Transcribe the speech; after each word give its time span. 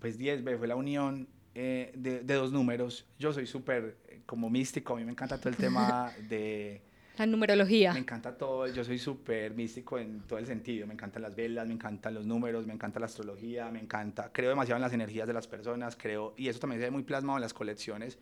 pues 0.00 0.18
10B 0.18 0.58
fue 0.58 0.66
la 0.66 0.76
unión 0.76 1.28
eh, 1.54 1.92
de, 1.94 2.20
de, 2.20 2.34
dos 2.34 2.52
números. 2.52 3.06
Yo 3.18 3.32
soy 3.32 3.46
súper 3.46 3.96
eh, 4.08 4.20
como 4.26 4.50
místico, 4.50 4.94
a 4.94 4.96
mí 4.96 5.04
me 5.04 5.12
encanta 5.12 5.38
todo 5.38 5.50
el 5.50 5.56
tema 5.56 6.12
de... 6.28 6.80
La 7.18 7.26
numerología. 7.26 7.92
Me 7.92 7.98
encanta 7.98 8.36
todo, 8.36 8.66
yo 8.68 8.82
soy 8.82 8.98
súper 8.98 9.52
místico 9.52 9.98
en 9.98 10.20
todo 10.22 10.38
el 10.38 10.46
sentido, 10.46 10.86
me 10.86 10.94
encantan 10.94 11.22
las 11.22 11.36
velas, 11.36 11.66
me 11.66 11.74
encantan 11.74 12.14
los 12.14 12.24
números, 12.24 12.66
me 12.66 12.72
encanta 12.72 12.98
la 12.98 13.06
astrología, 13.06 13.70
me 13.70 13.78
encanta, 13.78 14.30
creo 14.32 14.48
demasiado 14.48 14.76
en 14.76 14.82
las 14.82 14.92
energías 14.94 15.26
de 15.26 15.34
las 15.34 15.46
personas, 15.46 15.96
creo, 15.96 16.32
y 16.38 16.48
eso 16.48 16.60
también 16.60 16.80
se 16.80 16.86
ve 16.86 16.90
muy 16.90 17.02
plasmado 17.02 17.36
en 17.36 17.42
las 17.42 17.52
colecciones 17.52 18.18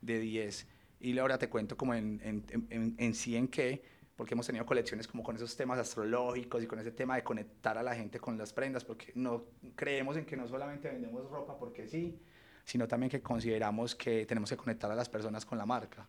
de 0.00 0.20
10. 0.20 0.66
Y 1.00 1.18
ahora 1.18 1.38
te 1.38 1.48
cuento 1.48 1.76
como 1.76 1.94
en, 1.94 2.20
en, 2.22 2.44
en, 2.70 2.94
en 2.98 3.14
sí 3.14 3.34
en 3.34 3.48
qué, 3.48 3.82
porque 4.20 4.34
hemos 4.34 4.46
tenido 4.46 4.66
colecciones 4.66 5.08
como 5.08 5.22
con 5.22 5.34
esos 5.34 5.56
temas 5.56 5.78
astrológicos 5.78 6.62
y 6.62 6.66
con 6.66 6.78
ese 6.78 6.90
tema 6.90 7.16
de 7.16 7.24
conectar 7.24 7.78
a 7.78 7.82
la 7.82 7.94
gente 7.94 8.20
con 8.20 8.36
las 8.36 8.52
prendas, 8.52 8.84
porque 8.84 9.12
no 9.14 9.44
creemos 9.74 10.14
en 10.18 10.26
que 10.26 10.36
no 10.36 10.46
solamente 10.46 10.90
vendemos 10.90 11.30
ropa 11.30 11.58
porque 11.58 11.88
sí, 11.88 12.18
sino 12.66 12.86
también 12.86 13.08
que 13.08 13.22
consideramos 13.22 13.94
que 13.94 14.26
tenemos 14.26 14.50
que 14.50 14.58
conectar 14.58 14.90
a 14.90 14.94
las 14.94 15.08
personas 15.08 15.46
con 15.46 15.56
la 15.56 15.64
marca. 15.64 16.06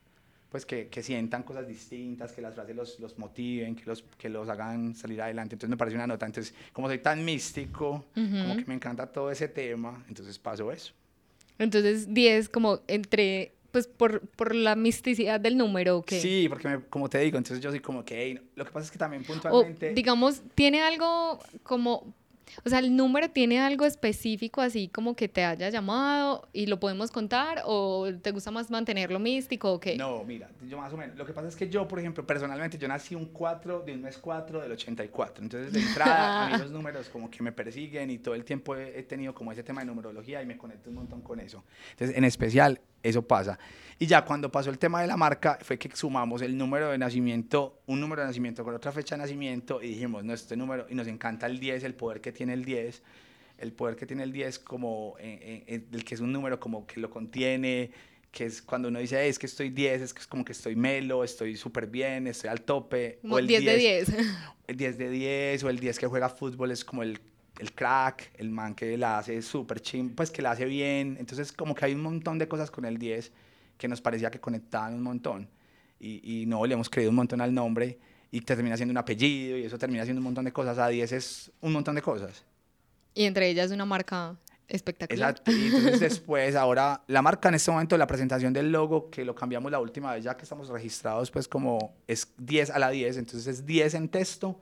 Pues 0.49 0.65
que, 0.65 0.89
que 0.89 1.01
sientan 1.01 1.43
cosas 1.43 1.65
distintas, 1.65 2.33
que 2.33 2.41
las 2.41 2.53
frases 2.53 2.75
los, 2.75 2.99
los, 2.99 3.17
motiven, 3.17 3.77
que 3.77 3.85
los, 3.85 4.03
que 4.17 4.27
los 4.27 4.49
hagan 4.49 4.93
salir 4.93 5.21
adelante. 5.21 5.55
Entonces 5.55 5.69
me 5.69 5.77
parece 5.77 5.95
una 5.95 6.05
nota. 6.05 6.25
Entonces, 6.25 6.53
como 6.73 6.89
soy 6.89 6.99
tan 6.99 7.23
místico, 7.23 8.07
uh 8.13 8.19
-huh. 8.19 8.41
como 8.41 8.57
que 8.57 8.65
me 8.65 8.73
encanta 8.73 9.09
todo 9.09 9.31
ese 9.31 9.47
tema, 9.47 10.03
entonces 10.09 10.37
paso 10.37 10.69
eso. 10.69 10.91
Entonces, 11.57 12.13
10 12.13 12.49
como 12.49 12.81
entre 12.89 13.53
pues 13.71 13.87
por, 13.87 14.21
por 14.27 14.53
la 14.53 14.75
misticidad 14.75 15.39
del 15.39 15.57
número 15.57 16.01
que 16.01 16.19
sí 16.19 16.47
porque 16.49 16.67
me, 16.67 16.81
como 16.85 17.09
te 17.09 17.19
digo 17.19 17.37
entonces 17.37 17.63
yo 17.63 17.69
soy 17.69 17.79
como 17.79 18.03
que 18.03 18.21
hey, 18.21 18.39
lo 18.55 18.65
que 18.65 18.71
pasa 18.71 18.85
es 18.85 18.91
que 18.91 18.97
también 18.97 19.23
puntualmente 19.23 19.91
o, 19.91 19.93
digamos 19.93 20.41
tiene 20.55 20.81
algo 20.81 21.39
como 21.63 22.13
o 22.63 22.69
sea, 22.69 22.79
el 22.79 22.95
número 22.95 23.29
tiene 23.29 23.59
algo 23.59 23.85
específico 23.85 24.61
así 24.61 24.87
como 24.87 25.15
que 25.15 25.27
te 25.27 25.43
haya 25.43 25.69
llamado 25.69 26.47
y 26.53 26.65
lo 26.65 26.79
podemos 26.79 27.11
contar 27.11 27.61
o 27.65 28.09
te 28.21 28.31
gusta 28.31 28.51
más 28.51 28.69
mantenerlo 28.69 29.19
místico 29.19 29.73
o 29.73 29.79
qué? 29.79 29.95
No, 29.95 30.23
mira, 30.23 30.49
yo 30.67 30.77
más 30.77 30.91
o 30.93 30.97
menos. 30.97 31.17
Lo 31.17 31.25
que 31.25 31.33
pasa 31.33 31.47
es 31.47 31.55
que 31.55 31.69
yo, 31.69 31.87
por 31.87 31.99
ejemplo, 31.99 32.25
personalmente, 32.25 32.77
yo 32.77 32.87
nací 32.87 33.15
un 33.15 33.27
4 33.27 33.81
de 33.81 33.93
un 33.93 34.01
mes 34.01 34.17
4 34.17 34.61
del 34.61 34.71
84. 34.71 35.43
Entonces, 35.43 35.73
de 35.73 35.79
entrada, 35.79 36.45
a 36.45 36.49
mí 36.49 36.57
los 36.59 36.71
números 36.71 37.09
como 37.09 37.29
que 37.29 37.41
me 37.43 37.51
persiguen 37.51 38.09
y 38.11 38.17
todo 38.17 38.35
el 38.35 38.43
tiempo 38.43 38.75
he, 38.75 38.99
he 38.99 39.03
tenido 39.03 39.33
como 39.33 39.51
ese 39.51 39.63
tema 39.63 39.81
de 39.81 39.87
numerología 39.87 40.41
y 40.41 40.45
me 40.45 40.57
conecto 40.57 40.89
un 40.89 40.97
montón 40.97 41.21
con 41.21 41.39
eso. 41.39 41.63
Entonces, 41.91 42.17
en 42.17 42.23
especial, 42.23 42.81
eso 43.03 43.21
pasa. 43.21 43.57
Y 43.99 44.07
ya 44.07 44.25
cuando 44.25 44.51
pasó 44.51 44.71
el 44.71 44.79
tema 44.79 45.01
de 45.01 45.07
la 45.07 45.15
marca, 45.15 45.59
fue 45.61 45.77
que 45.77 45.89
sumamos 45.95 46.41
el 46.41 46.57
número 46.57 46.89
de 46.89 46.97
nacimiento, 46.97 47.81
un 47.85 47.99
número 47.99 48.23
de 48.23 48.29
nacimiento 48.29 48.63
con 48.63 48.73
otra 48.73 48.91
fecha 48.91 49.15
de 49.15 49.21
nacimiento 49.21 49.79
y 49.81 49.89
dijimos, 49.89 50.23
no, 50.23 50.33
este 50.33 50.57
número, 50.57 50.87
y 50.89 50.95
nos 50.95 51.07
encanta 51.07 51.45
el 51.45 51.59
10, 51.59 51.83
el 51.83 51.93
poder 51.93 52.19
que 52.19 52.31
tiene 52.31 52.53
el 52.53 52.65
10, 52.65 53.03
el 53.59 53.73
poder 53.73 53.95
que 53.95 54.07
tiene 54.07 54.23
el 54.23 54.31
10 54.31 54.57
como, 54.59 55.15
eh, 55.19 55.63
eh, 55.67 55.83
el 55.91 56.03
que 56.03 56.15
es 56.15 56.21
un 56.21 56.31
número 56.31 56.59
como 56.59 56.87
que 56.87 56.99
lo 56.99 57.11
contiene, 57.11 57.91
que 58.31 58.45
es 58.45 58.61
cuando 58.61 58.87
uno 58.87 58.97
dice, 58.97 59.27
es 59.27 59.37
que 59.37 59.45
estoy 59.45 59.69
10, 59.69 60.01
es 60.01 60.13
que 60.13 60.21
es 60.21 60.27
como 60.27 60.43
que 60.43 60.53
estoy 60.53 60.75
melo, 60.75 61.23
estoy 61.23 61.55
súper 61.55 61.85
bien, 61.85 62.27
estoy 62.27 62.49
al 62.49 62.61
tope. 62.61 63.19
Como 63.21 63.35
o 63.35 63.39
el 63.39 63.45
10 63.45 63.65
de 63.65 63.77
10. 63.77 64.13
El 64.67 64.77
10 64.77 64.97
de 64.97 65.09
10, 65.09 65.63
o 65.65 65.69
el 65.69 65.79
10 65.79 65.99
que 65.99 66.07
juega 66.07 66.29
fútbol 66.29 66.71
es 66.71 66.85
como 66.85 67.03
el, 67.03 67.19
el 67.61 67.73
crack, 67.73 68.31
el 68.37 68.49
man 68.49 68.73
que 68.73 68.97
la 68.97 69.19
hace 69.19 69.39
súper 69.43 69.81
chim, 69.81 70.15
pues 70.15 70.31
que 70.31 70.41
la 70.41 70.51
hace 70.51 70.65
bien. 70.65 71.15
Entonces, 71.19 71.51
como 71.51 71.75
que 71.75 71.85
hay 71.85 71.93
un 71.93 72.01
montón 72.01 72.39
de 72.39 72.47
cosas 72.47 72.71
con 72.71 72.85
el 72.85 72.97
10 72.97 73.31
que 73.77 73.87
nos 73.87 74.01
parecía 74.01 74.31
que 74.31 74.39
conectaban 74.39 74.95
un 74.95 75.03
montón. 75.03 75.47
Y, 75.99 76.41
y 76.41 76.45
no, 76.47 76.65
le 76.65 76.73
hemos 76.73 76.89
creído 76.89 77.11
un 77.11 77.17
montón 77.17 77.39
al 77.39 77.53
nombre 77.53 77.99
y 78.31 78.41
termina 78.41 78.75
siendo 78.77 78.91
un 78.91 78.97
apellido 78.97 79.59
y 79.59 79.63
eso 79.63 79.77
termina 79.77 80.03
siendo 80.05 80.19
un 80.19 80.23
montón 80.23 80.43
de 80.43 80.51
cosas. 80.51 80.79
A 80.79 80.87
10 80.87 81.11
es 81.11 81.51
un 81.61 81.71
montón 81.71 81.93
de 81.93 82.01
cosas. 82.01 82.43
Y 83.13 83.25
entre 83.25 83.47
ellas 83.47 83.69
una 83.69 83.85
marca 83.85 84.35
espectacular. 84.67 85.29
Exacto. 85.29 85.51
Y 85.51 85.67
entonces 85.67 85.99
después, 85.99 86.55
ahora, 86.55 87.03
la 87.05 87.21
marca 87.21 87.49
en 87.49 87.55
este 87.55 87.69
momento, 87.69 87.95
la 87.95 88.07
presentación 88.07 88.53
del 88.53 88.71
logo, 88.71 89.11
que 89.11 89.23
lo 89.23 89.35
cambiamos 89.35 89.71
la 89.71 89.79
última 89.79 90.15
vez, 90.15 90.23
ya 90.23 90.35
que 90.35 90.43
estamos 90.43 90.67
registrados, 90.69 91.29
pues 91.29 91.47
como 91.47 91.93
es 92.07 92.33
10 92.39 92.71
a 92.71 92.79
la 92.79 92.89
10, 92.89 93.17
entonces 93.17 93.45
es 93.45 93.65
10 93.67 93.93
en 93.93 94.09
texto 94.09 94.59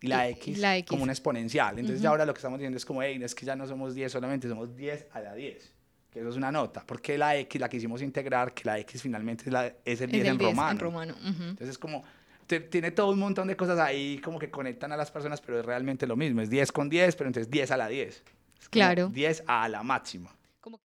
y 0.00 0.06
la, 0.06 0.28
X, 0.28 0.58
la 0.58 0.76
X, 0.78 0.88
como 0.88 1.02
una 1.02 1.12
exponencial. 1.12 1.78
Entonces 1.78 1.98
uh 1.98 2.00
-huh. 2.00 2.04
ya 2.04 2.08
ahora 2.10 2.26
lo 2.26 2.32
que 2.32 2.38
estamos 2.38 2.58
diciendo 2.58 2.76
es 2.76 2.84
como, 2.84 3.02
hey, 3.02 3.20
es 3.22 3.34
que 3.34 3.44
ya 3.44 3.56
no 3.56 3.66
somos 3.66 3.94
10 3.94 4.10
solamente, 4.10 4.48
somos 4.48 4.74
10 4.76 5.08
a 5.12 5.20
la 5.20 5.34
10 5.34 5.74
que 6.10 6.18
eso 6.18 6.28
es 6.28 6.36
una 6.36 6.50
nota, 6.50 6.84
porque 6.84 7.16
la 7.16 7.36
X, 7.36 7.60
la 7.60 7.68
quisimos 7.68 8.02
integrar, 8.02 8.52
que 8.52 8.64
la 8.64 8.78
X 8.80 9.02
finalmente 9.02 9.44
es, 9.46 9.52
la, 9.52 9.72
es 9.84 10.00
el 10.00 10.10
10 10.10 10.26
en 10.26 10.38
romano. 10.40 10.70
En 10.72 10.78
romano. 10.78 11.14
Uh 11.22 11.28
-huh. 11.28 11.50
Entonces 11.50 11.68
es 11.68 11.78
como, 11.78 12.02
tiene 12.46 12.90
todo 12.90 13.12
un 13.12 13.18
montón 13.20 13.46
de 13.46 13.56
cosas 13.56 13.78
ahí 13.78 14.18
como 14.18 14.38
que 14.38 14.50
conectan 14.50 14.90
a 14.92 14.96
las 14.96 15.10
personas, 15.10 15.40
pero 15.40 15.60
es 15.60 15.64
realmente 15.64 16.06
lo 16.06 16.16
mismo, 16.16 16.40
es 16.40 16.50
10 16.50 16.72
con 16.72 16.88
10, 16.88 17.14
pero 17.14 17.28
entonces 17.28 17.50
10 17.50 17.70
a 17.70 17.76
la 17.76 17.88
10. 17.88 18.22
Es 18.60 18.68
claro. 18.68 19.08
10 19.08 19.44
a 19.46 19.68
la 19.68 19.82
máxima. 19.84 20.34
Como... 20.60 20.80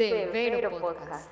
Severo 0.00 0.70
Podcast. 0.80 1.30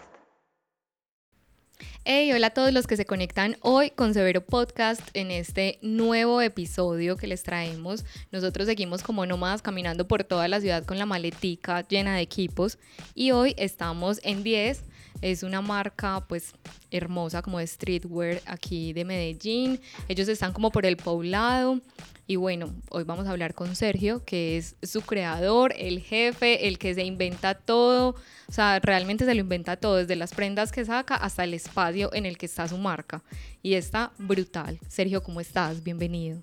Hey, 2.05 2.31
hola 2.35 2.49
a 2.49 2.51
todos 2.51 2.71
los 2.71 2.87
que 2.87 2.99
se 2.99 3.07
conectan 3.07 3.57
hoy 3.63 3.89
con 3.89 4.13
Severo 4.13 4.43
Podcast 4.43 5.01
en 5.15 5.31
este 5.31 5.79
nuevo 5.81 6.43
episodio 6.43 7.17
que 7.17 7.27
les 7.27 7.43
traemos. 7.43 8.05
Nosotros 8.31 8.67
seguimos 8.67 9.03
como 9.03 9.25
nómadas 9.25 9.63
caminando 9.63 10.07
por 10.07 10.23
toda 10.23 10.49
la 10.49 10.61
ciudad 10.61 10.85
con 10.85 10.99
la 10.99 11.07
maletica 11.07 11.81
llena 11.89 12.17
de 12.17 12.21
equipos 12.21 12.77
y 13.15 13.31
hoy 13.31 13.55
estamos 13.57 14.21
en 14.23 14.43
10. 14.43 14.83
Es 15.21 15.43
una 15.43 15.61
marca 15.61 16.25
pues 16.29 16.53
hermosa 16.91 17.43
como 17.43 17.59
de 17.59 17.67
streetwear 17.67 18.41
aquí 18.47 18.93
de 18.93 19.05
Medellín. 19.05 19.81
Ellos 20.09 20.29
están 20.29 20.53
como 20.53 20.71
por 20.71 20.87
el 20.87 20.97
poblado. 20.97 21.81
Y 22.27 22.37
bueno, 22.37 22.75
hoy 22.91 23.05
vamos 23.05 23.27
a 23.27 23.31
hablar 23.31 23.55
con 23.55 23.75
Sergio, 23.75 24.23
que 24.25 24.59
es 24.59 24.77
su 24.83 25.01
creador, 25.01 25.73
el 25.79 26.01
jefe, 26.01 26.69
el 26.69 26.79
que 26.79 26.95
se 26.95 27.03
inventa 27.03 27.55
todo. 27.55 28.17
O 28.49 28.53
sea, 28.53 28.81
realmente 28.81 29.25
se 29.25 29.35
lo 29.35 29.41
inventa 29.41 29.77
todo, 29.77 29.97
desde 29.97 30.15
las 30.15 30.35
prendas 30.35 30.71
que 30.71 30.85
saca 30.85 31.15
hasta 31.15 31.45
el 31.45 31.55
espacio 31.55 32.13
en 32.13 32.27
el 32.27 32.37
que 32.37 32.45
está 32.45 32.69
su 32.69 32.77
marca. 32.77 33.23
Y 33.63 33.75
está 33.75 34.13
brutal. 34.19 34.79
Sergio, 34.89 35.23
¿cómo 35.23 35.41
estás? 35.41 35.83
Bienvenido. 35.83 36.43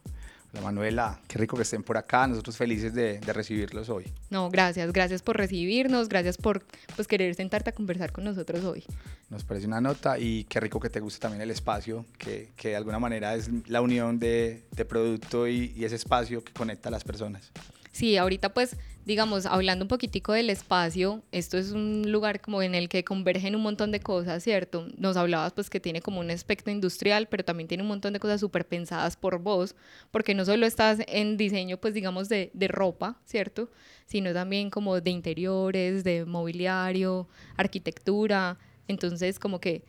Hola 0.55 0.63
Manuela, 0.63 1.19
qué 1.27 1.37
rico 1.37 1.57
que 1.57 1.63
estén 1.63 1.83
por 1.83 1.97
acá, 1.97 2.25
nosotros 2.27 2.55
felices 2.55 2.93
de, 2.93 3.19
de, 3.19 3.33
recibirlos 3.33 3.89
hoy. 3.89 4.05
No, 4.29 4.49
gracias, 4.49 4.93
gracias 4.93 5.21
por 5.21 5.35
recibirnos, 5.35 6.07
gracias 6.07 6.37
por 6.37 6.63
pues, 6.95 7.09
querer 7.09 7.35
sentarte 7.35 7.71
a 7.71 7.73
conversar 7.73 8.13
con 8.13 8.23
nosotros 8.23 8.63
hoy. 8.63 8.85
Nos 9.29 9.43
parece 9.43 9.67
una 9.67 9.81
nota 9.81 10.17
y 10.17 10.45
qué 10.45 10.61
rico 10.61 10.79
que 10.79 10.89
te 10.89 11.01
guste 11.01 11.19
también 11.19 11.41
el 11.41 11.51
espacio, 11.51 12.05
que, 12.17 12.53
que 12.55 12.69
de 12.69 12.77
alguna 12.77 12.99
manera 12.99 13.35
es 13.35 13.49
la 13.67 13.81
unión 13.81 14.17
de, 14.17 14.63
de 14.71 14.85
producto 14.85 15.45
y, 15.45 15.73
y 15.75 15.83
ese 15.83 15.95
espacio 15.95 16.41
que 16.41 16.53
conecta 16.53 16.87
a 16.87 16.91
las 16.93 17.03
personas. 17.03 17.51
Sí, 17.91 18.15
ahorita 18.15 18.53
pues, 18.53 18.77
digamos, 19.05 19.45
hablando 19.45 19.85
un 19.85 19.87
poquitico 19.87 20.33
del 20.33 20.49
espacio, 20.49 21.21
esto 21.31 21.57
es 21.57 21.71
un 21.71 22.11
lugar 22.11 22.41
como 22.41 22.63
en 22.63 22.73
el 22.73 22.89
que 22.89 23.03
convergen 23.03 23.55
un 23.55 23.61
montón 23.61 23.91
de 23.91 23.99
cosas, 23.99 24.43
¿cierto? 24.43 24.87
Nos 24.97 25.15
hablabas 25.15 25.53
pues 25.53 25.69
que 25.69 25.79
tiene 25.79 26.01
como 26.01 26.19
un 26.19 26.31
aspecto 26.31 26.71
industrial, 26.71 27.27
pero 27.27 27.45
también 27.45 27.67
tiene 27.67 27.83
un 27.83 27.89
montón 27.89 28.13
de 28.13 28.19
cosas 28.19 28.39
súper 28.39 28.67
pensadas 28.67 29.15
por 29.15 29.39
vos, 29.39 29.75
porque 30.09 30.33
no 30.33 30.43
solo 30.43 30.65
estás 30.65 30.99
en 31.07 31.37
diseño 31.37 31.77
pues 31.77 31.93
digamos 31.93 32.29
de, 32.29 32.49
de 32.53 32.67
ropa, 32.67 33.19
¿cierto? 33.25 33.69
Sino 34.07 34.33
también 34.33 34.71
como 34.71 34.99
de 34.99 35.11
interiores, 35.11 36.03
de 36.03 36.25
mobiliario, 36.25 37.27
arquitectura, 37.57 38.57
entonces 38.87 39.37
como 39.37 39.59
que 39.59 39.83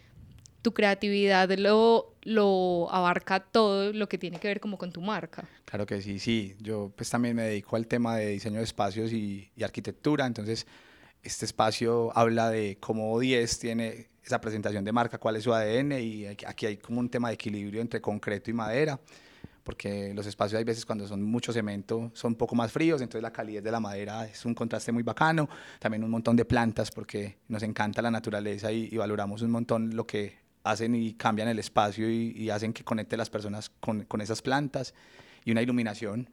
tu 0.67 0.75
creatividad 0.75 1.49
lo, 1.57 2.17
lo 2.23 2.89
abarca 2.91 3.39
todo 3.39 3.93
lo 3.93 4.09
que 4.09 4.19
tiene 4.19 4.41
que 4.41 4.49
ver 4.49 4.59
como 4.59 4.77
con 4.77 4.91
tu 4.91 5.01
marca. 5.01 5.45
Claro 5.65 5.87
que 5.87 6.03
sí, 6.03 6.19
sí. 6.19 6.57
Yo 6.59 6.91
pues 6.97 7.09
también 7.09 7.37
me 7.37 7.43
dedico 7.43 7.77
al 7.77 7.87
tema 7.87 8.17
de 8.17 8.31
diseño 8.31 8.59
de 8.59 8.65
espacios 8.65 9.13
y, 9.13 9.49
arquitectura, 9.63 10.27
entonces 10.27 10.67
este 11.23 11.45
espacio 11.45 12.11
habla 12.19 12.51
de 12.51 12.79
cómo 12.81 13.17
10 13.21 13.61
tiene 13.61 14.09
esa 14.25 14.41
presentación 14.41 14.85
de 14.85 14.91
marca, 14.91 15.19
cuál 15.19 15.37
es 15.37 15.45
su 15.45 15.55
ADN 15.55 16.01
y 16.01 16.27
aquí 16.27 16.67
hay 16.67 16.79
como 16.79 16.99
un 16.99 17.11
tema 17.11 17.29
de 17.29 17.35
equilibrio 17.35 17.81
entre 17.81 18.01
concreto 18.01 18.51
y 18.51 18.55
madera 18.55 18.99
porque 19.63 20.13
los 20.15 20.27
espacios 20.27 20.59
hay 20.59 20.65
veces 20.65 20.85
cuando 20.85 21.07
son 21.07 21.23
mucho 21.23 21.53
cemento 21.53 22.11
son 22.13 22.33
un 22.33 22.39
poco 22.39 22.57
más 22.57 22.73
fríos, 22.73 23.01
entonces 23.03 23.23
la 23.23 23.33
calidad 23.33 23.63
de 23.63 23.71
la 23.71 23.79
madera 23.79 24.27
es 24.27 24.45
un 24.45 24.55
contraste 24.55 24.91
muy 24.91 25.05
bacano, 25.05 25.49
también 25.79 26.03
un 26.03 26.11
montón 26.11 26.35
de 26.35 26.45
plantas 26.45 26.91
porque 26.91 27.39
nos 27.47 27.63
encanta 27.63 28.03
la 28.03 28.11
naturaleza 28.11 28.73
y, 28.73 28.89
y 28.91 28.97
valoramos 28.97 29.43
un 29.43 29.53
montón 29.53 29.95
lo 29.95 30.09
que 30.09 30.46
hacen 30.67 30.95
y 30.95 31.15
cambian 31.15 31.49
el 31.49 31.59
espacio 31.59 32.11
y, 32.11 32.33
y 32.37 32.51
hacen 32.51 32.73
que 32.73 32.85
conecte 32.85 33.17
las 33.17 33.31
personas 33.31 33.71
con, 33.81 34.05
con, 34.05 34.21
esas 34.21 34.43
plantas 34.43 34.95
y 35.45 35.53
una 35.53 35.63
iluminación, 35.63 36.29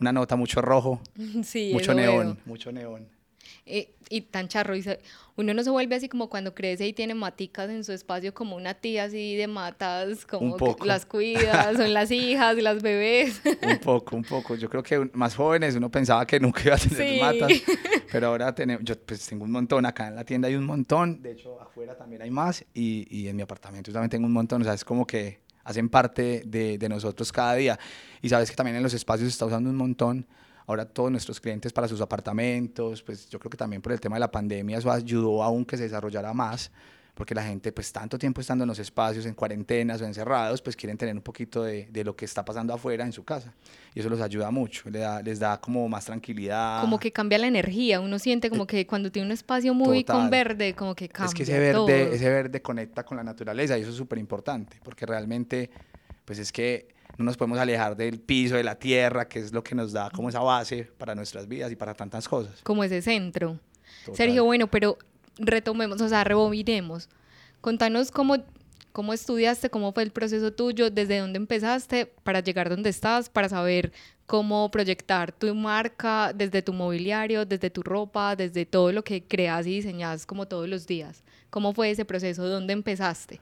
una 0.00 0.12
nota 0.12 0.36
mucho 0.36 0.60
rojo, 0.60 1.00
sí, 1.44 1.70
mucho 1.72 1.94
neón, 1.94 2.38
mucho 2.44 2.72
neón. 2.72 3.08
Eh, 3.64 3.94
y 4.08 4.22
tan 4.22 4.48
charro. 4.48 4.76
Y 4.76 4.84
uno 5.36 5.52
no 5.54 5.62
se 5.62 5.70
vuelve 5.70 5.94
así 5.96 6.08
como 6.08 6.28
cuando 6.30 6.54
crece 6.54 6.86
y 6.86 6.92
tiene 6.92 7.14
maticas 7.14 7.68
en 7.70 7.84
su 7.84 7.92
espacio 7.92 8.32
como 8.34 8.56
una 8.56 8.74
tía 8.74 9.04
así 9.04 9.36
de 9.36 9.46
matas, 9.46 10.24
como 10.26 10.56
que 10.56 10.86
las 10.86 11.04
cuida, 11.06 11.72
son 11.76 11.92
las 11.92 12.10
hijas, 12.10 12.56
las 12.56 12.82
bebés. 12.82 13.40
Un 13.62 13.78
poco, 13.78 14.16
un 14.16 14.24
poco. 14.24 14.54
Yo 14.54 14.68
creo 14.70 14.82
que 14.82 15.10
más 15.12 15.34
jóvenes 15.34 15.74
uno 15.76 15.90
pensaba 15.90 16.26
que 16.26 16.40
nunca 16.40 16.62
iba 16.64 16.74
a 16.74 16.78
tener 16.78 17.14
Sí. 17.14 17.20
matas, 17.20 17.52
pero 18.10 18.28
ahora 18.28 18.54
tenemos, 18.54 18.82
yo 18.84 18.94
pues 18.98 19.26
tengo 19.26 19.44
un 19.44 19.50
montón, 19.52 19.84
acá 19.86 20.08
en 20.08 20.16
la 20.16 20.24
tienda 20.24 20.48
hay 20.48 20.54
un 20.54 20.64
montón, 20.64 21.20
de 21.22 21.32
hecho 21.32 21.60
afuera 21.60 21.96
también 21.96 22.22
hay 22.22 22.30
más 22.30 22.64
y, 22.74 23.06
y 23.10 23.28
en 23.28 23.36
mi 23.36 23.42
apartamento 23.42 23.92
también 23.92 24.10
tengo 24.10 24.26
un 24.26 24.32
montón, 24.32 24.62
o 24.62 24.64
sea, 24.64 24.74
es 24.74 24.84
como 24.84 25.06
que 25.06 25.40
hacen 25.64 25.88
parte 25.88 26.42
de, 26.46 26.78
de 26.78 26.88
nosotros 26.88 27.32
cada 27.32 27.54
día. 27.56 27.78
Y 28.22 28.28
sabes 28.28 28.48
que 28.50 28.56
también 28.56 28.76
en 28.76 28.82
los 28.84 28.94
espacios 28.94 29.28
se 29.28 29.32
está 29.32 29.46
usando 29.46 29.68
un 29.68 29.76
montón. 29.76 30.26
Ahora 30.66 30.84
todos 30.84 31.10
nuestros 31.10 31.40
clientes 31.40 31.72
para 31.72 31.86
sus 31.86 32.00
apartamentos, 32.00 33.02
pues 33.02 33.28
yo 33.28 33.38
creo 33.38 33.50
que 33.50 33.56
también 33.56 33.80
por 33.80 33.92
el 33.92 34.00
tema 34.00 34.16
de 34.16 34.20
la 34.20 34.30
pandemia 34.30 34.78
eso 34.78 34.90
ayudó 34.90 35.42
aún 35.42 35.64
que 35.64 35.76
se 35.76 35.84
desarrollara 35.84 36.32
más, 36.34 36.72
porque 37.14 37.34
la 37.34 37.42
gente 37.44 37.72
pues 37.72 37.90
tanto 37.92 38.18
tiempo 38.18 38.40
estando 38.42 38.64
en 38.64 38.68
los 38.68 38.78
espacios, 38.78 39.24
en 39.26 39.32
cuarentenas 39.34 40.02
o 40.02 40.04
encerrados, 40.04 40.60
pues 40.60 40.76
quieren 40.76 40.98
tener 40.98 41.14
un 41.14 41.22
poquito 41.22 41.62
de, 41.62 41.88
de 41.90 42.04
lo 42.04 42.14
que 42.14 42.24
está 42.24 42.44
pasando 42.44 42.74
afuera 42.74 43.04
en 43.06 43.12
su 43.12 43.24
casa. 43.24 43.54
Y 43.94 44.00
eso 44.00 44.10
los 44.10 44.20
ayuda 44.20 44.50
mucho, 44.50 44.90
les 44.90 45.00
da, 45.00 45.22
les 45.22 45.38
da 45.38 45.58
como 45.60 45.88
más 45.88 46.04
tranquilidad. 46.04 46.80
Como 46.82 46.98
que 46.98 47.12
cambia 47.12 47.38
la 47.38 47.46
energía, 47.46 48.00
uno 48.00 48.18
siente 48.18 48.50
como 48.50 48.66
que 48.66 48.86
cuando 48.86 49.10
tiene 49.10 49.26
un 49.26 49.32
espacio 49.32 49.72
muy 49.72 50.04
con 50.04 50.16
Total. 50.16 50.30
verde, 50.30 50.74
como 50.74 50.94
que 50.94 51.08
cambia 51.08 51.28
Es 51.28 51.34
que 51.34 51.44
ese 51.44 51.58
verde, 51.58 51.72
todo. 51.72 51.88
ese 51.88 52.28
verde 52.28 52.60
conecta 52.60 53.04
con 53.04 53.16
la 53.16 53.24
naturaleza 53.24 53.78
y 53.78 53.82
eso 53.82 53.90
es 53.90 53.96
súper 53.96 54.18
importante, 54.18 54.78
porque 54.82 55.06
realmente, 55.06 55.70
pues 56.26 56.38
es 56.38 56.50
que 56.52 56.88
no 57.18 57.24
nos 57.24 57.36
podemos 57.36 57.58
alejar 57.58 57.96
del 57.96 58.20
piso, 58.20 58.56
de 58.56 58.64
la 58.64 58.74
tierra, 58.74 59.26
que 59.26 59.38
es 59.38 59.52
lo 59.52 59.62
que 59.64 59.74
nos 59.74 59.92
da 59.92 60.10
como 60.10 60.28
esa 60.28 60.40
base 60.40 60.90
para 60.98 61.14
nuestras 61.14 61.48
vidas 61.48 61.72
y 61.72 61.76
para 61.76 61.94
tantas 61.94 62.28
cosas. 62.28 62.60
como 62.62 62.84
ese 62.84 63.02
centro. 63.02 63.58
Total. 64.04 64.16
Sergio, 64.16 64.44
bueno, 64.44 64.66
pero 64.66 64.98
retomemos, 65.38 66.00
o 66.00 66.08
sea, 66.08 66.24
rebobinemos. 66.24 67.08
Contanos 67.60 68.10
cómo, 68.10 68.36
cómo 68.92 69.12
estudiaste, 69.12 69.70
cómo 69.70 69.92
fue 69.92 70.02
el 70.02 70.10
proceso 70.10 70.52
tuyo, 70.52 70.90
desde 70.90 71.18
dónde 71.18 71.38
empezaste 71.38 72.06
para 72.22 72.40
llegar 72.40 72.68
donde 72.68 72.90
estás, 72.90 73.28
para 73.28 73.48
saber 73.48 73.92
cómo 74.26 74.70
proyectar 74.70 75.32
tu 75.32 75.54
marca 75.54 76.32
desde 76.34 76.62
tu 76.62 76.72
mobiliario, 76.72 77.46
desde 77.46 77.70
tu 77.70 77.82
ropa, 77.82 78.36
desde 78.36 78.66
todo 78.66 78.92
lo 78.92 79.02
que 79.02 79.22
creas 79.22 79.66
y 79.66 79.76
diseñas 79.76 80.26
como 80.26 80.46
todos 80.46 80.68
los 80.68 80.86
días. 80.86 81.22
¿Cómo 81.50 81.72
fue 81.72 81.90
ese 81.90 82.04
proceso? 82.04 82.46
¿Dónde 82.46 82.72
empezaste? 82.72 83.40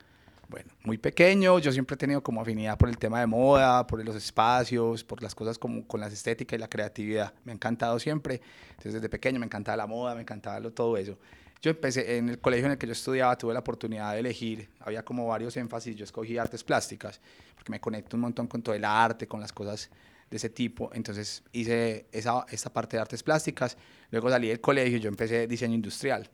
Bueno, 0.48 0.70
muy 0.84 0.98
pequeño, 0.98 1.58
yo 1.58 1.72
siempre 1.72 1.94
he 1.94 1.96
tenido 1.96 2.22
como 2.22 2.40
afinidad 2.40 2.76
por 2.76 2.88
el 2.88 2.98
tema 2.98 3.18
de 3.20 3.26
moda, 3.26 3.86
por 3.86 4.04
los 4.04 4.14
espacios, 4.14 5.02
por 5.02 5.22
las 5.22 5.34
cosas 5.34 5.58
como 5.58 5.86
con 5.86 6.00
las 6.00 6.12
estéticas 6.12 6.56
y 6.56 6.60
la 6.60 6.68
creatividad. 6.68 7.32
Me 7.44 7.52
ha 7.52 7.54
encantado 7.54 7.98
siempre. 7.98 8.40
Entonces, 8.70 8.94
desde 8.94 9.08
pequeño 9.08 9.40
me 9.40 9.46
encantaba 9.46 9.76
la 9.76 9.86
moda, 9.86 10.14
me 10.14 10.20
encantaba 10.20 10.60
lo- 10.60 10.70
todo 10.72 10.96
eso. 10.96 11.18
Yo 11.62 11.70
empecé 11.70 12.18
en 12.18 12.28
el 12.28 12.38
colegio 12.38 12.66
en 12.66 12.72
el 12.72 12.78
que 12.78 12.86
yo 12.86 12.92
estudiaba, 12.92 13.36
tuve 13.38 13.54
la 13.54 13.60
oportunidad 13.60 14.12
de 14.12 14.20
elegir, 14.20 14.68
había 14.80 15.02
como 15.02 15.26
varios 15.26 15.56
énfasis, 15.56 15.96
yo 15.96 16.04
escogí 16.04 16.36
artes 16.36 16.62
plásticas, 16.62 17.20
porque 17.54 17.70
me 17.72 17.80
conecto 17.80 18.16
un 18.16 18.20
montón 18.20 18.46
con 18.46 18.60
todo 18.60 18.74
el 18.74 18.84
arte, 18.84 19.26
con 19.26 19.40
las 19.40 19.50
cosas 19.50 19.88
de 20.30 20.36
ese 20.36 20.50
tipo. 20.50 20.90
Entonces 20.92 21.42
hice 21.52 22.04
esa, 22.12 22.44
esa 22.50 22.70
parte 22.70 22.98
de 22.98 23.00
artes 23.00 23.22
plásticas, 23.22 23.78
luego 24.10 24.28
salí 24.28 24.48
del 24.48 24.60
colegio 24.60 24.98
y 24.98 25.00
yo 25.00 25.08
empecé 25.08 25.46
diseño 25.46 25.74
industrial. 25.74 26.28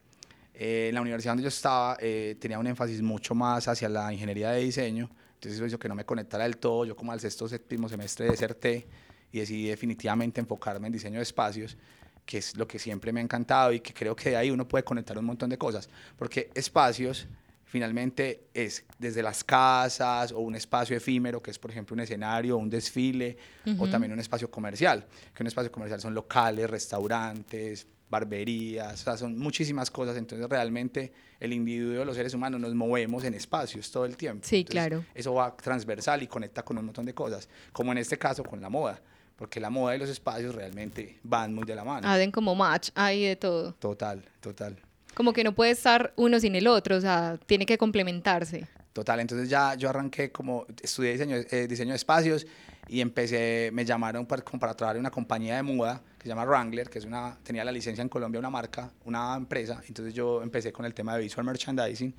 Eh, 0.63 0.89
en 0.91 0.95
la 0.95 1.01
universidad 1.01 1.31
donde 1.31 1.45
yo 1.45 1.49
estaba 1.49 1.97
eh, 2.01 2.37
tenía 2.39 2.59
un 2.59 2.67
énfasis 2.67 3.01
mucho 3.01 3.35
más 3.35 3.67
hacia 3.67 3.89
la 3.89 4.13
ingeniería 4.13 4.51
de 4.51 4.61
diseño, 4.61 5.09
entonces 5.33 5.55
eso 5.55 5.65
hizo 5.65 5.79
que 5.79 5.89
no 5.89 5.95
me 5.95 6.05
conectara 6.05 6.45
del 6.45 6.59
todo. 6.59 6.85
Yo 6.85 6.95
como 6.95 7.13
al 7.13 7.19
sexto 7.19 7.49
séptimo 7.49 7.89
semestre 7.89 8.27
deserté 8.27 8.87
y 9.33 9.39
decidí 9.39 9.69
definitivamente 9.69 10.39
enfocarme 10.39 10.89
en 10.89 10.93
diseño 10.93 11.17
de 11.17 11.23
espacios, 11.23 11.79
que 12.27 12.37
es 12.37 12.59
lo 12.59 12.69
que 12.69 12.79
siempre 12.79 13.11
me 13.11 13.21
ha 13.21 13.23
encantado 13.23 13.73
y 13.73 13.81
que 13.81 13.95
creo 13.95 14.15
que 14.15 14.31
de 14.31 14.37
ahí 14.37 14.51
uno 14.51 14.69
puede 14.69 14.85
conectar 14.85 15.17
un 15.17 15.25
montón 15.25 15.49
de 15.49 15.57
cosas, 15.57 15.89
porque 16.19 16.51
espacios 16.55 17.27
finalmente 17.65 18.49
es 18.53 18.85
desde 18.99 19.23
las 19.23 19.43
casas 19.43 20.31
o 20.31 20.41
un 20.41 20.57
espacio 20.57 20.95
efímero, 20.95 21.43
que 21.43 21.53
es 21.53 21.59
por 21.59 21.71
ejemplo 21.71 21.95
un 21.95 22.01
escenario, 22.01 22.59
un 22.59 22.69
desfile, 22.69 23.39
o 23.79 23.89
también 23.89 24.13
un 24.13 24.21
espacio 24.21 24.51
comercial, 24.51 25.07
que 25.35 25.43
un 25.43 25.47
espacio 25.47 25.73
comercial 25.73 26.03
son 26.03 26.13
locales, 26.13 26.69
restaurantes, 26.69 27.87
barberías, 28.11 29.01
o 29.01 29.05
sea, 29.05 29.17
son 29.17 29.39
muchísimas 29.39 29.91
cosas, 29.91 30.17
entonces 30.17 30.47
realmente 30.49 31.13
el 31.39 31.53
individuo, 31.53 32.05
los 32.05 32.17
seres 32.17 32.35
humanos 32.35 32.61
nos 32.61 32.75
movemos 32.75 33.25
en 33.25 33.35
espacios 33.35 33.91
todo 33.91 34.05
el 34.05 34.17
tiempo. 34.17 34.47
Sí, 34.47 34.59
Entonces, 34.59 34.73
claro. 34.73 35.05
Eso 35.15 35.33
va 35.33 35.57
transversal 35.57 36.23
y 36.23 36.27
conecta 36.27 36.63
con 36.65 36.77
un 36.77 36.87
montón 36.87 37.07
de 37.07 37.15
cosas, 37.15 37.49
como 37.73 37.93
en 37.93 37.99
este 37.99 38.19
caso 38.19 38.43
con 38.43 38.61
la 38.61 38.69
moda, 38.69 39.01
porque 39.37 39.61
la 39.61 39.71
moda 39.71 39.95
y 39.95 39.99
los 39.99 40.11
espacios 40.11 40.55
realmente 40.55 41.19
van 41.23 41.55
muy 41.55 41.65
de 41.65 41.77
la 41.77 41.85
mano. 41.85 42.09
Hacen 42.09 42.33
como 42.33 42.55
match, 42.55 42.91
hay 42.95 43.25
de 43.25 43.37
todo. 43.37 43.73
Total, 43.75 44.23
total. 44.41 44.77
Como 45.15 45.33
que 45.33 45.45
no 45.45 45.55
puede 45.55 45.71
estar 45.71 46.13
uno 46.17 46.41
sin 46.41 46.57
el 46.57 46.67
otro, 46.67 46.97
o 46.97 47.01
sea, 47.01 47.39
tiene 47.47 47.65
que 47.65 47.79
complementarse. 47.79 48.67
Total, 48.93 49.21
entonces 49.21 49.49
ya 49.49 49.77
yo 49.77 49.89
arranqué 49.89 50.33
como, 50.33 50.67
estudié 50.83 51.13
diseño, 51.13 51.37
eh, 51.37 51.69
diseño 51.69 51.91
de 51.91 51.97
espacios 51.97 52.45
y 52.89 53.01
empecé, 53.01 53.71
me 53.73 53.85
llamaron 53.85 54.27
para, 54.27 54.43
para 54.45 54.75
trabajar 54.75 54.97
en 54.97 55.01
una 55.01 55.11
compañía 55.11 55.57
de 55.57 55.63
moda 55.63 56.03
que 56.19 56.25
se 56.25 56.29
llama 56.29 56.45
Wrangler, 56.45 56.89
que 56.91 56.99
es 56.99 57.05
una, 57.05 57.39
tenía 57.43 57.65
la 57.65 57.73
licencia 57.73 58.03
en 58.03 58.09
Colombia, 58.09 58.39
una 58.39 58.51
marca, 58.51 58.91
una 59.05 59.35
empresa, 59.37 59.81
entonces 59.87 60.13
yo 60.15 60.43
empecé 60.43 60.73
con 60.73 60.85
el 60.85 60.93
tema 60.95 61.15
de 61.17 61.23
visual 61.23 61.47
merchandising 61.47 62.15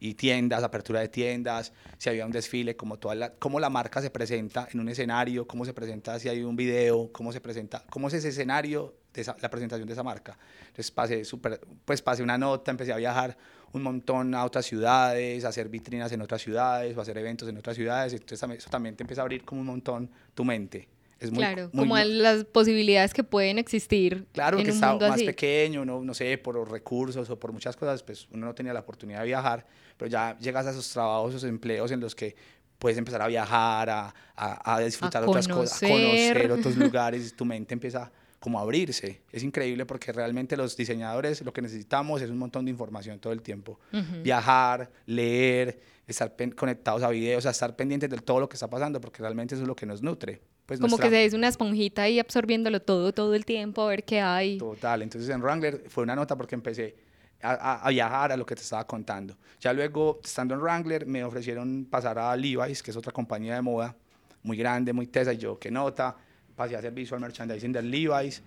y 0.00 0.14
tiendas, 0.14 0.62
apertura 0.62 1.00
de 1.00 1.08
tiendas, 1.08 1.72
si 1.98 2.08
había 2.08 2.26
un 2.26 2.32
desfile, 2.32 2.76
como 2.76 2.98
toda 2.98 3.14
la, 3.14 3.32
cómo 3.34 3.60
la 3.60 3.70
marca 3.70 4.02
se 4.02 4.10
presenta 4.10 4.68
en 4.72 4.80
un 4.80 4.88
escenario, 4.88 5.46
cómo 5.46 5.64
se 5.64 5.72
presenta 5.72 6.18
si 6.18 6.28
hay 6.28 6.42
un 6.42 6.56
video, 6.56 7.10
cómo 7.12 7.32
se 7.32 7.40
presenta, 7.40 7.84
cómo 7.90 8.08
es 8.08 8.14
ese 8.14 8.28
escenario 8.30 8.94
de 9.14 9.20
esa- 9.22 9.36
la 9.40 9.48
presentación 9.48 9.86
de 9.86 9.92
esa 9.92 10.02
marca. 10.02 10.36
Entonces 10.62 10.90
pasé 10.90 11.24
súper, 11.24 11.60
pues 11.84 12.02
pasé 12.02 12.22
una 12.22 12.36
nota, 12.36 12.70
empecé 12.70 12.92
a 12.92 12.96
viajar 12.96 13.36
un 13.74 13.82
montón 13.82 14.34
a 14.34 14.44
otras 14.44 14.64
ciudades, 14.64 15.44
a 15.44 15.48
hacer 15.48 15.68
vitrinas 15.68 16.10
en 16.12 16.22
otras 16.22 16.40
ciudades 16.40 16.96
o 16.96 17.00
a 17.00 17.02
hacer 17.02 17.18
eventos 17.18 17.48
en 17.48 17.58
otras 17.58 17.76
ciudades, 17.76 18.12
entonces 18.12 18.40
eso 18.58 18.70
también 18.70 18.96
te 18.96 19.02
empieza 19.02 19.20
a 19.22 19.24
abrir 19.24 19.44
como 19.44 19.60
un 19.60 19.66
montón 19.66 20.10
tu 20.34 20.44
mente. 20.44 20.88
Es 21.20 21.30
muy, 21.30 21.38
claro, 21.38 21.70
muy 21.72 21.84
como 21.84 21.96
las 21.98 22.44
posibilidades 22.44 23.14
que 23.14 23.24
pueden 23.24 23.58
existir 23.58 24.26
Claro 24.32 24.58
en 24.58 24.64
que 24.64 24.70
un 24.70 24.74
estaba 24.74 24.92
mundo 24.94 25.08
más 25.08 25.16
así. 25.16 25.26
pequeño, 25.26 25.84
no, 25.84 26.02
no 26.02 26.12
sé, 26.14 26.38
por 26.38 26.54
los 26.54 26.68
recursos 26.68 27.28
o 27.30 27.38
por 27.38 27.52
muchas 27.52 27.76
cosas, 27.76 28.02
pues 28.02 28.28
uno 28.32 28.46
no 28.46 28.54
tenía 28.54 28.72
la 28.72 28.80
oportunidad 28.80 29.20
de 29.20 29.26
viajar, 29.26 29.66
pero 29.96 30.10
ya 30.10 30.36
llegas 30.38 30.66
a 30.66 30.70
esos 30.70 30.88
trabajos, 30.90 31.34
esos 31.34 31.48
empleos 31.48 31.90
en 31.92 32.00
los 32.00 32.14
que 32.14 32.34
puedes 32.78 32.98
empezar 32.98 33.22
a 33.22 33.26
viajar, 33.28 33.88
a, 33.90 34.14
a, 34.36 34.74
a 34.74 34.80
disfrutar 34.80 35.22
A 35.22 35.28
otras 35.28 35.48
cosas, 35.48 35.82
a 35.82 35.86
conocer. 35.88 36.32
conocer 36.36 36.52
otros 36.52 36.76
lugares, 36.76 37.34
tu 37.34 37.44
mente 37.44 37.72
empieza 37.74 38.10
como 38.44 38.58
abrirse. 38.60 39.22
Es 39.32 39.42
increíble 39.42 39.86
porque 39.86 40.12
realmente 40.12 40.54
los 40.54 40.76
diseñadores 40.76 41.40
lo 41.42 41.50
que 41.50 41.62
necesitamos 41.62 42.20
es 42.20 42.28
un 42.28 42.36
montón 42.36 42.66
de 42.66 42.70
información 42.72 43.18
todo 43.18 43.32
el 43.32 43.40
tiempo. 43.40 43.80
Viajar, 44.22 44.90
leer, 45.06 45.80
estar 46.06 46.30
conectados 46.54 47.02
a 47.02 47.08
videos, 47.08 47.46
a 47.46 47.50
estar 47.50 47.74
pendientes 47.74 48.10
de 48.10 48.18
todo 48.18 48.40
lo 48.40 48.48
que 48.50 48.56
está 48.56 48.68
pasando, 48.68 49.00
porque 49.00 49.22
realmente 49.22 49.54
eso 49.54 49.62
es 49.62 49.66
lo 49.68 49.74
que 49.74 49.86
nos 49.86 50.02
nutre. 50.02 50.42
Pues 50.66 50.78
Como 50.78 50.90
nuestra- 50.90 51.08
que 51.08 51.16
se 51.16 51.24
es 51.24 51.32
una 51.32 51.48
esponjita 51.48 52.02
ahí 52.02 52.18
absorbiéndolo 52.18 52.82
todo, 52.82 53.14
todo 53.14 53.34
el 53.34 53.46
tiempo, 53.46 53.80
a 53.80 53.86
ver 53.88 54.04
qué 54.04 54.20
hay. 54.20 54.58
Total, 54.58 55.00
entonces 55.00 55.30
en 55.30 55.40
Wrangler 55.40 55.84
fue 55.88 56.02
una 56.04 56.14
nota 56.14 56.36
porque 56.36 56.54
empecé 56.54 56.94
a, 57.40 57.52
a- 57.52 57.86
a 57.86 57.88
viajar 57.88 58.30
a 58.30 58.36
lo 58.36 58.44
que 58.44 58.54
te 58.54 58.60
estaba 58.60 58.86
contando. 58.86 59.38
Ya 59.58 59.72
luego, 59.72 60.20
estando 60.22 60.52
en 60.52 60.60
Wrangler, 60.60 61.06
me 61.06 61.24
ofrecieron 61.24 61.86
pasar 61.90 62.18
a 62.18 62.36
Levi's, 62.36 62.82
que 62.82 62.90
es 62.90 62.96
otra 62.98 63.10
compañía 63.10 63.54
de 63.54 63.62
moda 63.62 63.96
muy 64.42 64.58
grande, 64.58 64.92
muy 64.92 65.06
tesa, 65.06 65.32
y 65.32 65.38
yo, 65.38 65.58
qué 65.58 65.70
nota, 65.70 66.14
pasé 66.54 66.76
a 66.76 66.78
hacer 66.78 66.92
visual 66.92 67.20
merchandising 67.20 67.72
de 67.72 67.82
Levi's. 67.82 68.42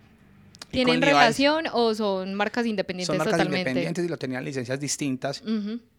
¿Tienen 0.72 1.00
Levi's 1.00 1.14
relación 1.14 1.66
o 1.72 1.94
son 1.94 2.34
marcas 2.34 2.66
independientes 2.66 3.08
Son 3.08 3.18
marcas 3.18 3.34
totalmente? 3.34 3.70
independientes 3.70 4.06
y 4.06 4.08
lo 4.08 4.18
tenían 4.18 4.44
licencias 4.44 4.80
distintas, 4.80 5.44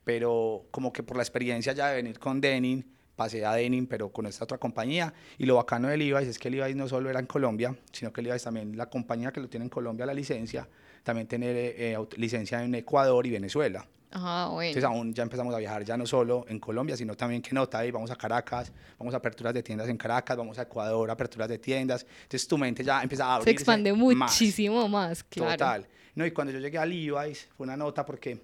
pero 0.04 0.66
como 0.70 0.92
que 0.92 1.02
por 1.02 1.16
la 1.16 1.22
experiencia 1.22 1.72
ya 1.72 1.88
de 1.88 1.96
venir 1.96 2.18
con 2.18 2.40
Denim, 2.40 2.82
pasé 3.16 3.44
a 3.44 3.54
Denim, 3.54 3.86
pero 3.86 4.10
con 4.10 4.26
esta 4.26 4.44
otra 4.44 4.58
compañía. 4.58 5.12
Y 5.38 5.46
lo 5.46 5.56
bacano 5.56 5.88
de 5.88 5.96
Levi's 5.96 6.28
es 6.28 6.38
que 6.38 6.50
Levi's 6.50 6.76
no 6.76 6.86
solo 6.88 7.10
era 7.10 7.18
en 7.18 7.26
Colombia, 7.26 7.76
sino 7.92 8.12
que 8.12 8.22
Levi's 8.22 8.42
también, 8.42 8.76
la 8.76 8.86
compañía 8.86 9.32
que 9.32 9.40
lo 9.40 9.48
tiene 9.48 9.64
en 9.64 9.70
Colombia, 9.70 10.06
la 10.06 10.14
licencia, 10.14 10.68
también 11.02 11.26
tiene 11.26 11.46
eh, 11.50 11.96
aut- 11.96 12.16
licencia 12.16 12.62
en 12.62 12.74
Ecuador 12.74 13.26
y 13.26 13.30
Venezuela. 13.30 13.86
Ajá, 14.10 14.48
bueno. 14.48 14.68
Entonces 14.68 14.84
aún 14.84 15.12
ya 15.12 15.22
empezamos 15.22 15.54
a 15.54 15.58
viajar 15.58 15.84
ya 15.84 15.96
no 15.98 16.06
solo 16.06 16.46
en 16.48 16.58
Colombia, 16.58 16.96
sino 16.96 17.14
también 17.14 17.42
que 17.42 17.52
nota, 17.52 17.78
ahí 17.80 17.90
vamos 17.90 18.10
a 18.10 18.16
Caracas, 18.16 18.72
vamos 18.98 19.12
a 19.12 19.18
aperturas 19.18 19.52
de 19.52 19.62
tiendas 19.62 19.88
en 19.88 19.98
Caracas, 19.98 20.34
vamos 20.36 20.58
a 20.58 20.62
Ecuador, 20.62 21.10
aperturas 21.10 21.46
de 21.48 21.58
tiendas. 21.58 22.06
Entonces 22.22 22.48
tu 22.48 22.56
mente 22.56 22.82
ya 22.82 23.02
empieza 23.02 23.24
a 23.24 23.28
Se 23.28 23.34
abrirse 23.42 23.50
expande 23.52 23.92
más. 23.92 24.00
muchísimo 24.30 24.88
más, 24.88 25.22
claro. 25.24 25.50
Total. 25.52 25.86
No, 26.14 26.24
y 26.24 26.30
cuando 26.30 26.52
yo 26.52 26.58
llegué 26.58 26.78
a 26.78 26.86
Levi's 26.86 27.48
fue 27.56 27.64
una 27.64 27.76
nota 27.76 28.04
porque 28.06 28.40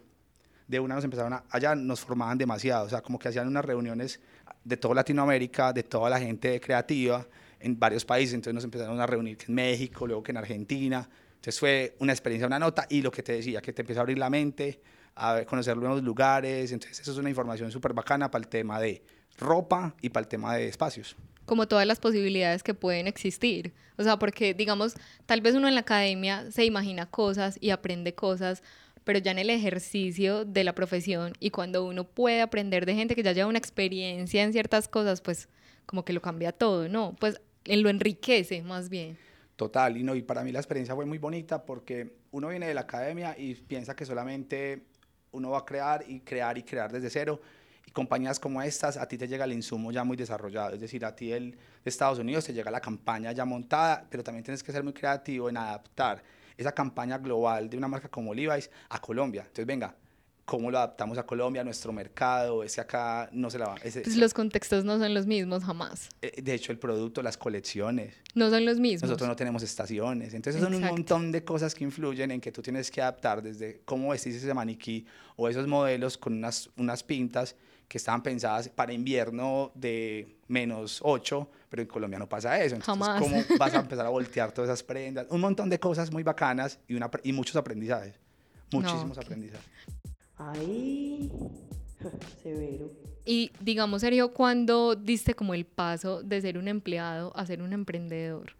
de 0.69 0.81
una 0.81 0.95
nos 0.97 1.05
empezaron 1.05 1.33
a, 1.33 1.45
allá 1.51 1.75
nos 1.75 2.01
formaban 2.01 2.37
demasiado, 2.37 2.85
o 2.87 2.89
sea, 2.91 3.01
como 3.01 3.19
que 3.19 3.29
hacían 3.29 3.49
unas 3.49 3.65
reuniones 3.65 4.21
de 4.65 4.77
toda 4.77 4.95
Latinoamérica, 4.95 5.73
de 5.73 5.83
toda 5.83 6.09
la 6.11 6.21
gente 6.21 6.61
creativa 6.61 7.27
en 7.59 7.79
varios 7.79 8.05
países, 8.05 8.35
entonces 8.35 8.55
nos 8.55 8.65
empezaron 8.65 9.01
a 9.01 9.07
reunir 9.07 9.39
en 9.49 9.55
México, 9.55 10.07
luego 10.07 10.23
que 10.23 10.33
en 10.33 10.37
Argentina, 10.37 11.09
entonces 11.45 11.61
fue 11.61 11.95
una 11.99 12.15
experiencia, 12.15 12.47
una 12.47 12.59
nota 12.59 12.87
y 12.89 13.03
lo 13.03 13.11
que 13.11 13.23
te 13.23 13.35
decía, 13.35 13.61
que 13.61 13.75
te 13.75 13.83
empieza 13.83 14.01
a 14.01 14.03
abrir 14.03 14.17
la 14.17 14.31
mente, 14.31 14.81
a 15.15 15.45
conocer 15.45 15.77
nuevos 15.77 16.03
lugares, 16.03 16.73
entonces 16.73 16.99
eso 17.01 17.13
es 17.13 17.19
una 17.19 17.29
información 17.29 17.71
súper 17.71 17.93
bacana 17.93 18.31
para 18.31 18.43
el 18.43 18.49
tema 18.49 18.81
de 18.81 19.03
ropa 19.37 19.95
y 20.01 20.09
para 20.09 20.25
el 20.25 20.29
tema 20.29 20.57
de 20.57 20.69
espacios. 20.69 21.15
como 21.45 21.69
todas 21.69 21.87
las 21.87 22.01
posibilidades 22.01 22.63
que 22.63 22.73
pueden 22.73 23.07
existir. 23.07 23.75
O 23.99 24.03
sea, 24.03 24.19
porque 24.19 24.55
digamos, 24.55 24.95
tal 25.27 25.43
vez 25.43 25.55
uno 25.55 25.69
en 25.69 25.75
la 25.75 25.83
academia 25.83 26.51
se 26.51 26.65
imagina 26.65 27.05
cosas 27.05 27.59
y 27.61 27.69
aprende 27.69 28.15
cosas, 28.15 28.63
pero 29.05 29.19
ya 29.19 29.33
en 29.33 29.39
el 29.39 29.51
ejercicio 29.51 30.47
de 30.47 30.65
la 30.65 30.75
profesión 30.75 31.35
y 31.41 31.51
cuando 31.51 31.85
uno 31.85 32.05
puede 32.05 32.41
aprender 32.41 32.87
de 32.87 32.95
gente 32.95 33.15
que 33.15 33.23
ya 33.23 33.33
lleva 33.33 33.51
una 33.51 33.59
experiencia 33.59 34.43
en 34.43 34.55
ciertas 34.55 34.89
cosas, 34.89 35.21
pues 35.21 35.51
como 35.85 36.07
que 36.07 36.15
lo 36.15 36.23
cambia 36.23 36.53
todo, 36.53 36.89
¿no? 36.89 37.15
Pues 37.21 37.39
lo 37.67 37.91
enriquece 37.91 38.63
más 38.63 38.89
bien. 38.89 39.19
Total, 39.57 39.97
y, 39.97 40.03
no, 40.03 40.15
y 40.17 40.23
para 40.23 40.43
mí 40.43 40.51
la 40.51 40.59
experiencia 40.59 40.95
fue 40.95 41.07
muy 41.07 41.19
bonita 41.19 41.65
porque 41.65 42.17
uno 42.33 42.49
viene 42.49 42.67
de 42.67 42.75
la 42.75 42.83
academia 42.83 43.37
y 43.39 43.55
piensa 43.55 43.95
que 43.95 44.05
solamente 44.05 44.87
uno 45.31 45.51
va 45.51 45.59
a 45.59 45.65
crear 45.65 46.05
y 46.09 46.21
crear 46.21 46.59
y 46.59 46.65
crear 46.65 46.91
desde 46.91 47.09
cero. 47.09 47.41
Y 47.87 47.93
compañías 47.93 48.41
como 48.41 48.63
estas, 48.63 48.97
a 48.97 49.07
ti 49.07 49.17
te 49.17 49.29
llega 49.29 49.45
el 49.45 49.53
insumo 49.53 49.93
ya 49.93 50.03
muy 50.03 50.17
desarrollado. 50.17 50.75
Es 50.75 50.81
decir, 50.81 51.05
a 51.05 51.15
ti 51.15 51.31
el, 51.33 51.53
de 51.53 51.59
Estados 51.85 52.19
Unidos 52.19 52.47
te 52.47 52.53
llega 52.53 52.71
la 52.71 52.81
campaña 52.81 53.31
ya 53.31 53.45
montada, 53.45 54.05
pero 54.11 54.25
también 54.25 54.43
tienes 54.43 54.63
que 54.63 54.73
ser 54.73 54.83
muy 54.83 54.93
creativo 54.93 55.49
en 55.49 55.57
adaptar 55.57 56.23
esa 56.57 56.73
campaña 56.73 57.19
global 57.19 57.69
de 57.69 57.77
una 57.77 57.89
marca 57.89 58.09
como 58.09 58.35
Levi's 58.35 58.71
a 58.89 59.01
Colombia. 59.01 59.43
Entonces, 59.43 59.67
venga, 59.67 59.95
¿cómo 60.45 60.71
lo 60.71 60.79
adaptamos 60.79 61.17
a 61.19 61.25
Colombia, 61.25 61.63
a 61.63 61.65
nuestro 61.65 61.93
mercado? 61.93 62.63
Ese 62.63 62.81
acá 62.81 63.29
no 63.33 63.51
se 63.51 63.59
la 63.59 63.69
va. 63.69 63.75
ese- 63.83 64.03
Pues 64.03 64.17
los 64.17 64.35
contextos 64.35 64.85
no 64.85 64.99
son 64.99 65.15
los 65.15 65.27
mismos 65.27 65.65
jamás. 65.65 66.09
eh, 66.23 66.41
de 66.43 66.55
hecho, 66.55 66.73
el 66.73 66.79
producto, 66.79 67.23
las 67.23 67.37
colecciones. 67.37 68.15
No 68.35 68.51
son 68.51 68.65
los 68.65 68.79
mismos. 68.79 69.03
Nosotros 69.09 69.29
no 69.29 69.37
tenemos 69.37 69.63
estaciones. 69.63 70.35
Entonces 70.35 70.61
son 70.63 70.73
un 70.75 70.81
Exacto. 70.83 70.97
montón 70.97 71.33
de 71.33 71.45
cosas 71.45 71.75
que 71.75 71.85
influyen 71.85 72.31
en 72.31 72.41
que 72.41 72.53
tú 72.53 72.63
tienes 72.63 72.91
que 72.91 73.01
adaptar 73.01 73.43
desde 73.43 73.81
cómo 73.85 74.11
vestís 74.11 74.35
ese 74.37 74.53
maniquí 74.55 75.07
o 75.37 75.49
esos 75.49 75.67
modelos 75.67 76.19
con 76.19 76.35
unas, 76.35 76.69
unas 76.77 77.03
pintas 77.03 77.57
que 77.89 77.99
estaban 77.99 78.23
pensadas 78.23 78.69
para 78.69 78.93
invierno 78.93 79.71
de 79.75 80.37
menos 80.49 81.01
8, 81.03 81.49
pero 81.69 81.83
en 81.83 81.89
Colombia 81.89 82.19
no 82.19 82.29
pasa 82.29 82.59
eso. 82.63 82.75
Entonces, 82.77 83.07
Jamás. 83.07 83.21
¿cómo 83.23 83.37
vas 83.59 83.75
a 83.75 83.81
empezar 83.81 84.07
a 84.07 84.09
voltear 84.09 84.53
todas 84.53 84.69
esas 84.71 84.83
prendas? 84.83 85.27
Un 85.31 85.41
montón 85.41 85.69
de 85.69 85.79
cosas 85.79 86.11
muy 86.11 86.23
bacanas 86.23 86.79
y, 86.89 86.95
una, 86.95 87.11
y 87.23 87.33
muchos 87.33 87.57
aprendizajes. 87.57 88.15
Muchísimos 88.73 89.17
ok. 89.19 89.25
aprendizajes. 89.25 89.65
Ay, 90.37 91.31
severo. 92.43 92.91
Y 93.25 93.53
digamos, 93.61 94.03
Sergio, 94.03 94.33
¿cuándo 94.35 94.95
diste 94.95 95.35
como 95.35 95.55
el 95.55 95.65
paso 95.65 96.23
de 96.23 96.41
ser 96.41 96.59
un 96.59 96.69
empleado 96.69 97.35
a 97.37 97.47
ser 97.47 97.63
un 97.63 97.73
emprendedor? 97.73 98.53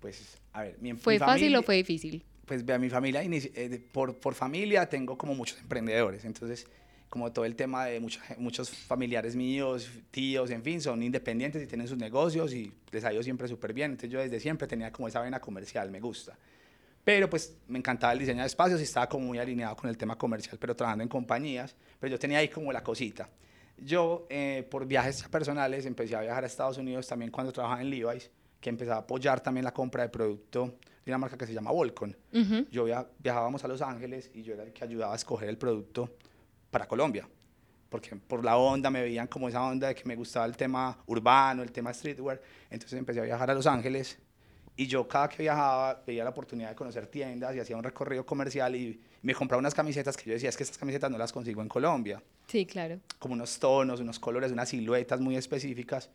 Pues, 0.00 0.38
a 0.52 0.62
ver, 0.62 0.76
mi, 0.80 0.92
¿Fue 0.94 1.14
mi 1.14 1.18
fácil 1.18 1.40
familia- 1.40 1.58
o 1.60 1.62
fue 1.62 1.76
difícil? 1.76 2.24
pues 2.46 2.64
vea, 2.64 2.78
mi 2.80 2.90
familia, 2.90 3.22
eh, 3.22 3.80
por, 3.92 4.16
por 4.18 4.34
familia 4.34 4.88
tengo 4.88 5.16
como 5.16 5.36
muchos 5.36 5.58
emprendedores, 5.60 6.24
entonces 6.24 6.66
como 7.08 7.32
todo 7.32 7.44
el 7.44 7.54
tema 7.54 7.84
de 7.86 8.00
mucha 8.00 8.20
gen- 8.22 8.42
muchos 8.42 8.70
familiares 8.70 9.36
míos, 9.36 9.88
tíos, 10.10 10.50
en 10.50 10.62
fin, 10.64 10.80
son 10.80 11.00
independientes 11.02 11.62
y 11.62 11.66
tienen 11.68 11.86
sus 11.86 11.96
negocios 11.98 12.52
y 12.52 12.72
les 12.90 13.04
ha 13.04 13.12
ido 13.12 13.22
siempre 13.22 13.46
súper 13.46 13.72
bien, 13.72 13.92
entonces 13.92 14.10
yo 14.10 14.18
desde 14.20 14.40
siempre 14.40 14.66
tenía 14.66 14.90
como 14.92 15.06
esa 15.06 15.20
vena 15.20 15.38
comercial, 15.40 15.90
me 15.92 16.00
gusta. 16.00 16.36
Pero 17.04 17.28
pues 17.30 17.56
me 17.66 17.78
encantaba 17.78 18.12
el 18.12 18.18
diseño 18.18 18.40
de 18.42 18.46
espacios 18.46 18.80
y 18.80 18.84
estaba 18.84 19.08
como 19.08 19.26
muy 19.26 19.38
alineado 19.38 19.74
con 19.76 19.88
el 19.88 19.96
tema 19.96 20.16
comercial, 20.18 20.58
pero 20.60 20.76
trabajando 20.76 21.02
en 21.02 21.08
compañías, 21.08 21.74
pero 21.98 22.10
yo 22.10 22.18
tenía 22.18 22.38
ahí 22.38 22.48
como 22.48 22.72
la 22.72 22.82
cosita. 22.82 23.28
Yo, 23.78 24.26
eh, 24.28 24.66
por 24.70 24.86
viajes 24.86 25.22
personales, 25.28 25.86
empecé 25.86 26.14
a 26.14 26.20
viajar 26.20 26.44
a 26.44 26.46
Estados 26.46 26.76
Unidos 26.76 27.06
también 27.06 27.30
cuando 27.30 27.52
trabajaba 27.52 27.80
en 27.80 27.88
Levi's, 27.90 28.30
que 28.60 28.68
empezaba 28.68 28.98
a 28.98 29.00
apoyar 29.00 29.40
también 29.40 29.64
la 29.64 29.72
compra 29.72 30.02
de 30.02 30.10
producto 30.10 30.74
de 31.04 31.10
una 31.10 31.16
marca 31.16 31.38
que 31.38 31.46
se 31.46 31.54
llama 31.54 31.70
Volcon. 31.70 32.14
Ujú. 32.34 32.66
Yo 32.70 32.84
via- 32.84 33.06
viajábamos 33.18 33.64
a 33.64 33.68
Los 33.68 33.80
Ángeles 33.80 34.30
y 34.34 34.42
yo 34.42 34.52
era 34.52 34.64
el 34.64 34.72
que 34.74 34.84
ayudaba 34.84 35.14
a 35.14 35.16
escoger 35.16 35.48
el 35.48 35.56
producto 35.56 36.14
para 36.70 36.86
Colombia. 36.86 37.26
Porque 37.88 38.14
por 38.14 38.44
la 38.44 38.58
onda 38.58 38.90
me 38.90 39.00
veían 39.00 39.26
como 39.26 39.48
esa 39.48 39.62
onda 39.64 39.88
de 39.88 39.94
que 39.94 40.04
me 40.04 40.14
gustaba 40.14 40.44
el 40.44 40.56
tema 40.58 40.96
urbano, 41.06 41.62
el 41.62 41.72
tema 41.72 41.92
streetwear. 41.94 42.40
Entonces 42.68 42.98
empecé 42.98 43.20
a 43.20 43.24
viajar 43.24 43.50
a 43.50 43.54
Los 43.54 43.66
Ángeles 43.66 44.18
y 44.76 44.86
yo 44.86 45.06
cada 45.06 45.28
que 45.28 45.42
viajaba 45.42 46.02
veía 46.06 46.24
la 46.24 46.30
oportunidad 46.30 46.70
de 46.70 46.74
conocer 46.74 47.06
tiendas 47.06 47.54
y 47.54 47.60
hacía 47.60 47.76
un 47.76 47.82
recorrido 47.84 48.24
comercial 48.24 48.74
y 48.76 49.00
me 49.22 49.34
compraba 49.34 49.58
unas 49.58 49.74
camisetas 49.74 50.16
que 50.16 50.24
yo 50.26 50.32
decía, 50.34 50.48
es 50.48 50.56
que 50.56 50.62
estas 50.62 50.78
camisetas 50.78 51.10
no 51.10 51.18
las 51.18 51.32
consigo 51.32 51.60
en 51.62 51.68
Colombia. 51.68 52.22
Sí, 52.46 52.64
claro. 52.66 52.98
Como 53.18 53.34
unos 53.34 53.58
tonos, 53.58 54.00
unos 54.00 54.18
colores, 54.18 54.52
unas 54.52 54.68
siluetas 54.70 55.20
muy 55.20 55.36
específicas 55.36 56.10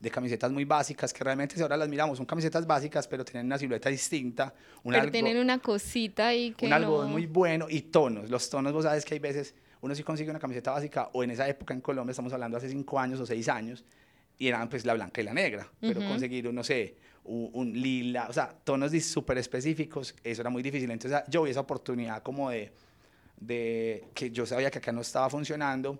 de 0.00 0.10
camisetas 0.10 0.50
muy 0.52 0.64
básicas 0.64 1.12
que 1.12 1.24
realmente 1.24 1.56
si 1.56 1.62
ahora 1.62 1.76
las 1.76 1.88
miramos 1.88 2.18
son 2.18 2.26
camisetas 2.26 2.64
básicas 2.66 3.08
pero 3.08 3.24
tienen 3.24 3.46
una 3.46 3.58
silueta 3.58 3.88
distinta. 3.88 4.54
un 4.84 4.92
Pero 4.92 5.02
algo- 5.02 5.12
tienen 5.12 5.38
una 5.38 5.58
cosita 5.58 6.28
ahí 6.28 6.52
que 6.52 6.66
un 6.66 6.72
algodón 6.72 7.06
no... 7.06 7.12
muy 7.12 7.26
bueno 7.26 7.66
y 7.68 7.82
tonos. 7.82 8.30
Los 8.30 8.48
tonos, 8.50 8.72
vos 8.72 8.84
sabes 8.84 9.04
que 9.04 9.14
hay 9.14 9.20
veces 9.20 9.54
uno 9.80 9.94
sí 9.94 10.02
consigue 10.02 10.30
una 10.30 10.40
camiseta 10.40 10.72
básica 10.72 11.08
o 11.12 11.22
en 11.22 11.30
esa 11.30 11.48
época 11.48 11.72
en 11.74 11.80
Colombia, 11.80 12.10
estamos 12.10 12.32
hablando 12.32 12.56
hace 12.56 12.68
cinco 12.68 12.98
años 12.98 13.20
o 13.20 13.26
seis 13.26 13.48
años, 13.48 13.84
y 14.36 14.46
eran 14.48 14.68
pues 14.68 14.84
la 14.84 14.94
blanca 14.94 15.20
y 15.20 15.24
la 15.24 15.34
negra. 15.34 15.68
Pero 15.80 16.00
Ujú. 16.00 16.08
conseguir, 16.08 16.52
no 16.52 16.62
sé, 16.64 16.96
un, 17.28 17.72
lila, 17.72 18.26
o 18.28 18.32
sea, 18.32 18.48
tonos 18.64 18.92
súper 19.04 19.38
específicos, 19.38 20.14
eso 20.24 20.40
era 20.40 20.50
muy 20.50 20.62
difícil. 20.62 20.90
Entonces 20.90 21.20
yo 21.28 21.42
vi 21.42 21.50
esa 21.50 21.60
oportunidad 21.60 22.22
como 22.22 22.50
de, 22.50 22.72
de 23.38 24.04
que 24.14 24.30
yo 24.30 24.46
sabía 24.46 24.70
que 24.70 24.78
acá 24.78 24.92
no 24.92 25.00
estaba 25.02 25.28
funcionando 25.30 25.98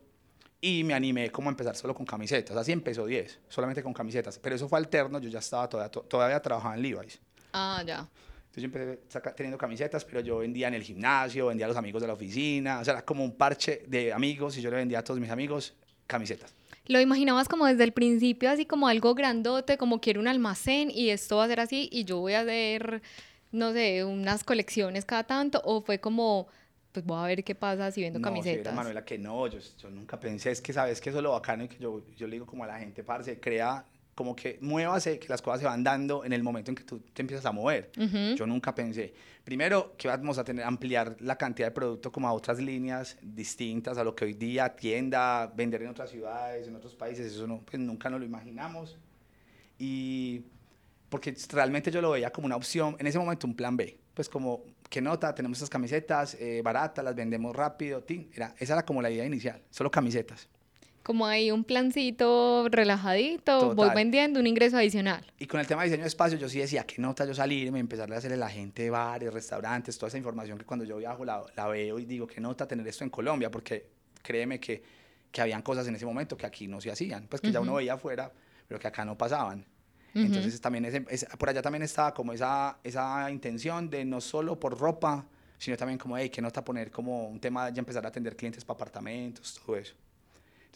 y 0.61 0.82
me 0.85 0.94
animé 0.94 1.30
como 1.30 1.49
a 1.49 1.52
empezar 1.52 1.76
solo 1.76 1.94
con 1.94 2.04
camisetas. 2.06 2.56
Así 2.56 2.73
empezó 2.73 3.06
10, 3.06 3.38
solamente 3.49 3.82
con 3.82 3.92
camisetas. 3.92 4.38
Pero 4.38 4.56
eso 4.56 4.68
fue 4.68 4.78
alterno, 4.78 5.20
yo 5.20 5.28
ya 5.28 5.38
estaba 5.38 5.68
todavía, 5.68 5.90
todavía 5.90 6.40
trabajaba 6.40 6.75
en 6.75 6.82
Levi's. 6.82 7.20
Ah, 7.52 7.82
ya. 7.87 7.99
Entonces 8.47 8.62
yo 8.62 8.64
empecé 8.64 9.00
saca- 9.08 9.35
teniendo 9.35 9.58
camisetas, 9.58 10.04
pero 10.04 10.20
yo 10.20 10.38
vendía 10.38 10.68
en 10.68 10.75
el 10.75 10.82
gimnasio, 10.82 11.47
vendía 11.47 11.66
a 11.66 11.68
los 11.68 11.76
amigos 11.76 12.00
de 12.02 12.08
la 12.08 12.14
oficina, 12.14 12.80
o 12.80 12.85
sea, 12.85 12.94
era 12.94 13.04
como 13.04 13.23
un 13.23 13.37
parche 13.37 13.85
de 13.87 14.12
amigos 14.12 14.56
y 14.56 14.62
yo 14.62 14.70
le 14.70 14.76
vendía 14.76 14.99
a 15.00 15.04
todos 15.04 15.20
mis 15.20 15.30
amigos 15.30 15.75
camisetas. 16.06 16.52
Lo 16.88 17.00
imaginabas 17.00 17.49
como 17.49 17.66
desde 17.66 17.85
el 17.85 17.92
principio, 17.92 18.50
así 18.50 18.64
como 18.64 18.88
algo 18.88 19.14
grandote, 19.14 19.76
como 19.76 20.00
quiero 20.00 20.21
un 20.21 20.26
almacén 20.26 20.90
y 20.90 21.11
esto 21.11 21.37
va 21.37 21.45
a 21.45 21.49
ser 21.49 21.61
así 21.61 21.88
y 21.92 22.04
yo 22.04 22.18
voy 22.18 22.33
a 22.33 22.40
hacer, 22.40 23.02
no 23.52 23.73
sé, 23.73 24.04
unas 24.04 24.42
colecciones 24.42 25.04
cada 25.04 25.25
tanto, 25.25 25.61
o 25.64 25.83
fue 25.83 26.00
como, 26.00 26.49
pues 26.92 27.04
voy 27.04 27.18
a 27.18 27.26
ver 27.26 27.45
qué 27.45 27.54
pasa 27.54 27.90
si 27.90 28.00
vendo 28.00 28.18
No, 28.18 28.25
camisetas. 28.25 28.75
Manuela, 28.75 29.04
que 29.04 29.18
no, 29.18 29.47
yo, 29.49 29.59
yo 29.78 29.90
nunca 29.90 30.18
pensé, 30.18 30.50
es 30.50 30.62
que 30.62 30.73
sabes 30.73 30.99
que 31.00 31.11
eso 31.11 31.18
es 31.18 31.23
lo 31.23 31.33
bacano 31.33 31.64
y 31.64 31.68
que 31.68 31.76
yo, 31.78 32.02
yo 32.16 32.26
le 32.26 32.37
digo 32.37 32.47
como 32.47 32.64
a 32.64 32.66
la 32.66 32.78
gente, 32.78 33.04
parce, 33.04 33.38
crea 33.38 33.85
como 34.18 34.34
que 34.34 34.58
muévase, 34.60 35.20
que 35.20 35.28
las 35.28 35.40
cosas 35.40 35.60
se 35.60 35.66
van 35.66 35.84
dando 35.84 36.25
en 36.25 36.32
el 36.32 36.42
momento 36.42 36.72
en 36.72 36.75
que 36.75 36.82
tú 36.82 36.98
te 36.98 37.22
empiezas 37.22 37.46
a 37.46 37.52
mover. 37.52 37.92
Ujú. 37.96 38.34
Yo 38.34 38.48
nunca 38.48 38.75
pensé, 38.75 39.14
primero, 39.44 39.94
que 39.96 40.08
íbamos 40.08 40.38
a 40.38 40.42
tener, 40.42 40.64
ampliar 40.64 41.14
la 41.20 41.38
cantidad 41.38 41.68
de 41.68 41.70
producto 41.70 42.10
como 42.10 42.26
a 42.26 42.32
otras 42.32 42.58
líneas 42.58 43.16
distintas 43.22 43.96
a 43.96 44.02
lo 44.02 44.16
que 44.16 44.25
hoy 44.25 44.34
día 44.34 44.75
tienda, 44.75 45.46
vender 45.46 45.82
en 45.82 45.90
otras 45.90 46.10
ciudades, 46.10 46.66
en 46.66 46.75
otros 46.75 46.96
países, 46.96 47.32
eso 47.32 47.46
no, 47.46 47.60
pues 47.60 47.78
nunca 47.78 48.10
nos 48.10 48.18
lo 48.18 48.26
imaginamos. 48.26 48.98
Y 49.78 50.42
porque 51.08 51.37
realmente 51.52 51.92
yo 51.92 52.02
lo 52.02 52.10
veía 52.10 52.32
como 52.32 52.46
una 52.46 52.56
opción, 52.56 52.96
en 52.98 53.06
ese 53.06 53.20
momento 53.20 53.46
un 53.46 53.54
plan 53.54 53.76
B, 53.76 54.00
pues 54.14 54.28
como, 54.28 54.64
¿qué 54.90 55.00
nota? 55.00 55.32
Tenemos 55.32 55.58
estas 55.58 55.70
camisetas 55.70 56.34
eh, 56.40 56.60
baratas, 56.64 57.04
las 57.04 57.14
vendemos 57.14 57.54
rápido, 57.54 58.02
tin. 58.02 58.32
Era, 58.34 58.52
esa 58.58 58.72
era 58.72 58.84
como 58.84 59.00
la 59.00 59.12
idea 59.12 59.25
inicial, 59.25 59.62
solo 59.70 59.92
camisetas. 59.92 60.48
Como 61.09 61.27
ahí 61.27 61.50
un 61.50 61.65
plancito 61.65 62.69
relajadito, 62.71 63.69
voy 63.69 63.77
Total. 63.77 63.95
vendiendo 63.95 64.41
un 64.41 64.47
ingreso 64.47 64.77
adicional. 64.77 65.25
Y 65.38 65.47
con 65.47 65.59
el 65.59 65.67
tema 65.67 65.81
de 65.81 65.87
diseño 65.88 66.03
de 66.03 66.09
espacio, 66.09 66.37
yo 66.38 66.50
sí 66.50 66.59
decía, 66.59 66.85
¿qué 66.85 67.00
nota 67.00 67.25
yo 67.25 67.33
salirme, 67.33 67.79
empezarle 67.79 68.15
a 68.15 68.19
hacerle 68.19 68.35
a 68.35 68.41
la 68.41 68.50
gente 68.50 68.91
bares, 68.91 69.33
restaurantes, 69.33 69.97
toda 69.97 70.09
esa 70.09 70.19
información 70.19 70.59
que 70.59 70.67
cuando 70.67 70.85
yo 70.85 70.99
viajo 70.99 71.25
la, 71.25 71.43
la 71.57 71.67
veo 71.67 71.99
y 71.99 72.05
digo, 72.05 72.27
¿qué 72.27 72.43
nota 72.43 72.69
tener 72.69 72.87
esto 72.87 73.05
en 73.05 73.11
Colombia? 73.11 73.50
Porque 73.50 73.87
créeme 74.23 74.61
que, 74.61 74.83
que 75.33 75.41
habían 75.41 75.62
cosas 75.62 75.88
en 75.88 75.95
ese 75.95 76.05
momento 76.05 76.37
que 76.37 76.45
aquí 76.45 76.69
no 76.69 76.79
se 76.79 76.91
hacían, 76.91 77.27
pues 77.27 77.41
que 77.41 77.50
ya 77.50 77.61
uno 77.61 77.73
veía 77.77 77.95
afuera, 77.95 78.31
pero 78.69 78.79
que 78.79 78.87
acá 78.87 79.07
no 79.07 79.17
pasaban. 79.17 79.65
Entonces 80.15 80.61
también 80.61 80.85
ese- 80.85 81.07
ese- 81.09 81.27
por 81.38 81.49
allá 81.49 81.62
también 81.62 81.85
estaba 81.85 82.12
como 82.12 82.35
esa, 82.35 82.77
esa 82.85 83.31
intención 83.31 83.88
de 83.88 84.05
no 84.05 84.21
solo 84.21 84.61
por 84.61 84.79
ropa, 84.79 85.25
sino 85.57 85.75
también 85.79 85.99
como, 85.99 86.19
hey, 86.19 86.29
¿qué 86.29 86.43
nota 86.43 86.62
poner 86.62 86.91
como 86.91 87.29
un 87.29 87.41
tema 87.41 87.65
de 87.65 87.73
ya 87.77 87.81
empezar 87.81 88.05
a 88.05 88.09
atender 88.11 88.37
clientes 88.37 88.62
para 88.62 88.75
apartamentos, 88.77 89.59
todo 89.65 89.77
eso. 89.77 89.95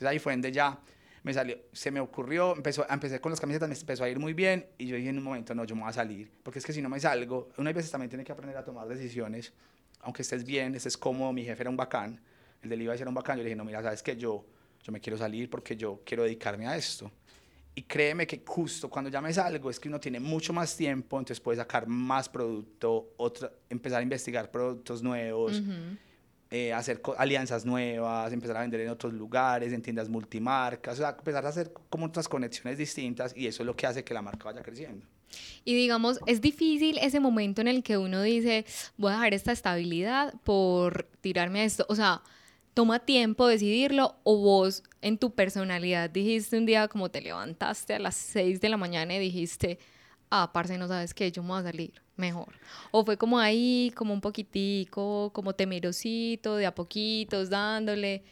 Entonces 0.02 0.16
ahí 0.16 0.18
fue 0.18 0.32
donde 0.32 0.50
ya 0.50 0.80
me 1.22 1.32
salió, 1.32 1.56
se 1.72 1.92
me 1.92 2.00
ocurrió, 2.00 2.56
empezó, 2.56 2.84
empecé 2.90 3.20
con 3.20 3.30
las 3.30 3.40
camisetas, 3.40 3.68
me 3.68 3.76
empezó 3.76 4.02
a 4.02 4.08
ir 4.08 4.18
muy 4.18 4.32
bien 4.32 4.66
y 4.76 4.86
yo 4.86 4.96
dije 4.96 5.10
en 5.10 5.18
un 5.18 5.22
momento, 5.22 5.54
no, 5.54 5.64
yo 5.64 5.76
me 5.76 5.82
voy 5.82 5.90
a 5.90 5.92
salir, 5.92 6.28
porque 6.42 6.58
es 6.58 6.66
que 6.66 6.72
si 6.72 6.82
no 6.82 6.88
me 6.88 6.98
salgo, 6.98 7.50
una 7.56 7.72
veces 7.72 7.92
también 7.92 8.10
tiene 8.10 8.24
que 8.24 8.32
aprender 8.32 8.56
a 8.56 8.64
tomar 8.64 8.88
decisiones, 8.88 9.52
aunque 10.00 10.22
estés 10.22 10.44
bien, 10.44 10.74
estés 10.74 10.96
cómodo, 10.98 11.32
mi 11.32 11.44
jefe 11.44 11.62
era 11.62 11.70
un 11.70 11.76
bacán, 11.76 12.20
el 12.62 12.68
del 12.68 12.82
IVA 12.82 12.94
era 12.96 13.08
un 13.08 13.14
bacán, 13.14 13.36
yo 13.36 13.44
le 13.44 13.50
dije, 13.50 13.56
no, 13.56 13.64
mira, 13.64 13.80
sabes 13.80 14.02
que 14.02 14.16
yo, 14.16 14.44
yo 14.82 14.90
me 14.90 14.98
quiero 14.98 15.16
salir 15.16 15.48
porque 15.48 15.76
yo 15.76 16.02
quiero 16.04 16.24
dedicarme 16.24 16.66
a 16.66 16.76
esto. 16.76 17.08
Y 17.76 17.82
créeme 17.82 18.26
que 18.26 18.42
justo 18.44 18.90
cuando 18.90 19.08
ya 19.08 19.20
me 19.20 19.32
salgo 19.32 19.70
es 19.70 19.78
que 19.78 19.88
uno 19.88 20.00
tiene 20.00 20.18
mucho 20.18 20.52
más 20.52 20.76
tiempo, 20.76 21.18
entonces 21.18 21.40
puede 21.40 21.58
sacar 21.58 21.86
más 21.86 22.28
producto, 22.28 23.14
otra, 23.16 23.52
empezar 23.70 24.00
a 24.00 24.02
investigar 24.02 24.50
productos 24.50 25.04
nuevos, 25.04 25.60
Ujú. 25.60 25.96
Eh, 26.54 26.70
hacer 26.70 27.00
alianzas 27.16 27.64
nuevas, 27.64 28.30
empezar 28.30 28.58
a 28.58 28.60
vender 28.60 28.82
en 28.82 28.90
otros 28.90 29.14
lugares, 29.14 29.72
en 29.72 29.80
tiendas 29.80 30.10
multimarcas, 30.10 30.96
o 30.96 30.96
sea, 30.98 31.16
empezar 31.18 31.46
a 31.46 31.48
hacer 31.48 31.72
como 31.88 32.04
otras 32.04 32.28
conexiones 32.28 32.76
distintas 32.76 33.34
y 33.34 33.46
eso 33.46 33.62
es 33.62 33.66
lo 33.66 33.74
que 33.74 33.86
hace 33.86 34.04
que 34.04 34.12
la 34.12 34.20
marca 34.20 34.44
vaya 34.44 34.62
creciendo. 34.62 35.06
Y 35.64 35.74
digamos, 35.74 36.20
es 36.26 36.42
difícil 36.42 36.98
ese 36.98 37.20
momento 37.20 37.62
en 37.62 37.68
el 37.68 37.82
que 37.82 37.96
uno 37.96 38.20
dice, 38.20 38.66
voy 38.98 39.12
a 39.12 39.14
dejar 39.14 39.32
esta 39.32 39.52
estabilidad 39.52 40.34
por 40.44 41.08
tirarme 41.22 41.62
a 41.62 41.64
esto. 41.64 41.86
O 41.88 41.94
sea, 41.94 42.20
toma 42.74 42.98
tiempo 42.98 43.46
decidirlo 43.46 44.16
o 44.22 44.36
vos 44.36 44.82
en 45.00 45.16
tu 45.16 45.34
personalidad 45.34 46.10
dijiste 46.10 46.58
un 46.58 46.66
día 46.66 46.86
como 46.88 47.10
te 47.10 47.22
levantaste 47.22 47.94
a 47.94 47.98
las 47.98 48.14
6 48.16 48.60
de 48.60 48.68
la 48.68 48.76
mañana 48.76 49.14
y 49.14 49.20
dijiste, 49.20 49.78
ah, 50.28 50.50
parce, 50.52 50.76
no 50.76 50.86
sabes 50.86 51.14
qué, 51.14 51.32
yo 51.32 51.42
me 51.42 51.48
voy 51.48 51.60
a 51.60 51.62
salir 51.62 52.02
mejor. 52.16 52.54
O 52.90 53.04
fue 53.04 53.16
como 53.16 53.38
ahí, 53.38 53.92
como 53.96 54.12
un 54.12 54.20
poquitico, 54.20 55.30
como 55.32 55.54
temerosito, 55.54 56.56
de 56.56 56.66
a 56.66 56.74
poquitos, 56.74 57.50
dándole. 57.50 58.22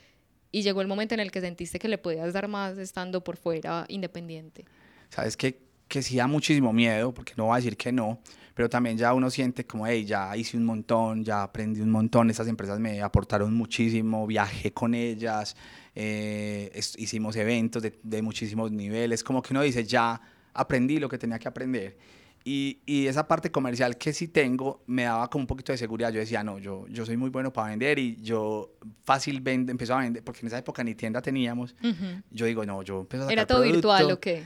Y 0.53 0.63
llegó 0.63 0.81
el 0.81 0.89
momento 0.89 1.15
en 1.15 1.21
el 1.21 1.31
que 1.31 1.41
sentiste 1.41 1.79
que 1.79 1.89
le 1.89 1.99
podías 1.99 2.33
dar 2.33 2.49
más 2.49 2.77
estando 2.79 3.23
por 3.23 3.37
fuera 3.37 3.85
independiente. 3.89 4.65
Sabes 5.09 5.37
que, 5.37 5.61
que 5.89 6.03
sí 6.03 6.17
da 6.17 6.27
muchísimo 6.27 6.73
miedo, 6.73 7.13
porque 7.15 7.35
no 7.37 7.45
voy 7.47 7.55
a 7.55 7.57
decir 7.57 7.77
que 7.77 7.93
no, 7.93 8.21
pero 8.55 8.69
también 8.69 8.99
ya 8.99 9.15
uno 9.15 9.31
siente 9.31 9.65
como, 9.65 9.87
hey, 9.87 10.05
ya 10.05 10.37
hice 10.37 10.57
un 10.57 10.65
montón, 10.65 11.25
ya 11.25 11.45
aprendí 11.45 11.81
un 11.81 11.91
montón, 11.91 12.31
estas 12.31 12.49
empresas 12.49 12.79
me 12.81 13.01
aportaron 13.01 13.55
muchísimo, 13.55 14.27
viajé 14.27 14.73
con 14.73 14.95
ellas, 14.95 15.57
eh, 15.95 16.71
es- 16.75 16.99
hicimos 16.99 17.37
eventos 17.37 17.83
de, 17.83 17.99
de 18.03 18.23
muchísimos 18.23 18.71
niveles, 18.73 19.23
como 19.25 19.41
que 19.43 19.53
uno 19.53 19.63
dice, 19.63 19.85
ya 19.85 20.21
aprendí 20.53 20.99
lo 20.99 21.09
que 21.09 21.17
tenía 21.19 21.39
que 21.39 21.49
aprender. 21.49 21.97
Y, 22.43 22.81
y 22.87 23.07
esa 23.07 23.29
parte 23.29 23.51
comercial 23.51 23.99
que 23.99 24.13
sí 24.13 24.29
tengo 24.29 24.83
me 24.87 25.03
daba 25.05 25.29
como 25.29 25.43
un 25.43 25.47
poquito 25.47 25.73
de 25.73 25.79
seguridad. 25.79 26.11
Yo 26.11 26.21
decía, 26.21 26.43
no, 26.43 26.59
yo, 26.59 26.87
yo 26.89 27.05
soy 27.05 27.17
muy 27.17 27.29
bueno 27.29 27.53
para 27.53 27.69
vender 27.69 27.99
y 27.99 28.17
yo 28.23 28.73
fácil 29.05 29.41
vendo, 29.41 29.71
empezó 29.71 29.95
a 29.95 29.99
vender, 30.01 30.25
porque 30.25 30.41
en 30.41 30.47
esa 30.47 30.59
época 30.59 30.83
ni 30.83 30.95
tienda 30.95 31.21
teníamos. 31.21 31.75
Ujú. 31.83 32.23
Yo 32.31 32.47
digo, 32.47 32.65
no, 32.65 32.83
yo 32.83 33.01
empiezo 33.01 33.25
a 33.25 33.27
sacar 33.27 33.33
¿Era 33.33 33.47
todo 33.47 33.63
virtual 33.63 33.99
producto 33.99 34.15
o 34.15 34.21
qué? 34.21 34.43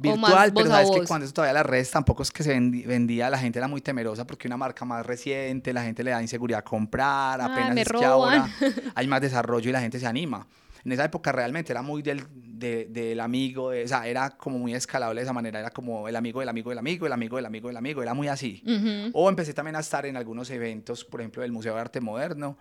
¿O 0.00 0.02
virtual, 0.02 0.20
más 0.20 0.52
pero 0.52 0.66
sabes 0.68 0.90
que 0.90 1.04
cuando 1.04 1.24
eso 1.24 1.34
todavía 1.34 1.54
las 1.54 1.66
redes 1.66 1.90
tampoco 1.90 2.22
es 2.22 2.30
que 2.30 2.44
se 2.44 2.58
vendía, 2.58 3.30
la 3.30 3.38
gente 3.38 3.58
era 3.58 3.66
muy 3.66 3.80
temerosa 3.80 4.26
porque 4.26 4.46
una 4.46 4.56
marca 4.56 4.84
más 4.84 5.04
reciente, 5.04 5.72
la 5.72 5.82
gente 5.82 6.04
le 6.04 6.12
da 6.12 6.22
inseguridad 6.22 6.60
a 6.60 6.64
comprar, 6.64 7.40
Ay, 7.40 7.48
apenas 7.50 7.76
es 7.78 7.88
que 7.88 8.04
ahora 8.04 8.48
hay 8.94 9.06
más 9.08 9.20
desarrollo 9.20 9.68
y 9.68 9.72
la 9.72 9.80
gente 9.80 9.98
se 9.98 10.06
anima. 10.06 10.46
En 10.84 10.92
esa 10.92 11.04
época 11.04 11.32
realmente 11.32 11.72
era 11.72 11.82
muy 11.82 12.02
del, 12.02 12.24
de- 12.58 12.86
del 12.86 13.20
amigo, 13.20 13.70
de- 13.70 13.84
o 13.84 13.88
sea, 13.88 14.06
era 14.06 14.30
como 14.30 14.58
muy 14.58 14.74
escalable 14.74 15.20
de 15.20 15.24
esa 15.24 15.32
manera, 15.32 15.60
era 15.60 15.70
como 15.70 16.08
el 16.08 16.16
amigo 16.16 16.40
del 16.40 16.48
amigo 16.48 16.70
del 16.70 16.78
amigo, 16.78 17.06
el 17.06 17.12
amigo 17.12 17.36
del 17.36 17.46
amigo 17.46 17.68
del 17.68 17.76
amigo, 17.76 18.02
era 18.02 18.14
muy 18.14 18.28
así. 18.28 18.62
O 19.12 19.28
empecé 19.28 19.54
también 19.54 19.76
a 19.76 19.80
estar 19.80 20.04
en 20.06 20.16
algunos 20.16 20.50
eventos, 20.50 21.04
por 21.04 21.20
ejemplo, 21.20 21.42
del 21.42 21.52
Museo 21.52 21.74
de 21.74 21.80
Arte 21.80 22.00
Moderno, 22.00 22.58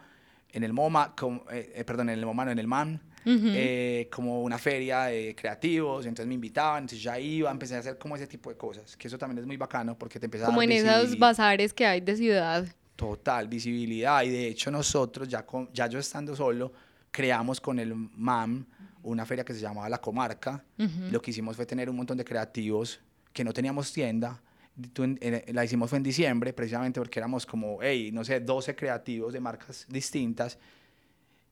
en 0.51 0.63
el 0.63 0.71
MoMA, 0.73 1.13
como- 1.15 1.43
eh, 1.51 1.73
eh, 1.75 1.83
perdón, 1.83 2.09
en 2.09 2.19
el 2.19 2.25
MoMA, 2.25 2.45
no, 2.45 2.51
en 2.51 2.59
el 2.59 2.67
MAN, 2.67 3.01
eh, 3.25 4.07
como 4.09 4.41
una 4.43 4.57
feria 4.57 5.03
de 5.05 5.35
creativos, 5.35 6.05
entonces 6.05 6.27
me 6.27 6.35
invitaban, 6.35 6.83
entonces 6.83 7.03
ya 7.03 7.19
iba, 7.19 7.51
empecé 7.51 7.75
a 7.75 7.79
hacer 7.79 7.97
como 7.97 8.15
ese 8.15 8.27
tipo 8.27 8.49
de 8.49 8.55
cosas, 8.55 8.95
que 8.95 9.07
eso 9.09 9.17
también 9.17 9.39
es 9.39 9.45
muy 9.45 9.57
bacano 9.57 9.97
porque 9.97 10.19
te 10.19 10.25
empieza 10.27 10.45
a 10.45 10.49
Como 10.49 10.61
en 10.61 10.71
esos 10.71 11.19
bazares 11.19 11.73
que 11.73 11.85
hay 11.85 11.99
de 11.99 12.15
ciudad. 12.15 12.65
Total, 12.95 13.47
visibilidad, 13.47 14.23
y 14.23 14.29
de 14.29 14.47
hecho 14.47 14.71
nosotros, 14.71 15.27
ya, 15.27 15.45
con, 15.45 15.69
ya 15.73 15.87
yo 15.87 15.99
estando 15.99 16.35
solo, 16.35 16.71
creamos 17.11 17.59
con 17.59 17.77
el 17.79 17.93
MAM 17.93 18.65
una 19.07 19.25
feria 19.25 19.43
que 19.45 19.53
se 19.53 19.59
llamaba 19.59 19.89
La 19.89 19.99
Comarca, 19.99 20.63
Ujú. 20.77 21.11
lo 21.11 21.21
que 21.21 21.31
hicimos 21.31 21.55
fue 21.55 21.65
tener 21.65 21.89
un 21.89 21.95
montón 21.95 22.17
de 22.17 22.25
creativos 22.25 22.99
que 23.33 23.43
no 23.43 23.53
teníamos 23.53 23.91
tienda. 23.93 24.41
La 25.47 25.65
hicimos 25.65 25.89
fue 25.89 25.97
en 25.97 26.03
diciembre, 26.03 26.53
precisamente 26.53 26.99
porque 26.99 27.19
éramos 27.19 27.45
como, 27.45 27.79
hey, 27.81 28.11
no 28.11 28.23
sé, 28.23 28.39
12 28.39 28.75
creativos 28.75 29.33
de 29.33 29.39
marcas 29.39 29.85
distintas, 29.89 30.59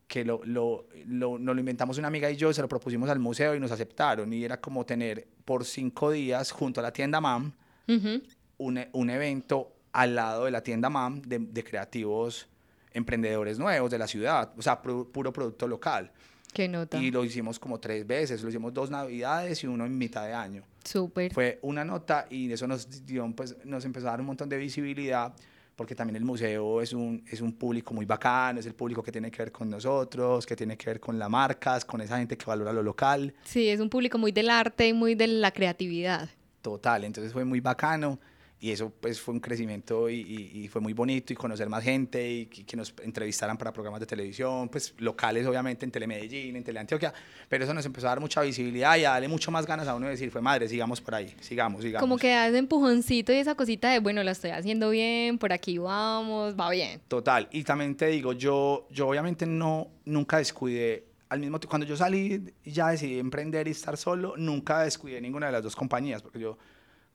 que 0.08 0.24
lo, 0.24 0.42
lo, 0.46 0.88
lo, 1.08 1.40
nos 1.40 1.56
lo 1.56 1.60
inventamos 1.60 1.98
una 1.98 2.08
amiga 2.10 2.30
y 2.30 2.36
yo, 2.36 2.54
se 2.54 2.62
lo 2.62 2.68
propusimos 2.70 3.10
al 3.10 3.18
museo 3.18 3.56
y 3.56 3.60
nos 3.60 3.72
aceptaron. 3.72 4.32
Y 4.32 4.44
era 4.44 4.62
como 4.62 4.86
tener 4.86 5.28
por 5.44 5.66
cinco 5.66 6.12
días 6.12 6.52
junto 6.52 6.80
a 6.80 6.84
la 6.84 6.94
tienda 6.94 7.20
MAM 7.20 7.52
Ujú. 7.88 8.22
un, 8.60 8.78
e- 8.78 8.90
un 8.94 9.10
evento 9.10 9.72
al 9.94 10.14
lado 10.14 10.46
de 10.46 10.52
la 10.52 10.62
tienda 10.62 10.90
MAM 10.92 11.22
de, 11.24 11.40
de 11.40 11.64
creativos 11.64 12.48
emprendedores 12.94 13.58
nuevos 13.58 13.90
de 13.92 13.98
la 13.98 14.08
ciudad, 14.08 14.54
o 14.58 14.62
sea, 14.62 14.82
pu- 14.82 15.12
puro 15.12 15.34
producto 15.34 15.68
local. 15.68 16.12
Qué 16.56 16.70
nota. 16.70 16.98
Y 17.04 17.12
lo 17.12 17.26
hicimos 17.26 17.60
como 17.60 17.82
tres 17.82 18.08
veces, 18.08 18.42
lo 18.42 18.48
hicimos 18.48 18.74
dos 18.74 18.90
navidades 18.90 19.62
y 19.62 19.68
uno 19.68 19.86
en 19.86 19.98
mitad 19.98 20.26
de 20.26 20.34
año. 20.34 20.64
Súper. 20.86 21.34
Fue 21.34 21.60
una 21.64 21.84
nota 21.84 22.28
y 22.30 22.50
eso 22.50 22.66
nos, 22.66 23.06
dio, 23.06 23.30
pues, 23.36 23.58
nos 23.66 23.84
empezó 23.84 24.08
a 24.08 24.12
dar 24.12 24.22
un 24.22 24.28
montón 24.28 24.48
de 24.48 24.58
visibilidad 24.58 25.34
porque 25.76 25.96
también 25.96 26.16
el 26.16 26.24
museo 26.24 26.82
es 26.82 26.94
un, 26.94 27.26
es 27.30 27.42
un 27.42 27.52
público 27.52 27.94
muy 27.94 28.06
bacano, 28.06 28.62
es 28.62 28.66
el 28.68 28.74
público 28.74 29.04
que 29.04 29.12
tiene 29.12 29.30
que 29.30 29.40
ver 29.40 29.52
con 29.52 29.70
nosotros, 29.70 30.46
que 30.46 30.56
tiene 30.56 30.78
que 30.78 30.86
ver 30.92 31.02
con 31.02 31.20
las 31.20 31.30
marcas, 31.30 31.84
con 31.84 32.00
esa 32.00 32.20
gente 32.20 32.38
que 32.38 32.46
valora 32.46 32.72
lo 32.72 32.82
local. 32.82 33.34
Sí, 33.44 33.68
es 33.68 33.82
un 33.82 33.90
público 33.90 34.18
muy 34.18 34.32
del 34.32 34.50
arte 34.50 34.88
y 34.88 34.94
muy 34.94 35.14
de 35.16 35.28
la 35.28 35.52
creatividad. 35.52 36.30
Total, 36.62 37.04
entonces 37.04 37.34
fue 37.34 37.44
muy 37.44 37.60
bacano 37.60 38.18
y 38.60 38.72
eso 38.72 38.90
pues 38.90 39.20
fue 39.20 39.34
un 39.34 39.40
crecimiento 39.40 40.10
y, 40.10 40.16
y- 40.22 40.64
y 40.64 40.68
fue 40.70 40.82
muy 40.82 40.94
bonito 40.94 41.34
y 41.34 41.36
conocer 41.36 41.68
más 41.70 41.84
gente 41.84 42.32
y 42.32 42.46
que, 42.48 42.66
que 42.66 42.78
nos 42.78 42.94
entrevistaran 43.04 43.58
para 43.58 43.72
programas 43.74 44.00
de 44.00 44.06
televisión, 44.06 44.70
pues 44.70 44.94
locales 44.98 45.46
obviamente 45.46 45.86
en 45.86 45.92
Telemedellín, 45.92 46.56
en 46.56 46.64
Teleantioquia, 46.64 47.14
pero 47.50 47.66
eso 47.66 47.74
nos 47.74 47.86
empezó 47.86 48.08
a 48.08 48.12
dar 48.12 48.20
mucha 48.22 48.42
visibilidad 48.42 48.96
y 48.98 49.04
a 49.06 49.12
darle 49.12 49.28
mucho 49.28 49.52
más 49.52 49.66
ganas 49.66 49.88
a 49.88 49.96
uno 49.96 50.06
de 50.06 50.14
decir, 50.14 50.32
fue 50.32 50.42
madre, 50.42 50.68
sigamos 50.70 51.02
por 51.02 51.16
ahí, 51.16 51.36
sigamos, 51.42 51.84
sigamos. 51.84 52.02
Como 52.02 52.18
que 52.18 52.30
da 52.30 52.48
ese 52.48 52.58
empujoncito 52.58 53.34
y 53.34 53.36
esa 53.36 53.56
cosita 53.56 53.90
de, 53.92 54.00
bueno, 54.00 54.24
la 54.24 54.32
estoy 54.32 54.52
haciendo 54.52 54.90
bien, 54.90 55.38
por 55.38 55.52
aquí 55.54 55.78
vamos, 55.78 56.56
va 56.58 56.70
bien. 56.72 57.02
Total, 57.08 57.48
y 57.52 57.64
también 57.64 57.96
te 57.96 58.08
digo, 58.08 58.34
yo, 58.34 58.88
yo 58.90 59.10
obviamente 59.10 59.46
no, 59.46 59.90
nunca 60.06 60.38
descuidé, 60.38 61.04
al 61.28 61.40
mismo 61.40 61.60
tiempo, 61.60 61.70
cuando 61.72 61.86
yo 61.88 61.98
salí 61.98 62.42
y 62.64 62.72
ya 62.72 62.88
decidí 62.90 63.20
emprender 63.20 63.68
y 63.68 63.72
estar 63.72 63.98
solo, 63.98 64.36
nunca 64.38 64.82
descuidé 64.84 65.20
ninguna 65.20 65.48
de 65.48 65.52
las 65.52 65.64
dos 65.64 65.76
compañías, 65.76 66.22
porque 66.22 66.40
yo, 66.40 66.58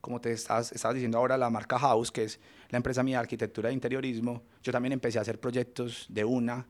como 0.01 0.21
te 0.21 0.33
estabas, 0.33 0.73
estabas 0.73 0.95
diciendo 0.95 1.19
ahora, 1.19 1.37
la 1.37 1.51
marca 1.51 1.79
House, 1.79 2.11
que 2.11 2.25
es 2.25 2.41
la 2.71 2.77
empresa 2.79 3.03
mía 3.03 3.17
de 3.19 3.21
arquitectura 3.21 3.71
e 3.71 3.73
interiorismo, 3.73 4.43
yo 4.63 4.73
también 4.73 4.93
empecé 4.93 5.19
a 5.19 5.23
hacer 5.23 5.39
proyectos 5.41 6.07
de 6.09 6.25
una, 6.25 6.67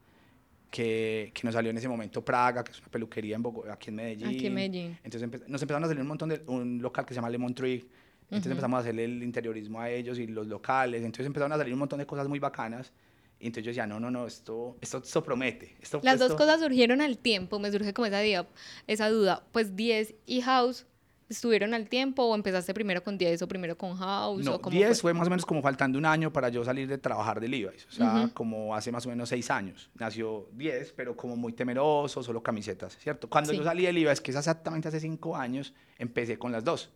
que, 0.70 1.32
que 1.34 1.42
nos 1.44 1.54
salió 1.54 1.70
en 1.70 1.78
ese 1.78 1.88
momento 1.88 2.24
Praga, 2.24 2.62
que 2.62 2.70
es 2.72 2.78
una 2.78 2.88
peluquería 2.88 3.34
en 3.36 3.42
Bogo- 3.42 3.68
aquí 3.70 3.88
en 3.90 3.96
Medellín. 3.96 4.28
Aquí 4.28 4.46
en 4.46 4.54
Medellín. 4.54 4.98
Entonces 5.02 5.28
empe- 5.28 5.44
nos 5.48 5.60
empezaron 5.62 5.84
a 5.84 5.88
salir 5.88 6.00
un 6.02 6.08
montón 6.08 6.28
de, 6.28 6.42
un 6.46 6.80
local 6.80 7.04
que 7.04 7.12
se 7.14 7.16
llama 7.16 7.28
Lemon 7.30 7.54
Tree, 7.54 7.86
entonces 8.22 8.46
Ujú. 8.46 8.50
empezamos 8.52 8.76
a 8.76 8.80
hacerle 8.80 9.04
el 9.04 9.22
interiorismo 9.22 9.80
a 9.80 9.90
ellos 9.90 10.18
y 10.20 10.26
los 10.28 10.46
locales, 10.46 11.00
entonces 11.02 11.26
empezaron 11.26 11.52
a 11.52 11.56
salir 11.56 11.72
un 11.72 11.80
montón 11.80 11.98
de 11.98 12.06
cosas 12.06 12.28
muy 12.28 12.38
bacanas. 12.38 12.92
Y 13.40 13.46
entonces 13.46 13.64
yo 13.64 13.70
decía, 13.70 13.86
no, 13.86 13.98
no, 13.98 14.10
no, 14.10 14.26
esto, 14.26 14.76
esto, 14.82 14.98
esto 14.98 15.22
promete. 15.24 15.74
Esto, 15.80 15.98
Las 16.04 16.18
dos 16.18 16.32
esto- 16.32 16.36
cosas 16.36 16.60
surgieron 16.60 17.00
al 17.00 17.16
tiempo, 17.16 17.58
me 17.58 17.72
surge 17.72 17.94
como 17.94 18.04
esa, 18.06 18.20
día, 18.20 18.46
esa 18.86 19.08
duda. 19.08 19.42
Pues 19.50 19.74
10 19.76 20.14
y 20.26 20.42
House 20.42 20.86
estuvieron 21.30 21.72
al 21.74 21.88
tiempo 21.88 22.24
o 22.24 22.34
empezaste 22.34 22.74
primero 22.74 23.02
con 23.02 23.16
10 23.16 23.40
o 23.42 23.48
primero 23.48 23.78
con 23.78 23.96
House 23.96 24.44
No, 24.44 24.56
o 24.56 24.60
cómo 24.60 24.76
10 24.76 25.00
fue? 25.00 25.14
más 25.14 25.28
o 25.28 25.30
menos 25.30 25.46
como 25.46 25.62
faltando 25.62 25.96
un 25.96 26.04
año 26.04 26.32
para 26.32 26.48
yo 26.48 26.64
salir 26.64 26.88
de 26.88 26.98
trabajar 26.98 27.40
del 27.40 27.52
Levi's. 27.52 27.86
O 27.88 27.92
sea, 27.92 28.24
Ujú. 28.24 28.34
como 28.34 28.74
hace 28.74 28.90
más 28.90 29.06
o 29.06 29.08
menos 29.08 29.28
6 29.28 29.48
años. 29.50 29.88
Nació 29.94 30.48
10, 30.52 30.92
pero 30.92 31.16
como 31.16 31.36
muy 31.36 31.52
temeroso, 31.52 32.22
solo 32.22 32.42
camisetas, 32.42 32.98
¿cierto? 32.98 33.28
Cuando 33.30 33.52
Sí. 33.52 33.58
yo 33.58 33.64
salí 33.64 33.86
del 33.86 33.94
Levi's, 33.94 34.20
que 34.20 34.32
es 34.32 34.36
exactamente 34.36 34.88
hace 34.88 34.98
5 35.00 35.36
años, 35.36 35.72
empecé 35.98 36.36
con 36.36 36.50
las 36.50 36.64
dos. 36.64 36.90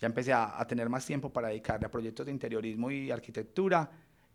Ya 0.00 0.06
empecé 0.06 0.32
a, 0.32 0.60
a 0.60 0.66
tener 0.66 0.88
más 0.88 1.04
tiempo 1.04 1.30
para 1.32 1.48
dedicarle 1.48 1.86
a 1.86 1.90
proyectos 1.90 2.24
de 2.26 2.32
interiorismo 2.32 2.90
y 2.90 3.10
arquitectura 3.10 3.90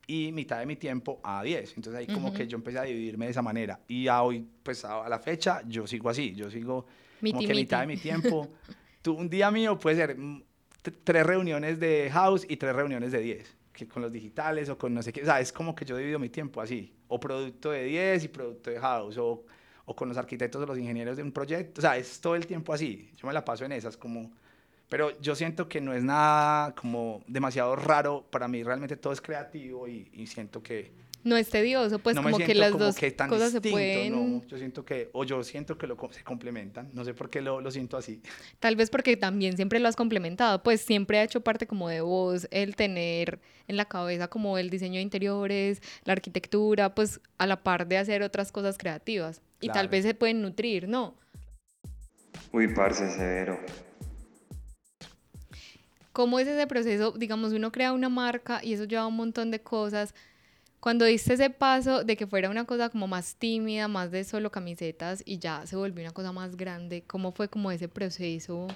y 0.06 0.32
mitad 0.34 0.60
de 0.60 0.66
mi 0.66 0.76
tiempo 0.76 1.20
a 1.24 1.42
10. 1.44 1.76
Entonces 1.78 2.00
ahí 2.00 2.08
como 2.14 2.30
Ujú. 2.30 2.38
que 2.38 2.48
yo 2.48 2.58
empecé 2.58 2.80
a 2.80 2.84
dividirme 2.84 3.26
de 3.26 3.32
esa 3.32 3.42
manera. 3.42 3.80
Y 3.88 4.08
a 4.10 4.22
hoy, 4.24 4.46
pues 4.64 4.84
a, 4.84 5.08
la 5.08 5.20
fecha, 5.20 5.62
yo 5.68 5.88
sigo 5.88 6.10
así. 6.10 6.34
Yo 6.36 6.50
sigo 6.52 6.84
como 6.84 6.92
Miti, 7.22 7.46
que 7.48 7.54
mitad 7.54 7.80
de 7.82 7.88
miti. 7.88 7.98
mi 7.98 8.02
tiempo. 8.22 8.50
tú, 9.02 9.14
un 9.14 9.30
día 9.30 9.52
mío 9.52 9.78
puede 9.78 9.96
ser 9.96 10.18
mm, 10.18 10.44
tres 11.04 11.26
reuniones 11.26 11.80
de 11.80 12.10
house 12.12 12.46
y 12.48 12.58
tres 12.58 12.76
reuniones 12.76 13.12
de 13.12 13.20
10. 13.20 13.58
Que 13.74 13.88
con 13.88 14.02
los 14.02 14.12
digitales 14.12 14.70
o 14.70 14.78
con 14.78 14.94
no 14.94 15.02
sé 15.04 15.14
qué. 15.14 15.22
O 15.22 15.26
sea, 15.26 15.40
es 15.40 15.52
como 15.52 15.76
que 15.76 15.86
yo 15.86 15.98
divido 15.98 16.20
mi 16.20 16.30
tiempo 16.30 16.62
así. 16.62 16.94
O 17.08 17.20
producto 17.20 17.72
de 17.72 17.84
10 17.84 18.24
y 18.24 18.28
producto 18.28 18.70
de 18.70 18.80
house. 18.80 19.18
O, 19.18 19.46
o 19.86 19.96
con 19.96 20.10
los 20.10 20.18
arquitectos 20.18 20.62
o 20.62 20.66
los 20.66 20.78
ingenieros 20.78 21.18
de 21.18 21.24
un 21.24 21.32
proyecto. 21.32 21.80
O 21.80 21.82
sea, 21.82 21.98
es 21.98 22.20
todo 22.20 22.36
el 22.36 22.48
tiempo 22.48 22.74
así. 22.74 23.12
Yo 23.18 23.28
me 23.28 23.34
la 23.34 23.46
paso 23.46 23.66
en 23.66 23.72
esas 23.72 23.96
como... 23.98 24.32
Pero 24.90 25.20
yo 25.20 25.36
siento 25.36 25.68
que 25.68 25.82
no 25.82 25.94
es 25.94 26.04
nada 26.04 26.74
como 26.74 27.22
demasiado 27.28 27.76
raro. 27.76 28.26
Para 28.30 28.48
mí 28.48 28.64
realmente 28.64 28.96
todo 28.96 29.14
es 29.14 29.22
creativo 29.22 29.88
y, 29.88 30.10
y 30.14 30.28
siento 30.28 30.64
que 30.64 30.92
No 31.28 31.36
es 31.36 31.50
tedioso, 31.50 32.00
pues 32.00 32.16
no 32.16 32.24
como 32.24 32.38
que 32.38 32.56
las 32.56 32.72
como 32.72 32.86
dos 32.86 32.96
que 32.96 33.12
tan 33.12 33.30
cosas 33.30 33.52
se 33.52 33.60
pueden... 33.60 34.14
no. 34.14 34.48
Yo 34.48 34.58
siento 34.58 34.86
que, 34.86 35.10
o 35.12 35.26
yo 35.26 35.44
siento 35.44 35.78
que 35.78 35.86
lo, 35.86 35.98
se 36.12 36.24
complementan. 36.24 36.90
No 36.94 37.04
sé 37.04 37.14
por 37.14 37.30
qué 37.30 37.42
lo, 37.42 37.60
lo 37.60 37.70
siento 37.70 37.98
así. 37.98 38.22
Tal 38.60 38.78
vez 38.78 38.90
porque 38.90 39.18
también 39.18 39.58
siempre 39.58 39.80
lo 39.80 39.90
has 39.90 39.98
complementado, 39.98 40.64
pues 40.64 40.80
siempre 40.80 41.20
ha 41.20 41.24
hecho 41.24 41.42
parte 41.42 41.68
como 41.68 41.90
de 41.90 42.00
vos 42.00 42.48
el 42.50 42.78
tener 42.78 43.42
en 43.68 43.76
la 43.76 43.84
cabeza 43.84 44.30
como 44.30 44.58
el 44.58 44.70
diseño 44.70 44.96
de 44.96 45.02
interiores, 45.02 45.82
la 46.06 46.14
arquitectura, 46.14 46.96
pues 46.96 47.20
a 47.38 47.46
la 47.46 47.62
par 47.62 47.88
de 47.88 47.98
hacer 47.98 48.24
otras 48.24 48.54
cosas 48.54 48.78
creativas. 48.78 49.42
Y 49.60 49.68
tal 49.68 49.90
vez 49.90 50.06
se 50.06 50.14
pueden 50.14 50.42
nutrir, 50.42 50.88
¿no? 50.88 51.16
Uy, 52.54 52.74
parce, 52.74 53.12
severo. 53.12 53.60
¿Cómo 56.14 56.40
es 56.40 56.48
ese 56.48 56.66
proceso? 56.68 57.12
Digamos, 57.12 57.52
uno 57.52 57.72
crea 57.72 57.92
una 57.92 58.08
marca 58.08 58.64
y 58.64 58.74
eso 58.74 58.86
lleva 58.86 59.06
un 59.06 59.16
montón 59.16 59.52
de 59.52 59.60
cosas. 59.60 60.16
Cuando 60.88 61.04
diste 61.04 61.34
ese 61.34 61.50
paso 61.50 62.06
de 62.06 62.16
que 62.16 62.28
fuera 62.28 62.50
una 62.50 62.64
cosa 62.64 62.88
como 62.88 63.08
más 63.08 63.36
tímida, 63.36 63.90
más 63.90 64.10
de 64.10 64.24
solo 64.24 64.52
camisetas 64.52 65.22
y 65.26 65.38
ya 65.38 65.66
se 65.66 65.76
volvió 65.76 66.02
una 66.02 66.14
cosa 66.14 66.32
más 66.32 66.56
grande, 66.56 67.04
¿cómo 67.06 67.34
fue 67.34 67.50
como 67.50 67.72
ese 67.74 67.90
proceso? 67.90 68.68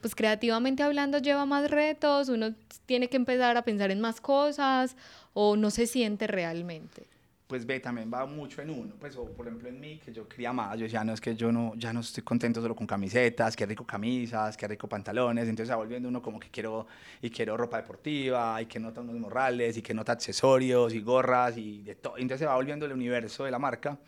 Pues 0.00 0.16
creativamente 0.16 0.82
hablando 0.82 1.18
lleva 1.18 1.46
más 1.46 1.70
retos, 1.70 2.30
uno 2.30 2.52
tiene 2.86 3.08
que 3.08 3.16
empezar 3.16 3.56
a 3.56 3.62
pensar 3.62 3.92
en 3.92 4.00
más 4.00 4.20
cosas 4.20 4.96
o 5.34 5.54
no 5.54 5.70
se 5.70 5.86
siente 5.86 6.26
realmente. 6.26 7.06
Pues 7.46 7.64
ve, 7.64 7.78
también 7.78 8.10
va 8.12 8.26
mucho 8.26 8.60
en 8.60 8.70
uno. 8.70 8.94
Pues, 8.98 9.16
o 9.16 9.24
por 9.24 9.46
ejemplo 9.46 9.68
en 9.68 9.78
mí, 9.78 10.00
que 10.04 10.12
yo 10.12 10.28
quería 10.28 10.52
más, 10.52 10.76
yo 10.76 10.84
decía, 10.84 11.04
no, 11.04 11.12
es 11.12 11.20
que 11.20 11.36
yo 11.36 11.52
no, 11.52 11.74
ya 11.76 11.92
no 11.92 12.00
estoy 12.00 12.24
contento 12.24 12.60
solo 12.60 12.74
con 12.74 12.86
camisetas, 12.86 13.54
qué 13.54 13.66
rico 13.66 13.86
camisas, 13.86 14.56
qué 14.56 14.66
rico 14.66 14.88
pantalones, 14.88 15.48
entonces 15.48 15.72
va 15.72 15.76
volviendo 15.76 16.08
uno 16.08 16.20
como 16.20 16.40
que 16.40 16.48
quiero, 16.48 16.86
y 17.22 17.30
quiero 17.30 17.56
ropa 17.56 17.76
deportiva, 17.76 18.60
y 18.60 18.66
que 18.66 18.80
nota 18.80 19.00
unos 19.00 19.16
morrales, 19.16 19.76
y 19.76 19.82
que 19.82 19.94
nota 19.94 20.12
accesorios, 20.12 20.92
y 20.92 21.00
gorras, 21.00 21.56
y 21.56 21.82
de 21.82 21.94
todo. 21.94 22.16
Entonces 22.16 22.40
se 22.40 22.46
va 22.46 22.56
volviendo 22.56 22.84
el 22.86 22.92
universo 22.92 23.44
de 23.44 23.50
la 23.50 23.58
marca. 23.58 23.98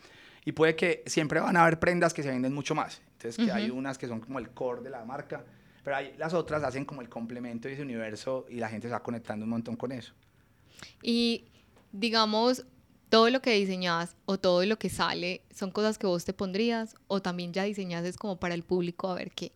Y 0.45 0.53
puede 0.53 0.75
que 0.75 1.03
siempre 1.07 1.41
van 1.41 1.57
a 1.57 1.63
haber 1.63 1.79
prendas 1.79 2.15
que 2.15 2.23
se 2.23 2.31
venden 2.31 2.55
mucho 2.55 2.75
más. 2.75 3.03
Entonces, 3.13 3.45
que 3.45 3.53
hay 3.53 3.69
unas 3.71 3.99
que 3.99 4.07
son 4.07 4.21
como 4.21 4.39
el 4.39 4.51
core 4.51 4.83
de 4.83 4.91
la 4.91 5.05
marca, 5.05 5.45
pero 5.85 5.97
hay, 5.97 6.15
las 6.17 6.33
otras 6.33 6.63
hacen 6.63 6.85
como 6.85 7.03
el 7.03 7.09
complemento 7.09 7.69
de 7.69 7.75
ese 7.75 7.83
universo 7.83 8.47
y 8.49 8.55
la 8.57 8.69
gente 8.69 8.89
se 8.89 8.93
va 8.93 9.03
conectando 9.03 9.45
un 9.45 9.51
montón 9.51 9.77
con 9.77 9.93
eso. 9.93 10.15
Y 11.03 11.45
digamos, 11.93 12.65
todo 13.09 13.31
lo 13.31 13.41
que 13.41 13.53
diseñas 13.53 14.17
o 14.27 14.39
todo 14.39 14.65
lo 14.67 14.79
que 14.79 14.89
sale 14.89 15.43
son 15.55 15.71
cosas 15.71 15.99
que 15.99 16.07
vos 16.07 16.25
te 16.25 16.33
pondrías 16.33 16.95
o 17.07 17.23
también 17.23 17.53
ya 17.53 17.65
diseñas 17.65 18.05
es 18.05 18.17
como 18.17 18.39
para 18.39 18.55
el 18.55 18.63
público 18.63 19.09
a 19.09 19.15
ver 19.15 19.31
qué. 19.33 19.53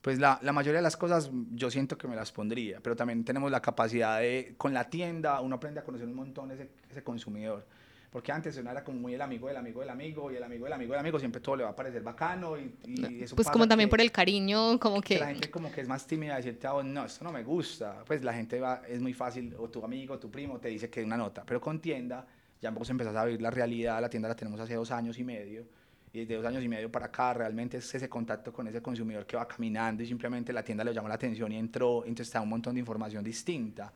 Pues 0.00 0.18
la, 0.18 0.40
la, 0.42 0.52
mayoría 0.52 0.78
de 0.78 0.82
las 0.82 0.96
cosas 0.96 1.30
yo 1.52 1.70
siento 1.70 1.96
que 1.96 2.08
me 2.08 2.16
las 2.16 2.32
pondría, 2.32 2.80
pero 2.82 2.96
también 2.96 3.24
tenemos 3.24 3.52
la 3.52 3.62
capacidad 3.62 4.18
de, 4.18 4.54
con 4.58 4.74
la 4.74 4.90
tienda, 4.90 5.40
uno 5.40 5.54
aprende 5.54 5.78
a 5.78 5.84
conocer 5.84 6.08
un 6.08 6.14
montón 6.14 6.50
ese, 6.50 6.70
ese 6.90 7.04
consumidor. 7.04 7.64
Porque 8.10 8.30
antes 8.30 8.58
uno 8.58 8.70
era 8.70 8.84
como 8.84 8.98
muy 8.98 9.14
el 9.14 9.22
amigo 9.22 9.48
del 9.48 9.56
amigo 9.56 9.80
del 9.80 9.88
amigo 9.88 10.30
y 10.30 10.36
el 10.36 10.42
amigo 10.42 10.64
del 10.64 10.72
amigo 10.74 10.92
del 10.92 11.00
amigo, 11.00 11.18
siempre 11.18 11.40
todo 11.40 11.56
le 11.56 11.64
va 11.64 11.70
a 11.70 11.76
parecer 11.76 12.02
bacano 12.02 12.58
y, 12.58 12.74
y 12.84 13.22
eso 13.22 13.34
Pues 13.36 13.48
como 13.48 13.66
también 13.66 13.88
por 13.88 14.02
el 14.02 14.10
cariño, 14.12 14.78
como 14.80 15.00
que... 15.00 15.14
que... 15.14 15.20
La 15.20 15.28
gente 15.28 15.50
como 15.50 15.72
que 15.72 15.80
es 15.80 15.88
más 15.88 16.06
tímida 16.06 16.32
de 16.34 16.42
decirte, 16.42 16.66
oh, 16.68 16.82
no, 16.82 17.06
esto 17.06 17.24
no 17.24 17.32
me 17.32 17.42
gusta. 17.42 18.02
Pues 18.04 18.22
la 18.22 18.34
gente 18.34 18.60
va, 18.60 18.82
es 18.86 19.00
muy 19.00 19.14
fácil, 19.14 19.54
o 19.56 19.70
tu 19.70 19.82
amigo, 19.82 20.18
tu 20.18 20.30
primo 20.30 20.58
te 20.58 20.68
dice 20.68 20.90
que 20.90 21.02
una 21.02 21.16
nota, 21.16 21.44
pero 21.46 21.60
con 21.60 21.80
tienda 21.80 22.26
ya 22.62 22.70
vos 22.70 22.88
empezás 22.88 23.16
a 23.16 23.24
vivir 23.24 23.42
la 23.42 23.50
realidad, 23.50 24.00
la 24.00 24.08
tienda 24.08 24.28
la 24.28 24.36
tenemos 24.36 24.60
hace 24.60 24.74
dos 24.74 24.92
años 24.92 25.18
y 25.18 25.24
medio, 25.24 25.66
y 26.12 26.20
desde 26.20 26.36
dos 26.36 26.46
años 26.46 26.62
y 26.62 26.68
medio 26.68 26.92
para 26.92 27.06
acá 27.06 27.34
realmente 27.34 27.78
es 27.78 27.94
ese 27.94 28.08
contacto 28.08 28.52
con 28.52 28.68
ese 28.68 28.80
consumidor 28.80 29.26
que 29.26 29.36
va 29.36 29.48
caminando 29.48 30.02
y 30.02 30.06
simplemente 30.06 30.52
la 30.52 30.62
tienda 30.62 30.84
le 30.84 30.94
llamó 30.94 31.08
la 31.08 31.14
atención 31.14 31.50
y 31.50 31.58
entró, 31.58 32.04
entonces 32.04 32.28
está 32.28 32.40
un 32.40 32.50
montón 32.50 32.74
de 32.74 32.80
información 32.80 33.24
distinta. 33.24 33.92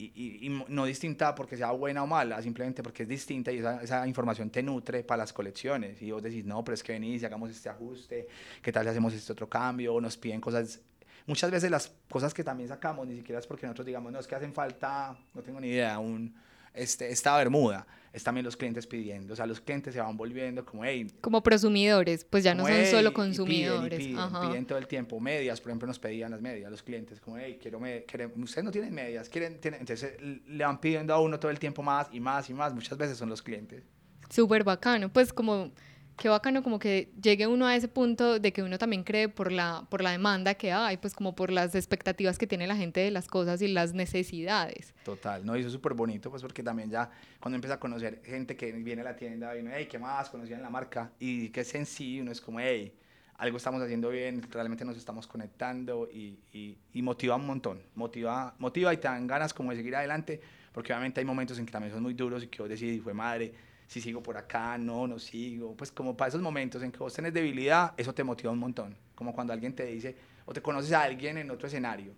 Y, 0.00 0.12
y, 0.14 0.46
y, 0.46 0.64
no 0.68 0.84
distinta 0.84 1.34
porque 1.34 1.56
sea 1.56 1.72
buena 1.72 2.04
o 2.04 2.06
mala, 2.06 2.40
simplemente 2.40 2.84
porque 2.84 3.02
es 3.02 3.08
distinta 3.08 3.50
y 3.50 3.58
esa, 3.58 3.82
esa, 3.82 4.06
información 4.06 4.48
te 4.48 4.62
nutre 4.62 5.02
para 5.02 5.24
las 5.24 5.32
colecciones. 5.32 6.00
Y 6.00 6.12
vos 6.12 6.22
decís, 6.22 6.44
no, 6.44 6.62
pero 6.62 6.74
es 6.74 6.84
que 6.84 6.92
venís 6.92 7.20
y 7.22 7.26
hagamos 7.26 7.50
este 7.50 7.68
ajuste, 7.68 8.28
¿qué 8.62 8.70
tal 8.70 8.84
si 8.84 8.90
hacemos 8.90 9.12
este 9.12 9.32
otro 9.32 9.48
cambio? 9.48 9.94
O 9.94 10.00
nos 10.00 10.16
piden 10.16 10.40
cosas. 10.40 10.80
Muchas 11.26 11.50
veces 11.50 11.68
las 11.68 11.92
cosas 12.08 12.32
que 12.32 12.44
también 12.44 12.68
sacamos 12.68 13.08
ni 13.08 13.16
siquiera 13.16 13.40
es 13.40 13.46
porque 13.48 13.66
nosotros 13.66 13.86
digamos, 13.86 14.12
no, 14.12 14.20
es 14.20 14.28
que 14.28 14.36
hacen 14.36 14.52
falta, 14.52 15.18
no 15.34 15.42
tengo 15.42 15.58
ni 15.58 15.66
idea, 15.66 15.98
un, 15.98 16.32
este, 16.74 17.10
esta 17.10 17.36
bermuda. 17.36 17.86
Es 18.12 18.24
también 18.24 18.44
los 18.44 18.56
clientes 18.56 18.86
pidiendo, 18.86 19.34
o 19.34 19.36
sea, 19.36 19.46
los 19.46 19.60
clientes 19.60 19.92
se 19.92 20.00
van 20.00 20.16
volviendo 20.16 20.64
como, 20.64 20.84
hey. 20.84 21.06
Como 21.20 21.42
prosumidores, 21.42 22.24
pues 22.24 22.42
ya 22.42 22.54
no 22.54 22.66
son 22.66 22.86
solo 22.86 23.12
consumidores. 23.12 24.00
Y 24.00 24.08
piden, 24.08 24.18
y 24.18 24.28
piden, 24.28 24.50
piden, 24.50 24.66
todo 24.66 24.78
el 24.78 24.86
tiempo. 24.86 25.20
Medias, 25.20 25.60
por 25.60 25.70
ejemplo, 25.70 25.86
nos 25.86 25.98
pedían 25.98 26.30
las 26.30 26.40
medias, 26.40 26.70
los 26.70 26.82
clientes, 26.82 27.20
como, 27.20 27.36
hey, 27.36 27.58
quiero, 27.60 27.78
me, 27.78 28.04
quieren, 28.04 28.32
ustedes 28.42 28.64
no 28.64 28.70
tienen 28.70 28.94
medias, 28.94 29.28
quieren, 29.28 29.60
tienen, 29.60 29.80
entonces 29.80 30.14
le 30.20 30.64
van 30.64 30.80
pidiendo 30.80 31.12
a 31.12 31.20
uno 31.20 31.38
todo 31.38 31.50
el 31.50 31.58
tiempo 31.58 31.82
más 31.82 32.08
y 32.10 32.18
más 32.18 32.48
y 32.48 32.54
más. 32.54 32.74
Muchas 32.74 32.96
veces 32.96 33.18
son 33.18 33.28
los 33.28 33.42
clientes. 33.42 33.84
Súper 34.30 34.64
bacano, 34.64 35.10
pues 35.12 35.32
como 35.32 35.70
qué 36.18 36.28
bacano 36.28 36.62
como 36.62 36.78
que 36.78 37.10
llegue 37.22 37.46
uno 37.46 37.66
a 37.66 37.74
ese 37.74 37.88
punto 37.88 38.38
de 38.38 38.52
que 38.52 38.62
uno 38.62 38.76
también 38.76 39.04
cree 39.04 39.28
por 39.28 39.50
la, 39.50 39.86
por 39.88 40.02
la 40.02 40.10
demanda 40.10 40.54
que 40.54 40.72
hay, 40.72 40.98
pues 40.98 41.14
como 41.14 41.34
por 41.34 41.50
las 41.50 41.74
expectativas 41.74 42.36
que 42.36 42.46
tiene 42.46 42.66
la 42.66 42.76
gente 42.76 43.00
de 43.00 43.10
las 43.10 43.28
cosas 43.28 43.62
y 43.62 43.68
las 43.68 43.94
necesidades. 43.94 44.94
Total, 45.04 45.46
no, 45.46 45.56
y 45.56 45.60
eso 45.60 45.68
es 45.68 45.72
súper 45.72 45.94
bonito, 45.94 46.28
pues 46.30 46.42
porque 46.42 46.62
también 46.62 46.90
ya 46.90 47.10
cuando 47.40 47.54
empieza 47.54 47.74
a 47.74 47.80
conocer 47.80 48.20
gente 48.24 48.56
que 48.56 48.72
viene 48.72 49.02
a 49.02 49.04
la 49.04 49.16
tienda 49.16 49.56
y 49.56 49.60
uno, 49.60 49.70
hey, 49.72 49.86
¿qué 49.90 49.98
más? 49.98 50.28
Conocían 50.28 50.60
la 50.60 50.70
marca 50.70 51.12
y 51.18 51.48
que 51.50 51.60
es 51.60 51.74
en 51.74 51.86
sí, 51.86 52.20
uno 52.20 52.32
es 52.32 52.40
como, 52.40 52.60
hey, 52.60 52.92
algo 53.36 53.56
estamos 53.56 53.80
haciendo 53.80 54.10
bien, 54.10 54.42
realmente 54.50 54.84
nos 54.84 54.96
estamos 54.96 55.28
conectando 55.28 56.08
y, 56.12 56.40
y, 56.52 56.76
y 56.92 57.02
motiva 57.02 57.36
un 57.36 57.46
montón, 57.46 57.80
motiva, 57.94 58.54
motiva 58.58 58.92
y 58.92 58.96
te 58.96 59.06
dan 59.06 59.28
ganas 59.28 59.54
como 59.54 59.70
de 59.70 59.76
seguir 59.76 59.94
adelante, 59.94 60.40
porque 60.72 60.92
obviamente 60.92 61.20
hay 61.20 61.24
momentos 61.24 61.56
en 61.60 61.64
que 61.64 61.70
también 61.70 61.92
son 61.94 62.02
muy 62.02 62.14
duros 62.14 62.42
y 62.42 62.48
que 62.48 62.60
vos 62.60 62.68
decís, 62.68 63.00
fue 63.00 63.14
madre, 63.14 63.54
si 63.88 64.02
sigo 64.02 64.22
por 64.22 64.36
acá, 64.36 64.76
no, 64.76 65.06
no 65.06 65.18
sigo. 65.18 65.74
Pues 65.74 65.90
como 65.90 66.14
para 66.14 66.28
esos 66.28 66.42
momentos 66.42 66.82
en 66.82 66.92
que 66.92 66.98
vos 66.98 67.12
tenés 67.14 67.32
debilidad, 67.32 67.94
eso 67.96 68.14
te 68.14 68.22
motiva 68.22 68.52
un 68.52 68.58
montón. 68.58 68.94
Como 69.14 69.34
cuando 69.34 69.52
alguien 69.54 69.74
te 69.74 69.86
dice, 69.86 70.14
o 70.44 70.52
te 70.52 70.60
conoces 70.60 70.92
a 70.92 71.02
alguien 71.02 71.38
en 71.38 71.50
otro 71.50 71.66
escenario. 71.66 72.12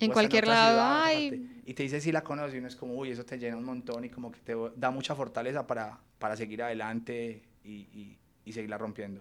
En 0.00 0.10
cualquier 0.10 0.44
en 0.44 0.50
lado, 0.50 0.70
ciudad, 0.70 1.04
ay. 1.04 1.62
Y 1.66 1.74
te 1.74 1.82
dice 1.82 2.00
si 2.00 2.10
la 2.10 2.24
conoces 2.24 2.54
y 2.54 2.58
uno 2.58 2.68
es 2.68 2.74
como, 2.74 2.94
uy, 2.94 3.10
eso 3.10 3.24
te 3.24 3.38
llena 3.38 3.56
un 3.56 3.64
montón 3.64 4.04
y 4.04 4.08
como 4.08 4.32
que 4.32 4.40
te 4.40 4.54
da 4.76 4.90
mucha 4.90 5.14
fortaleza 5.14 5.66
para, 5.66 6.00
para 6.18 6.36
seguir 6.36 6.62
adelante 6.62 7.42
y, 7.62 7.70
y, 7.70 8.18
y 8.46 8.52
seguirla 8.52 8.78
rompiendo. 8.78 9.20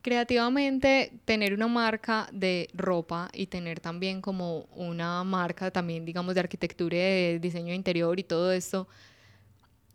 Creativamente, 0.00 1.12
tener 1.24 1.52
una 1.52 1.66
marca 1.66 2.28
de 2.32 2.68
ropa 2.72 3.28
y 3.32 3.48
tener 3.48 3.80
también 3.80 4.22
como 4.22 4.60
una 4.76 5.24
marca 5.24 5.72
también, 5.72 6.04
digamos, 6.04 6.34
de 6.34 6.40
arquitectura 6.40 6.96
y 6.96 6.98
de 7.00 7.38
diseño 7.40 7.74
interior 7.74 8.18
y 8.18 8.22
todo 8.22 8.52
esto, 8.52 8.86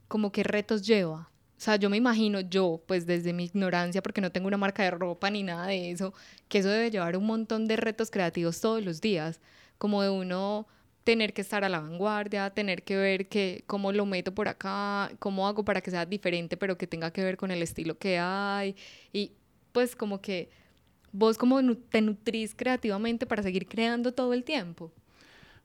como 0.08 0.32
qué 0.32 0.44
retos 0.44 0.86
lleva. 0.86 1.30
O 1.58 1.62
sea, 1.64 1.78
yo 1.78 1.90
me 1.90 1.98
imagino 1.98 2.42
yo, 2.42 2.82
pues 2.88 3.06
desde 3.06 3.32
mi 3.32 3.46
ignorancia, 3.46 4.02
porque 4.04 4.20
no 4.20 4.32
tengo 4.32 4.48
una 4.48 4.58
marca 4.58 4.84
de 4.84 4.92
ropa 4.92 5.30
ni 5.30 5.44
nada 5.44 5.68
de 5.68 5.92
eso, 5.92 6.14
que 6.50 6.58
eso 6.58 6.70
debe 6.70 6.92
llevar 6.92 7.16
un 7.16 7.26
montón 7.26 7.68
de 7.68 7.78
retos 7.78 8.12
creativos 8.12 8.60
todos 8.60 8.84
los 8.84 9.00
días, 9.00 9.40
como 9.78 10.02
de 10.02 10.10
uno 10.10 10.68
tener 11.06 11.34
que 11.34 11.42
estar 11.42 11.64
a 11.64 11.70
la 11.70 11.80
vanguardia, 11.80 12.50
tener 12.50 12.84
que 12.84 12.98
ver 12.98 13.28
que, 13.30 13.64
cómo 13.66 13.92
lo 13.92 14.06
meto 14.06 14.34
por 14.34 14.48
acá, 14.50 15.12
cómo 15.20 15.48
hago 15.48 15.64
para 15.64 15.82
que 15.82 15.92
sea 15.92 16.06
diferente, 16.06 16.58
pero 16.58 16.78
que 16.78 16.88
tenga 16.88 17.12
que 17.12 17.24
ver 17.24 17.38
con 17.38 17.52
el 17.52 17.62
estilo 17.62 17.98
que 17.98 18.20
hay. 18.20 18.76
Y 19.14 19.32
pues 19.72 19.96
como 19.96 20.22
que 20.22 20.50
vos 21.14 21.38
como 21.38 21.62
te 21.76 22.02
nutrís 22.02 22.54
creativamente 22.56 23.26
para 23.26 23.42
seguir 23.42 23.68
creando 23.68 24.14
todo 24.14 24.34
el 24.34 24.44
tiempo. 24.44 24.92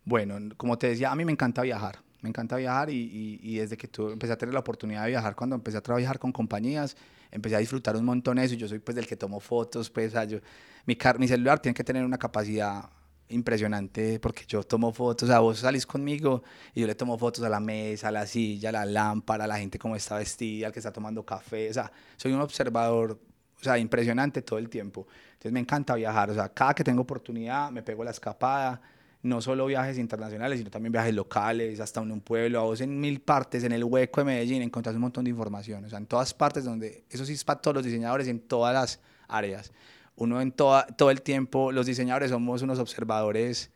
Bueno, 0.05 0.39
como 0.57 0.79
te 0.79 0.89
decía, 0.89 1.11
a 1.11 1.17
mí 1.17 1.25
me 1.25 1.33
encanta 1.33 1.63
viajar 1.63 1.99
me 2.21 2.29
encanta 2.29 2.57
viajar 2.57 2.91
y, 2.91 3.57
desde 3.59 3.77
que 3.77 3.89
tú 3.89 4.11
empecé 4.11 4.33
a 4.33 4.39
tener 4.39 4.53
la 4.53 4.61
oportunidad 4.61 5.05
de 5.05 5.11
viajar, 5.11 5.37
cuando 5.37 5.57
empecé 5.57 5.79
a 5.79 5.81
trabajar 5.81 6.19
con 6.19 6.33
compañías, 6.33 6.97
empecé 7.31 7.57
a 7.57 7.59
disfrutar 7.59 7.97
un 7.97 8.05
montón 8.05 8.39
eso. 8.39 8.55
Yo 8.55 8.69
soy 8.69 8.81
pues 8.81 8.97
del 8.97 9.07
que 9.07 9.17
tomo 9.17 9.41
fotos, 9.41 9.91
pues, 9.91 10.13
yo, 10.29 10.39
mi, 10.87 10.97
car 10.97 11.17
celular 11.27 11.61
tiene 11.61 11.75
que 11.75 11.85
tener 11.85 12.05
una 12.05 12.19
capacidad 12.19 12.91
impresionante 13.31 14.19
porque 14.21 14.45
yo 14.47 14.63
tomo 14.63 14.93
fotos, 14.93 15.29
o 15.29 15.33
sea, 15.33 15.41
vos 15.41 15.59
salís 15.59 15.87
conmigo 15.87 16.43
y 16.75 16.81
yo 16.81 16.87
le 16.87 16.95
tomo 16.95 17.19
fotos 17.19 17.45
a 17.45 17.49
la 17.49 17.61
mesa, 17.61 18.09
a 18.09 18.11
la 18.11 18.27
silla, 18.27 18.71
a 18.71 18.73
la 18.73 18.87
lámpara, 18.87 19.45
a 19.45 19.47
la 19.47 19.59
gente 19.59 19.79
cómo 19.79 19.97
está 19.97 20.17
vestida, 20.17 20.69
al 20.69 20.73
que 20.73 20.79
está 20.79 20.93
tomando 20.93 21.25
café, 21.25 21.69
o 21.69 21.75
sea, 21.75 21.93
soy 22.17 22.33
un 22.33 22.41
observador, 22.41 23.19
o 23.61 23.63
sea, 23.63 23.77
impresionante 23.77 24.41
todo 24.41 24.59
el 24.59 24.71
tiempo. 24.71 25.07
Entonces 25.33 25.53
me 25.53 25.61
encanta 25.61 25.95
viajar, 25.95 26.31
o 26.31 26.35
sea, 26.35 26.49
cada 26.49 26.75
que 26.75 26.83
tengo 26.83 27.03
oportunidad 27.03 27.71
me 27.71 27.83
pego 27.83 28.03
la 28.03 28.13
escapada, 28.13 28.81
no 29.23 29.41
solo 29.41 29.67
viajes 29.67 29.99
internacionales, 29.99 30.59
sino 30.59 30.71
también 30.71 30.93
viajes 30.93 31.15
locales, 31.15 31.81
hasta 31.81 32.01
en 32.01 32.13
un 32.13 32.21
pueblo, 32.21 32.61
a 32.61 32.63
vos 32.63 32.81
en 32.81 33.01
mil 33.01 33.21
partes, 33.21 33.65
en 33.65 33.73
el 33.73 33.85
hueco 33.85 34.21
de 34.21 34.27
Medellín, 34.27 34.63
encontrás 34.63 34.95
un 34.95 35.03
montón 35.03 35.25
de 35.25 35.31
información, 35.31 35.85
o 35.85 35.89
sea, 35.89 35.99
en 35.99 36.07
todas 36.07 36.33
partes 36.33 36.65
donde, 36.65 37.05
eso 37.11 37.25
sí 37.25 37.33
es 37.33 37.45
para 37.45 37.61
todos 37.61 37.77
los 37.77 37.85
diseñadores 37.85 38.29
en 38.29 38.41
todas 38.41 38.75
las 38.75 39.01
áreas. 39.27 39.73
Uno 40.15 40.41
en 40.41 40.53
toda, 40.53 40.87
todo 40.87 41.11
el 41.11 41.23
tiempo, 41.23 41.71
los 41.73 41.87
diseñadores 41.87 42.31
somos 42.31 42.63
unos 42.63 42.79
observadores 42.79 43.71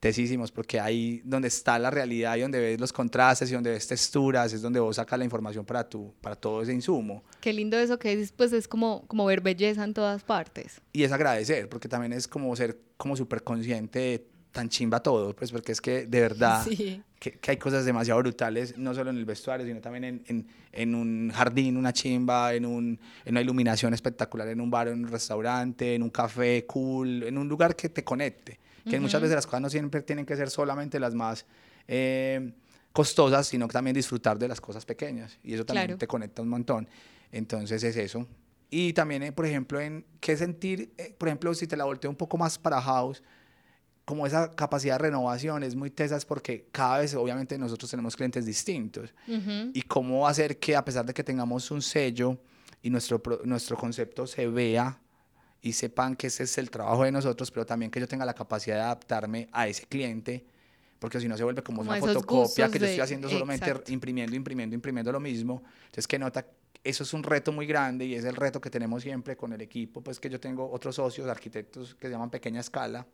tesísimos, 0.00 0.50
porque 0.50 0.80
ahí 0.80 1.20
donde 1.24 1.48
está 1.48 1.78
la 1.78 1.90
realidad 1.90 2.36
y 2.36 2.40
donde 2.40 2.58
ves 2.58 2.80
los 2.80 2.92
contrastes 2.92 3.50
y 3.50 3.54
donde 3.54 3.70
ves 3.70 3.86
texturas, 3.86 4.52
es 4.52 4.62
donde 4.62 4.80
vos 4.80 4.96
sacas 4.96 5.18
la 5.18 5.26
información 5.26 5.64
para, 5.64 5.88
tu, 5.88 6.14
para 6.22 6.34
todo 6.34 6.62
ese 6.62 6.72
insumo. 6.72 7.22
Qué 7.40 7.52
lindo 7.52 7.78
eso 7.78 7.98
que 7.98 8.16
dices, 8.16 8.32
pues 8.32 8.52
es 8.52 8.66
como, 8.66 9.06
como 9.06 9.26
ver 9.26 9.42
belleza 9.42 9.84
en 9.84 9.92
todas 9.92 10.24
partes. 10.24 10.80
Y 10.92 11.02
es 11.02 11.12
agradecer, 11.12 11.68
porque 11.68 11.88
también 11.88 12.14
es 12.14 12.26
como 12.26 12.56
ser 12.56 12.80
como 12.96 13.14
súper 13.14 13.44
consciente 13.44 13.98
de 13.98 14.29
tan 14.52 14.68
chimba 14.68 15.00
todo, 15.00 15.34
pues 15.34 15.52
porque 15.52 15.72
es 15.72 15.80
que 15.80 16.06
de 16.06 16.20
verdad 16.20 16.64
sí. 16.68 17.02
que, 17.18 17.32
que, 17.32 17.50
hay 17.50 17.56
cosas 17.56 17.84
demasiado 17.84 18.20
brutales, 18.20 18.76
no 18.76 18.94
solo 18.94 19.10
en 19.10 19.16
el 19.16 19.24
vestuario, 19.24 19.66
sino 19.66 19.80
también 19.80 20.04
en, 20.04 20.22
en, 20.26 20.46
en, 20.72 20.94
un 20.94 21.30
jardín, 21.32 21.76
una 21.76 21.92
chimba, 21.92 22.54
en, 22.54 22.66
un, 22.66 22.98
en 23.24 23.34
una 23.34 23.40
iluminación 23.40 23.94
espectacular, 23.94 24.48
en 24.48 24.60
un 24.60 24.70
bar, 24.70 24.88
en 24.88 25.04
un 25.04 25.10
restaurante, 25.10 25.94
en 25.94 26.02
un 26.02 26.10
café 26.10 26.66
cool, 26.66 27.22
en 27.22 27.38
un 27.38 27.48
lugar 27.48 27.76
que 27.76 27.88
te 27.88 28.02
conecte. 28.02 28.58
Que 28.84 28.90
uh 28.90 28.92
-huh. 28.98 29.02
muchas 29.02 29.20
veces 29.20 29.34
las 29.36 29.46
cosas 29.46 29.60
no 29.60 29.70
siempre 29.70 30.02
tienen 30.02 30.24
que 30.24 30.34
ser 30.36 30.48
solamente 30.50 30.98
las 30.98 31.14
más 31.14 31.44
eh, 31.86 32.52
costosas, 32.92 33.46
sino 33.46 33.68
que 33.68 33.72
también 33.72 33.94
disfrutar 33.94 34.38
de 34.38 34.48
las 34.48 34.60
cosas 34.60 34.84
pequeñas. 34.84 35.38
Y 35.44 35.54
eso 35.54 35.64
también 35.64 35.86
claro. 35.86 35.98
te 35.98 36.06
conecta 36.06 36.42
un 36.42 36.48
montón. 36.48 36.88
Entonces 37.30 37.82
es 37.84 37.96
eso. 37.96 38.26
Y 38.70 38.92
también, 38.92 39.22
eh, 39.24 39.32
por 39.32 39.46
ejemplo, 39.46 39.80
en 39.80 40.04
qué 40.20 40.36
sentir, 40.36 40.92
eh, 40.96 41.14
por 41.18 41.28
ejemplo, 41.28 41.52
si 41.54 41.66
te 41.66 41.76
la 41.76 41.84
volteo 41.84 42.08
un 42.10 42.16
poco 42.16 42.38
más 42.38 42.56
para 42.56 42.80
house, 42.80 43.22
como 44.10 44.26
esa 44.26 44.50
capacidad 44.50 44.94
de 44.94 45.04
renovación 45.04 45.62
es 45.62 45.76
muy 45.76 45.88
tesas 45.90 46.26
porque 46.26 46.66
cada 46.72 46.98
vez 46.98 47.14
obviamente 47.14 47.56
nosotros 47.56 47.88
tenemos 47.90 48.16
clientes 48.16 48.44
distintos 48.44 49.14
uh 49.28 49.32
-huh. 49.32 49.70
y 49.72 49.82
cómo 49.82 50.26
hacer 50.26 50.58
que 50.58 50.74
a 50.74 50.84
pesar 50.84 51.06
de 51.06 51.14
que 51.14 51.22
tengamos 51.22 51.70
un 51.70 51.80
sello 51.80 52.36
y 52.82 52.90
nuestro, 52.90 53.22
nuestro 53.44 53.76
concepto 53.76 54.26
se 54.26 54.48
vea 54.48 54.98
y 55.62 55.72
sepan 55.72 56.16
que 56.16 56.26
ese 56.26 56.42
es 56.42 56.58
el 56.58 56.70
trabajo 56.70 57.04
de 57.04 57.12
nosotros, 57.12 57.50
pero 57.52 57.64
también 57.64 57.90
que 57.92 58.00
yo 58.00 58.08
tenga 58.08 58.24
la 58.24 58.34
capacidad 58.34 58.76
de 58.76 58.82
adaptarme 58.82 59.48
a 59.52 59.68
ese 59.68 59.86
cliente 59.86 60.44
porque 60.98 61.20
si 61.20 61.28
no 61.28 61.36
se 61.36 61.44
vuelve 61.44 61.62
como, 61.62 61.78
Como 61.78 61.90
una 61.92 62.00
fotocopia 62.00 62.68
que 62.68 62.78
yo 62.78 62.84
de- 62.86 62.90
estoy 62.90 63.04
haciendo 63.04 63.28
solamente 63.30 63.66
exacto. 63.68 63.92
imprimiendo, 63.92 64.34
imprimiendo, 64.34 64.74
imprimiendo 64.74 65.12
lo 65.12 65.20
mismo. 65.20 65.62
Entonces, 65.84 66.06
que 66.06 66.18
nota, 66.18 66.44
eso 66.82 67.04
es 67.04 67.14
un 67.14 67.22
reto 67.22 67.52
muy 67.52 67.66
grande 67.66 68.04
y 68.06 68.14
es 68.16 68.24
el 68.24 68.34
reto 68.36 68.60
que 68.60 68.70
tenemos 68.70 69.02
siempre 69.02 69.36
con 69.36 69.52
el 69.52 69.60
equipo, 69.62 70.02
pues 70.02 70.18
que 70.18 70.28
yo 70.28 70.38
tengo 70.40 70.68
otros 70.70 70.96
socios, 70.96 71.28
arquitectos 71.28 71.94
que 71.94 72.06
se 72.08 72.12
llaman 72.12 72.28
Pequeña 72.30 72.60
Escala, 72.60 73.06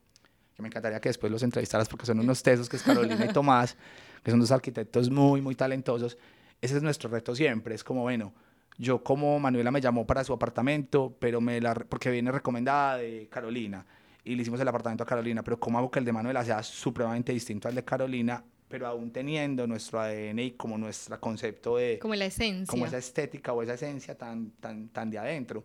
que 0.57 0.63
me 0.63 0.69
encantaría 0.69 1.01
que 1.01 1.11
después 1.11 1.31
los 1.31 1.43
entrevistaras 1.43 1.89
porque 1.89 2.07
son 2.07 2.19
unos 2.19 2.43
tesos, 2.43 2.69
que 2.69 2.77
es 2.77 2.83
Carolina 2.83 3.25
y 3.25 3.29
Tomás, 3.33 3.77
que 4.23 4.31
son 4.31 4.41
dos 4.41 4.51
arquitectos 4.51 5.11
muy, 5.11 5.43
muy 5.43 5.55
talentosos. 5.55 6.17
Ese 6.63 6.79
es 6.79 6.83
nuestro 6.83 7.11
reto 7.11 7.37
siempre, 7.37 7.75
es 7.75 7.85
como, 7.85 8.03
bueno, 8.03 8.33
yo 8.79 9.03
como 9.05 9.39
Manuela 9.39 9.71
me 9.71 9.81
llamó 9.81 10.07
para 10.07 10.25
su 10.25 10.33
apartamento, 10.33 11.15
pero 11.19 11.41
me 11.41 11.61
la, 11.61 11.75
porque 11.75 12.11
viene 12.11 12.33
recomendada 12.33 12.97
de 12.97 13.29
Carolina 13.31 13.85
y 14.25 14.35
le 14.35 14.43
hicimos 14.43 14.59
el 14.61 14.69
apartamento 14.69 15.05
a 15.05 15.07
Carolina, 15.07 15.43
pero 15.43 15.61
cómo 15.61 15.79
hago 15.79 15.91
que 15.91 15.99
el 15.99 16.05
de 16.05 16.13
Manuela 16.13 16.45
sea 16.45 16.63
supremamente 16.63 17.33
distinto 17.33 17.69
al 17.69 17.75
de 17.75 17.85
Carolina, 17.85 18.43
pero 18.69 18.87
aún 18.87 19.13
teniendo 19.13 19.67
nuestro 19.67 20.01
ADN 20.01 20.39
y 20.41 20.51
como 20.53 20.77
nuestro 20.79 21.21
concepto 21.21 21.77
de 21.77 21.99
Como 21.99 22.15
la 22.15 22.25
esencia. 22.25 22.67
como 22.67 22.87
esa 22.87 22.99
estética 22.99 23.53
o 23.53 23.63
esa 23.63 23.75
esencia 23.75 24.17
tan, 24.17 24.51
tan, 24.53 24.89
tan 24.89 25.11
de 25.11 25.19
adentro. 25.19 25.63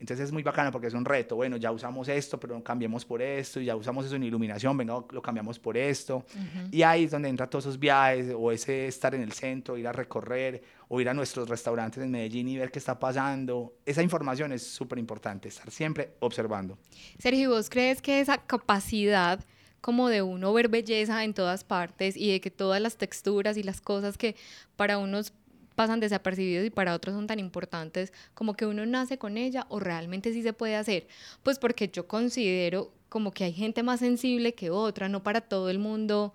Entonces 0.00 0.26
es 0.26 0.32
muy 0.32 0.42
bacano 0.42 0.72
porque 0.72 0.86
es 0.86 0.94
un 0.94 1.04
reto. 1.04 1.36
Bueno, 1.36 1.58
ya 1.58 1.70
usamos 1.70 2.08
esto, 2.08 2.40
pero 2.40 2.62
cambiemos 2.64 3.04
por 3.04 3.20
esto. 3.20 3.60
y 3.60 3.66
Ya 3.66 3.76
usamos 3.76 4.06
eso 4.06 4.16
en 4.16 4.22
iluminación, 4.22 4.74
venga, 4.76 5.04
lo 5.10 5.22
cambiamos 5.22 5.58
por 5.58 5.76
esto. 5.76 6.24
Y 6.70 6.82
ahí 6.82 7.04
es 7.04 7.10
donde 7.10 7.28
entra 7.28 7.48
todos 7.48 7.66
esos 7.66 7.78
viajes 7.78 8.32
o 8.36 8.50
ese 8.50 8.86
estar 8.86 9.14
en 9.14 9.20
el 9.20 9.32
centro, 9.32 9.76
ir 9.76 9.86
a 9.86 9.92
recorrer 9.92 10.62
o 10.88 11.00
ir 11.02 11.08
a 11.10 11.14
nuestros 11.14 11.48
restaurantes 11.48 12.02
en 12.02 12.10
Medellín 12.10 12.48
y 12.48 12.56
ver 12.56 12.70
qué 12.70 12.78
está 12.78 12.98
pasando. 12.98 13.74
Esa 13.84 14.02
información 14.02 14.52
es 14.52 14.66
súper 14.66 14.98
importante, 14.98 15.48
estar 15.48 15.70
siempre 15.70 16.14
observando. 16.20 16.78
Sergio, 17.18 17.42
¿y 17.42 17.46
¿vos 17.46 17.68
crees 17.68 18.00
que 18.00 18.20
esa 18.20 18.38
capacidad 18.38 19.44
como 19.80 20.08
de 20.08 20.22
uno 20.22 20.52
ver 20.52 20.68
belleza 20.68 21.24
en 21.24 21.34
todas 21.34 21.64
partes 21.64 22.16
y 22.16 22.32
de 22.32 22.40
que 22.40 22.50
todas 22.50 22.80
las 22.80 22.96
texturas 22.96 23.56
y 23.56 23.62
las 23.62 23.80
cosas 23.80 24.18
que 24.18 24.36
para 24.76 24.98
unos 24.98 25.32
pasan 25.80 25.98
desapercibidos 25.98 26.66
y 26.66 26.68
para 26.68 26.94
otros 26.94 27.14
son 27.14 27.26
tan 27.26 27.38
importantes, 27.38 28.12
como 28.34 28.52
que 28.52 28.66
uno 28.66 28.84
nace 28.84 29.16
con 29.16 29.38
ella 29.38 29.64
o 29.70 29.80
realmente 29.80 30.30
sí 30.30 30.42
se 30.42 30.52
puede 30.52 30.76
hacer? 30.76 31.06
Pues 31.42 31.58
porque 31.58 31.88
yo 31.88 32.06
considero 32.06 32.92
como 33.08 33.30
que 33.30 33.44
hay 33.44 33.54
gente 33.54 33.82
más 33.82 34.00
sensible 34.00 34.52
que 34.52 34.68
otra, 34.68 35.08
no 35.08 35.22
para 35.22 35.40
todo 35.40 35.70
el 35.70 35.78
mundo 35.78 36.34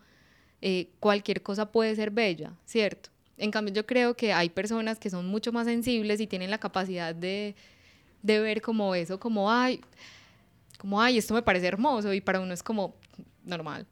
eh, 0.64 0.90
cualquier 1.00 1.44
cosa 1.44 1.72
puede 1.72 1.96
ser 1.96 2.10
bella, 2.10 2.54
¿cierto? 2.66 3.12
En 3.38 3.52
cambio 3.52 3.72
yo 3.72 3.86
creo 3.86 4.16
que 4.16 4.34
hay 4.34 4.50
personas 4.50 4.98
que 4.98 5.12
son 5.12 5.28
mucho 5.28 5.52
más 5.52 5.68
sensibles 5.68 6.20
y 6.20 6.26
tienen 6.26 6.50
la 6.50 6.58
capacidad 6.58 7.14
de, 7.14 7.54
de 8.24 8.40
ver 8.40 8.64
como 8.64 8.96
eso, 8.96 9.20
como, 9.20 9.52
ay, 9.52 9.80
como, 10.80 11.00
ay, 11.00 11.20
esto 11.20 11.36
me 11.36 11.44
parece 11.44 11.68
hermoso 11.68 12.16
y 12.16 12.20
para 12.20 12.40
uno 12.40 12.52
es 12.52 12.64
como 12.64 12.96
normal. 13.44 13.86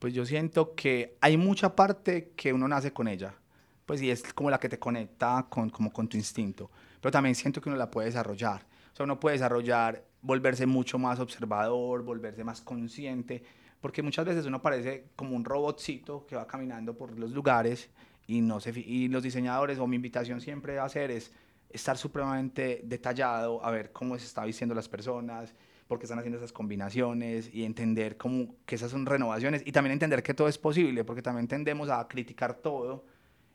Pues 0.00 0.12
yo 0.12 0.26
siento 0.26 0.74
que 0.74 1.16
hay 1.20 1.36
mucha 1.36 1.76
parte 1.76 2.32
que 2.34 2.52
uno 2.52 2.66
nace 2.66 2.92
con 2.92 3.06
ella, 3.06 3.36
pues 3.86 4.00
y 4.02 4.10
es 4.10 4.22
como 4.32 4.50
la 4.50 4.58
que 4.58 4.68
te 4.68 4.78
conecta 4.78 5.46
con, 5.48 5.70
como 5.70 5.92
con 5.92 6.08
tu 6.08 6.16
instinto, 6.16 6.70
pero 7.00 7.10
también 7.10 7.34
siento 7.34 7.60
que 7.60 7.68
uno 7.68 7.78
la 7.78 7.90
puede 7.90 8.06
desarrollar. 8.06 8.66
O 8.92 8.96
sea, 8.96 9.04
uno 9.04 9.18
puede 9.18 9.36
desarrollar, 9.36 10.04
volverse 10.20 10.66
mucho 10.66 10.98
más 10.98 11.18
observador, 11.18 12.02
volverse 12.02 12.44
más 12.44 12.60
consciente, 12.60 13.42
porque 13.80 14.02
muchas 14.02 14.24
veces 14.24 14.46
uno 14.46 14.62
parece 14.62 15.06
como 15.16 15.34
un 15.34 15.44
robotcito 15.44 16.26
que 16.26 16.36
va 16.36 16.46
caminando 16.46 16.94
por 16.96 17.18
los 17.18 17.32
lugares 17.32 17.90
y, 18.26 18.40
no 18.40 18.60
se, 18.60 18.70
y 18.78 19.08
los 19.08 19.22
diseñadores, 19.22 19.78
o 19.78 19.86
mi 19.86 19.96
invitación 19.96 20.40
siempre 20.40 20.78
a 20.78 20.88
ser 20.88 21.10
es 21.10 21.32
estar 21.70 21.96
supremamente 21.96 22.82
detallado, 22.84 23.64
a 23.64 23.70
ver 23.70 23.92
cómo 23.92 24.18
se 24.18 24.26
está 24.26 24.44
vistiendo 24.44 24.74
las 24.74 24.88
personas, 24.88 25.54
por 25.88 25.98
qué 25.98 26.04
están 26.04 26.18
haciendo 26.18 26.38
esas 26.38 26.52
combinaciones 26.52 27.52
y 27.52 27.64
entender 27.64 28.16
cómo, 28.16 28.54
que 28.66 28.76
esas 28.76 28.90
son 28.90 29.06
renovaciones 29.06 29.62
y 29.64 29.72
también 29.72 29.92
entender 29.92 30.22
que 30.22 30.34
todo 30.34 30.48
es 30.48 30.58
posible, 30.58 31.04
porque 31.04 31.22
también 31.22 31.48
tendemos 31.48 31.88
a 31.88 32.06
criticar 32.06 32.54
todo 32.54 33.04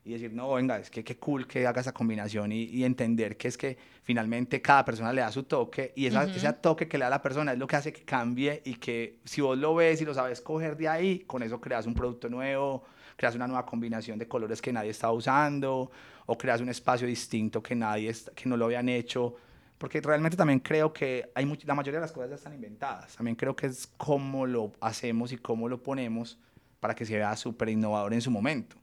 y 0.08 0.14
decir, 0.14 0.34
no, 0.34 0.54
venga, 0.54 0.78
es 0.80 0.90
que 0.90 1.04
qué 1.04 1.18
cool 1.18 1.46
que 1.46 1.68
haga 1.68 1.82
esa 1.82 1.92
combinación 1.92 2.52
y, 2.54 2.64
y 2.64 2.86
entender 2.86 3.36
que 3.36 3.50
es 3.50 3.58
que 3.58 3.78
finalmente 4.04 4.62
cada 4.62 4.86
persona 4.86 5.12
le 5.12 5.20
da 5.22 5.32
su 5.32 5.44
toque 5.44 5.92
y 5.98 6.06
esa, 6.06 6.24
ese 6.38 6.54
toque 6.54 6.88
que 6.88 6.98
le 6.98 7.04
da 7.04 7.10
la 7.10 7.22
persona 7.22 7.52
es 7.52 7.60
lo 7.60 7.68
que 7.68 7.76
hace 7.76 7.92
que 7.92 8.04
cambie 8.04 8.62
y 8.64 8.76
que 8.76 9.20
si 9.26 9.42
vos 9.42 9.58
lo 9.58 9.76
ves 9.76 10.02
y 10.02 10.06
lo 10.06 10.14
sabes 10.14 10.40
coger 10.40 10.78
de 10.78 10.88
ahí, 10.88 11.20
con 11.20 11.44
eso 11.44 11.60
creas 11.60 11.86
un 11.86 11.94
producto 11.94 12.30
nuevo, 12.30 12.86
creas 13.18 13.36
una 13.36 13.48
nueva 13.48 13.66
combinación 13.66 14.18
de 14.18 14.28
colores 14.30 14.62
que 14.62 14.72
nadie 14.72 14.92
está 14.92 15.12
usando 15.12 15.92
o 16.26 16.38
creas 16.38 16.62
un 16.62 16.70
espacio 16.70 17.06
distinto 17.06 17.62
que 17.62 17.76
nadie, 17.76 18.10
est- 18.10 18.30
que 18.30 18.48
no 18.48 18.56
lo 18.56 18.66
habían 18.66 18.88
hecho. 18.88 19.36
Porque 19.78 20.00
realmente 20.02 20.38
también 20.38 20.60
creo 20.60 20.92
que 20.94 21.30
hay 21.36 21.46
much- 21.46 21.66
la 21.66 21.76
mayoría 21.76 22.00
de 22.00 22.06
las 22.06 22.12
cosas 22.14 22.30
ya 22.30 22.36
están 22.36 22.54
inventadas. 22.54 23.16
También 23.16 23.36
creo 23.36 23.56
que 23.56 23.68
es 23.68 23.88
cómo 23.98 24.46
lo 24.48 24.72
hacemos 24.80 25.32
y 25.34 25.38
cómo 25.38 25.68
lo 25.70 25.84
ponemos 25.84 26.40
para 26.80 26.96
que 26.96 27.06
se 27.06 27.16
vea 27.18 27.36
súper 27.36 27.70
innovador 27.70 28.14
en 28.14 28.22
su 28.22 28.32
momento. 28.32 28.78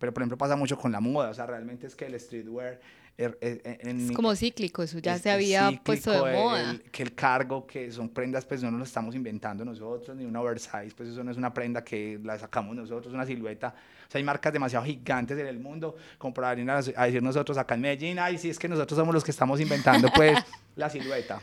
Pero, 0.00 0.12
por 0.12 0.22
ejemplo, 0.22 0.36
pasa 0.36 0.56
mucho 0.56 0.76
con 0.76 0.90
la 0.90 0.98
moda. 1.00 1.30
O 1.30 1.34
sea, 1.34 1.46
realmente 1.46 1.86
es 1.86 1.94
que 1.94 2.06
el 2.06 2.18
streetwear... 2.18 2.80
er- 3.18 3.38
er- 3.40 3.60
en- 3.86 4.06
Es 4.10 4.12
como 4.16 4.34
cíclico, 4.34 4.82
eso 4.82 4.98
ya 4.98 5.14
es- 5.14 5.20
se 5.22 5.30
había 5.30 5.70
puesto 5.84 6.10
de 6.24 6.32
moda. 6.32 6.70
el- 6.72 6.82
que 6.90 7.02
el 7.02 7.14
cargo, 7.14 7.66
que 7.66 7.92
son 7.92 8.08
prendas, 8.08 8.44
pues 8.46 8.62
no 8.62 8.70
nos 8.70 8.78
lo 8.78 8.84
estamos 8.84 9.14
inventando 9.14 9.62
nosotros, 9.64 10.16
ni 10.16 10.24
una 10.24 10.40
oversize, 10.40 10.92
pues 10.96 11.10
eso 11.10 11.22
no 11.22 11.30
es 11.30 11.36
una 11.36 11.52
prenda 11.52 11.84
que 11.84 12.18
la 12.24 12.38
sacamos 12.38 12.74
nosotros, 12.74 13.12
una 13.12 13.26
silueta. 13.26 13.74
O 14.08 14.10
sea, 14.10 14.18
hay 14.18 14.24
marcas 14.24 14.52
demasiado 14.52 14.84
gigantes 14.86 15.38
en 15.38 15.46
el 15.46 15.58
mundo, 15.60 15.94
como 16.18 16.32
para 16.34 16.54
venir 16.54 16.70
a, 16.70 16.78
a 16.78 17.04
decir 17.06 17.22
nosotros 17.22 17.58
acá 17.58 17.74
en 17.74 17.82
Medellín, 17.82 18.18
ay, 18.18 18.38
sí, 18.38 18.48
es 18.50 18.58
que 18.58 18.68
nosotros 18.68 18.96
somos 18.98 19.14
los 19.14 19.22
que 19.22 19.30
estamos 19.32 19.60
inventando, 19.60 20.08
pues, 20.14 20.38
la 20.76 20.88
silueta. 20.88 21.40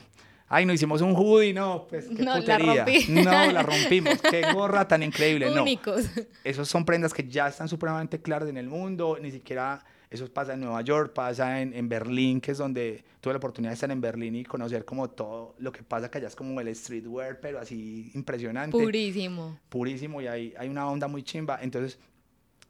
Ay, 0.49 0.65
no 0.65 0.71
hicimos 0.73 1.01
un 1.01 1.13
hoodie, 1.13 1.53
no, 1.53 1.85
pues, 1.89 2.05
qué 2.07 2.23
No, 2.23 2.35
la 2.35 2.39
putería. 2.39 2.85
rompí. 2.85 3.05
No, 3.11 3.51
la 3.51 3.63
rompimos, 3.63 4.21
qué 4.21 4.53
gorra 4.53 4.87
tan 4.87 5.03
increíble, 5.03 5.49
no 5.53 5.61
Únicos. 5.63 6.05
esos 6.43 6.69
son 6.69 6.85
prendas 6.85 7.13
que 7.13 7.27
ya 7.27 7.47
están 7.49 7.67
supremamente 7.67 8.21
claras 8.21 8.47
en 8.47 8.55
el 8.57 8.67
mundo, 8.67 9.17
ni 9.21 9.29
siquiera 9.31 9.83
eso 10.09 10.31
pasa 10.31 10.53
en 10.53 10.61
Nueva 10.61 10.81
York, 10.83 11.11
pasa 11.13 11.61
en, 11.61 11.73
en 11.73 11.89
Berlín, 11.89 12.39
que 12.39 12.51
es 12.51 12.57
donde 12.57 13.03
tuve 13.19 13.33
la 13.33 13.37
oportunidad 13.39 13.71
de 13.71 13.73
estar 13.73 13.91
en 13.91 13.99
Berlín 13.99 14.35
y 14.37 14.45
conocer 14.45 14.85
como 14.85 15.09
todo 15.09 15.53
lo 15.59 15.73
que 15.73 15.83
pasa, 15.83 16.09
que 16.09 16.19
allá 16.19 16.27
es 16.27 16.35
como 16.35 16.61
el 16.61 16.73
streetwear, 16.73 17.41
pero 17.41 17.59
así 17.59 18.09
impresionante, 18.15 18.71
Purísimo. 18.77 19.59
purísimo 19.67 20.21
y 20.21 20.27
hay, 20.27 20.53
hay 20.57 20.69
una 20.69 20.89
onda 20.89 21.09
muy 21.09 21.23
chimba. 21.23 21.59
Entonces, 21.61 21.99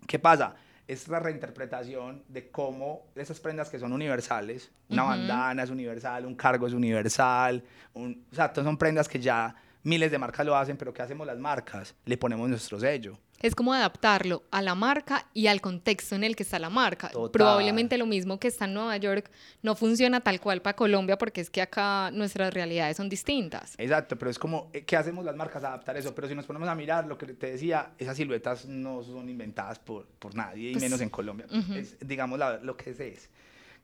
¿qué 0.07 0.17
pasa? 0.17 0.55
Es 0.87 1.07
la 1.07 1.19
reinterpretación 1.19 2.23
de 2.29 2.49
cómo 2.49 3.07
esas 3.15 3.39
prendas 3.39 3.69
que 3.69 3.77
son 3.77 3.91
universales, 3.91 4.71
una 4.89 5.03
bandana 5.03 5.63
es 5.63 5.69
universal, 5.69 6.25
un 6.25 6.35
cargo 6.35 6.65
es 6.65 6.73
universal, 6.73 7.63
un, 7.93 8.25
o 8.31 8.35
sea, 8.35 8.53
todas 8.53 8.65
son 8.65 8.77
prendas 8.77 9.09
que 9.09 9.19
ya 9.19 9.53
miles 9.87 10.11
de 10.11 10.17
marcas 10.19 10.45
lo 10.45 10.55
hacen, 10.55 10.75
pero 10.77 10.93
¿qué 10.93 11.01
hacemos 11.01 11.25
las 11.25 11.37
marcas? 11.39 11.95
Le 12.05 12.17
ponemos 12.17 12.49
nuestro 12.49 12.79
sello. 12.79 13.17
Es 13.39 13.53
como 13.53 13.71
adaptarlo 13.73 14.43
a 14.49 14.63
la 14.63 14.73
marca 14.73 15.27
y 15.33 15.45
al 15.45 15.61
contexto 15.61 16.15
en 16.15 16.23
el 16.23 16.35
que 16.35 16.41
está 16.41 16.57
la 16.57 16.71
marca. 16.71 17.09
Total. 17.09 17.31
Probablemente 17.31 17.95
lo 17.99 18.07
mismo 18.07 18.39
que 18.39 18.47
está 18.47 18.65
en 18.65 18.73
Nueva 18.73 18.97
York 18.97 19.29
no 19.61 19.75
funciona 19.75 20.21
tal 20.21 20.41
cual 20.41 20.61
para 20.63 20.75
Colombia 20.75 21.17
porque 21.19 21.41
es 21.41 21.51
que 21.51 21.61
acá 21.61 22.09
nuestras 22.11 22.51
realidades 22.53 22.97
son 22.97 23.09
distintas. 23.09 23.75
Exacto, 23.77 24.17
pero 24.17 24.31
es 24.31 24.39
como, 24.39 24.69
eh, 24.73 24.83
¿qué 24.85 24.97
hacemos 24.97 25.23
las 25.23 25.35
marcas? 25.35 25.63
Adaptar 25.63 25.95
eso. 25.97 26.15
Pero 26.15 26.27
si 26.27 26.33
nos 26.35 26.45
ponemos 26.47 26.67
a 26.67 26.73
mirar 26.75 27.05
lo 27.05 27.15
que 27.17 27.27
te 27.27 27.51
decía, 27.51 27.91
esas 27.99 28.17
siluetas 28.17 28.65
no 28.65 29.03
son 29.03 29.29
inventadas 29.29 29.77
por, 29.77 30.07
por 30.19 30.33
nadie, 30.33 30.69
y 30.69 30.73
Pues, 30.73 30.83
menos 30.83 30.99
en 31.01 31.09
Colombia. 31.11 31.45
ujú. 31.51 31.73
Es, 31.75 31.95
digamos, 31.99 32.39
la- 32.39 32.57
lo 32.57 32.75
que 32.75 32.89
es, 32.89 32.99
es. 32.99 33.29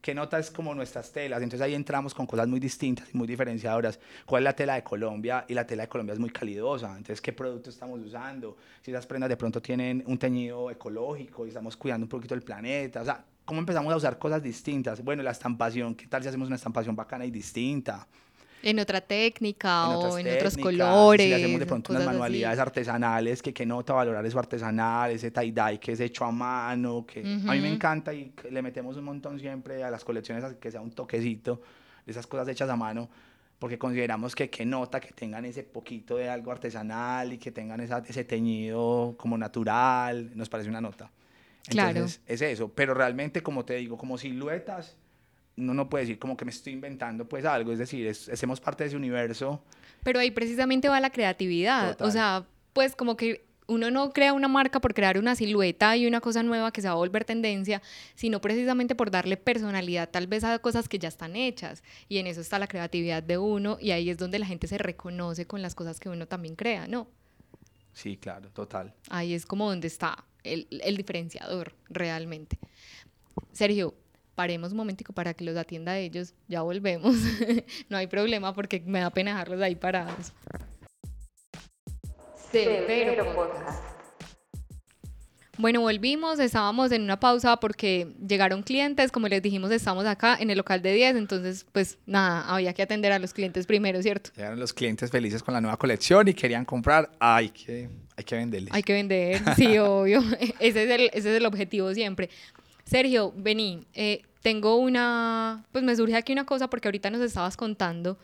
¿Qué 0.03 0.13
nota 0.13 0.37
es 0.37 0.51
como 0.51 0.75
nuestras 0.75 1.13
telas? 1.13 1.41
Entonces 1.41 1.61
ahí 1.61 1.73
entramos 1.73 2.13
con 2.13 2.25
cosas 2.25 2.45
muy 2.45 2.59
distintas 2.59 3.07
y 3.13 3.17
muy 3.17 3.25
diferenciadoras. 3.25 3.97
¿Cuál 4.25 4.41
es 4.41 4.43
la 4.43 4.53
tela 4.53 4.73
de 4.75 4.83
Colombia? 4.83 5.45
Y 5.47 5.53
la 5.53 5.65
tela 5.65 5.83
de 5.83 5.87
Colombia 5.87 6.11
es 6.11 6.19
muy 6.19 6.29
calidosa. 6.29 6.87
Entonces, 6.87 7.21
¿qué 7.21 7.31
producto 7.31 7.69
estamos 7.69 8.01
usando? 8.01 8.57
Si 8.81 8.91
esas 8.91 9.07
prendas 9.07 9.29
de 9.29 9.37
pronto 9.37 9.61
tienen 9.61 10.03
un 10.05 10.17
teñido 10.17 10.69
ecológico 10.69 11.45
y 11.45 11.47
estamos 11.47 11.77
cuidando 11.77 12.03
un 12.03 12.09
poquito 12.09 12.33
el 12.33 12.41
planeta. 12.41 13.01
O 13.01 13.05
sea, 13.05 13.23
¿cómo 13.45 13.61
empezamos 13.61 13.93
a 13.93 13.95
usar 13.95 14.19
cosas 14.19 14.43
distintas? 14.43 15.01
Bueno, 15.01 15.23
la 15.23 15.31
estampación, 15.31 15.95
¿qué 15.95 16.05
tal 16.07 16.21
si 16.21 16.27
hacemos 16.27 16.47
una 16.47 16.57
estampación 16.57 16.97
bacana 16.97 17.23
y 17.25 17.31
distinta? 17.31 18.05
En 18.63 18.79
otra 18.79 19.01
técnica 19.01 19.89
o 19.89 19.97
otras 19.99 20.17
en 20.17 20.27
otros 20.35 20.55
técnicas, 20.55 20.87
colores. 20.87 21.27
Si 21.27 21.33
hacemos 21.33 21.59
de 21.59 21.65
pronto 21.65 21.91
unas 21.91 21.99
cosas 22.01 22.07
así. 22.09 22.13
manualidades 22.17 22.59
artesanales, 22.59 23.41
que 23.41 23.53
qué 23.53 23.65
nota 23.65 23.93
valorar 23.93 24.25
eso 24.25 24.39
artesanal, 24.39 25.11
ese 25.11 25.31
tie-dye 25.31 25.79
que 25.79 25.91
es 25.91 25.99
hecho 25.99 26.25
a 26.25 26.31
mano, 26.31 27.05
que 27.05 27.19
a 27.21 27.51
mí 27.51 27.59
me 27.61 27.71
encanta 27.73 28.13
y 28.13 28.33
le 28.49 28.61
metemos 28.61 28.97
un 28.97 29.03
montón 29.03 29.39
siempre 29.39 29.83
a 29.83 29.91
las 29.91 30.03
colecciones, 30.03 30.43
que 30.59 30.71
sea 30.71 30.81
un 30.81 30.91
toquecito 30.91 31.61
esas 32.07 32.25
cosas 32.27 32.47
hechas 32.47 32.69
a 32.69 32.75
mano, 32.75 33.09
porque 33.59 33.77
consideramos 33.77 34.35
que 34.35 34.49
qué 34.49 34.65
nota 34.65 34.99
que 34.99 35.11
tengan 35.13 35.45
ese 35.45 35.63
poquito 35.63 36.17
de 36.17 36.29
algo 36.29 36.51
artesanal 36.51 37.31
y 37.33 37.37
que 37.37 37.51
tengan 37.51 37.79
esa- 37.79 38.03
ese 38.05 38.23
teñido 38.25 39.15
como 39.17 39.37
natural, 39.37 40.31
nos 40.35 40.49
parece 40.49 40.69
una 40.69 40.81
nota. 40.81 41.11
Claro. 41.69 41.89
Entonces, 41.91 42.21
es 42.27 42.41
eso, 42.41 42.69
pero 42.73 42.93
realmente, 42.93 43.41
como 43.41 43.63
te 43.63 43.75
digo, 43.75 43.97
como 43.97 44.17
siluetas, 44.17 44.97
uno 45.57 45.73
no 45.73 45.89
puede 45.89 46.03
decir 46.05 46.19
como 46.19 46.35
que 46.35 46.45
me 46.45 46.51
estoy 46.51 46.73
inventando 46.73 47.27
pues 47.27 47.45
algo, 47.45 47.71
es 47.71 47.79
decir, 47.79 48.07
es- 48.07 48.29
hacemos 48.29 48.59
parte 48.59 48.83
de 48.83 48.87
ese 48.89 48.97
universo 48.97 49.63
Pero 50.03 50.19
ahí 50.19 50.31
precisamente 50.31 50.89
va 50.89 50.99
la 50.99 51.09
creatividad. 51.11 51.91
Total. 51.91 52.07
O 52.07 52.11
sea, 52.11 52.45
pues 52.73 52.95
como 52.95 53.15
que 53.15 53.45
uno 53.67 53.89
no 53.91 54.11
crea 54.11 54.33
una 54.33 54.49
marca 54.49 54.81
por 54.81 54.93
crear 54.93 55.17
una 55.17 55.35
silueta 55.35 55.95
y 55.95 56.05
una 56.05 56.19
cosa 56.19 56.43
nueva 56.43 56.71
que 56.73 56.81
se 56.81 56.87
va 56.87 56.93
a 56.93 56.97
volver 56.97 57.23
tendencia, 57.23 57.81
sino 58.13 58.41
precisamente 58.41 58.93
por 58.93 59.09
darle 59.09 59.37
personalidad 59.37 60.09
tal 60.09 60.27
vez 60.27 60.43
a 60.43 60.59
cosas 60.59 60.89
que 60.89 60.99
ya 60.99 61.07
están 61.07 61.37
hechas. 61.37 61.81
Y 62.09 62.17
en 62.17 62.27
eso 62.27 62.41
está 62.41 62.59
la 62.59 62.67
creatividad 62.67 63.23
de 63.23 63.37
uno 63.37 63.77
y 63.79 63.91
ahí 63.91 64.09
es 64.09 64.17
donde 64.17 64.37
la 64.39 64.45
gente 64.45 64.67
se 64.67 64.77
reconoce 64.77 65.47
con 65.47 65.61
las 65.61 65.75
cosas 65.75 65.99
que 66.01 66.09
uno 66.09 66.27
también 66.27 66.55
crea, 66.57 66.87
¿no? 66.87 67.07
Sí, 67.93 68.17
claro, 68.17 68.49
total. 68.49 68.93
Ahí 69.09 69.33
es 69.33 69.45
como 69.45 69.69
donde 69.69 69.87
está 69.87 70.25
el, 70.43 70.67
el 70.83 70.97
diferenciador 70.97 71.73
realmente. 71.89 72.57
Sergio, 73.53 73.93
paremos 74.35 74.71
un 74.71 74.77
momentico 74.77 75.13
para 75.13 75.33
que 75.33 75.43
los 75.43 75.57
atienda 75.57 75.93
a 75.93 75.97
ellos, 75.97 76.33
ya 76.47 76.61
volvemos. 76.61 77.15
no 77.89 77.97
hay 77.97 78.07
problema 78.07 78.53
porque 78.53 78.81
me 78.85 78.99
da 78.99 79.09
pena 79.09 79.31
dejarlos 79.31 79.61
ahí 79.61 79.75
parados. 79.75 80.33
Severo 82.51 83.33
Podcast. 83.33 83.93
Bueno, 85.59 85.81
volvimos, 85.81 86.39
estábamos 86.39 86.91
en 86.91 87.03
una 87.03 87.19
pausa 87.19 87.57
porque 87.57 88.15
llegaron 88.27 88.63
clientes, 88.63 89.11
como 89.11 89.27
les 89.27 89.39
dijimos, 89.39 89.69
estamos 89.69 90.03
acá 90.07 90.35
en 90.39 90.49
el 90.49 90.57
local 90.57 90.81
de 90.81 90.93
10, 90.93 91.15
entonces 91.15 91.65
pues 91.71 91.99
nada, 92.07 92.41
había 92.47 92.73
que 92.73 92.81
atender 92.81 93.11
a 93.11 93.19
los 93.19 93.33
clientes 93.33 93.67
primero, 93.67 94.01
¿cierto? 94.01 94.31
Llegaron 94.35 94.59
los 94.59 94.73
clientes 94.73 95.11
felices 95.11 95.43
con 95.43 95.53
la 95.53 95.61
nueva 95.61 95.77
colección 95.77 96.27
y 96.27 96.33
querían 96.33 96.65
comprar. 96.65 97.11
Hay 97.19 97.49
que, 97.49 97.87
hay 98.17 98.23
que 98.23 98.35
venderles. 98.35 98.73
Hay 98.73 98.81
que 98.81 98.93
vender, 98.93 99.41
sí, 99.55 99.77
obvio. 99.79 100.23
Ese 100.59 100.85
es, 100.85 100.89
el, 100.89 101.01
ese 101.13 101.29
es 101.29 101.37
el 101.37 101.45
objetivo 101.45 101.93
siempre. 101.93 102.31
Sergio, 102.85 103.33
vení, 103.35 103.87
eh, 103.93 104.23
tengo 104.41 104.75
una, 104.75 105.65
pues 105.71 105.83
me 105.83 105.95
surge 105.95 106.15
aquí 106.15 106.33
una 106.33 106.45
cosa 106.45 106.69
porque 106.69 106.87
ahorita 106.87 107.09
nos 107.09 107.21
estabas 107.21 107.57
contando 107.57 108.17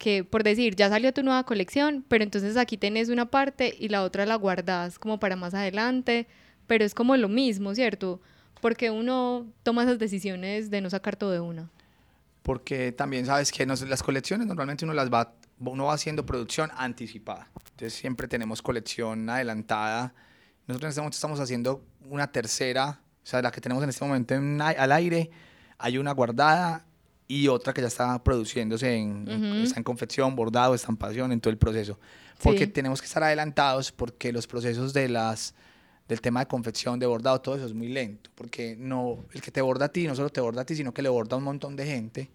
que, 0.00 0.24
por 0.24 0.42
decir, 0.42 0.76
ya 0.76 0.88
salió 0.88 1.12
tu 1.12 1.22
nueva 1.22 1.44
colección, 1.44 2.04
pero 2.08 2.24
entonces 2.24 2.56
aquí 2.56 2.78
tenés 2.78 3.10
una 3.10 3.26
parte 3.26 3.76
y 3.78 3.90
la 3.90 4.02
otra 4.02 4.24
la 4.24 4.34
guardas 4.36 4.98
como 4.98 5.20
para 5.20 5.36
más 5.36 5.52
adelante, 5.52 6.26
pero 6.66 6.86
es 6.86 6.94
como 6.94 7.14
lo 7.18 7.28
mismo, 7.28 7.74
¿cierto? 7.74 8.18
Porque 8.62 8.90
uno 8.90 9.46
toma 9.62 9.82
esas 9.82 9.98
decisiones 9.98 10.70
de 10.70 10.80
no 10.80 10.88
sacar 10.88 11.16
todo 11.16 11.32
de 11.32 11.40
una. 11.40 11.68
Porque 12.42 12.92
también 12.92 13.26
sabes 13.26 13.52
que 13.52 13.66
las 13.66 14.02
colecciones 14.02 14.46
normalmente 14.46 14.86
uno 14.86 14.94
las 14.94 15.10
va, 15.10 15.34
uno 15.58 15.84
va 15.84 15.92
haciendo 15.92 16.24
producción 16.24 16.70
anticipada. 16.78 17.50
Entonces 17.72 17.92
siempre 17.92 18.26
tenemos 18.26 18.62
colección 18.62 19.28
adelantada. 19.28 20.14
Nosotros 20.66 20.96
momento 20.96 21.16
estamos 21.16 21.40
haciendo 21.40 21.84
una 22.08 22.32
tercera, 22.32 23.02
o 23.22 23.26
sea, 23.26 23.42
la 23.42 23.50
que 23.50 23.60
tenemos 23.60 23.82
en 23.84 23.90
este 23.90 24.04
momento 24.04 24.34
en 24.34 24.60
al 24.60 24.92
aire. 24.92 25.30
Hay 25.78 25.98
una 25.98 26.12
guardada 26.12 26.84
y 27.28 27.48
otra 27.48 27.72
que 27.72 27.80
ya 27.80 27.86
está 27.86 28.22
produciéndose 28.22 28.94
en, 28.96 29.22
Ujú. 29.28 29.62
está 29.62 29.78
en 29.78 29.84
confección, 29.84 30.34
bordado, 30.34 30.74
estampación, 30.74 31.32
en 31.32 31.40
todo 31.40 31.50
el 31.52 31.58
proceso. 31.58 31.98
Porque 32.42 32.66
Sí. 32.66 32.72
tenemos 32.72 33.00
que 33.00 33.06
estar 33.06 33.22
adelantados 33.22 33.92
porque 33.92 34.32
los 34.32 34.46
procesos 34.46 34.92
de 34.92 35.08
las 35.08 35.54
del 36.08 36.20
tema 36.20 36.40
de 36.40 36.46
confección, 36.46 36.98
de 36.98 37.06
bordado, 37.06 37.40
todo 37.40 37.54
eso 37.54 37.66
es 37.66 37.72
muy 37.72 37.86
lento, 37.88 38.30
porque 38.34 38.74
no 38.76 39.24
el 39.32 39.40
que 39.40 39.52
te 39.52 39.60
borda 39.60 39.84
a 39.84 39.88
ti 39.90 40.08
no 40.08 40.16
solo 40.16 40.28
te 40.28 40.40
borda 40.40 40.62
a 40.62 40.64
ti, 40.64 40.74
sino 40.74 40.92
que 40.92 41.02
le 41.02 41.08
borda 41.08 41.36
a 41.36 41.38
un 41.38 41.44
montón 41.44 41.76
de 41.76 41.86
gente. 41.86 42.30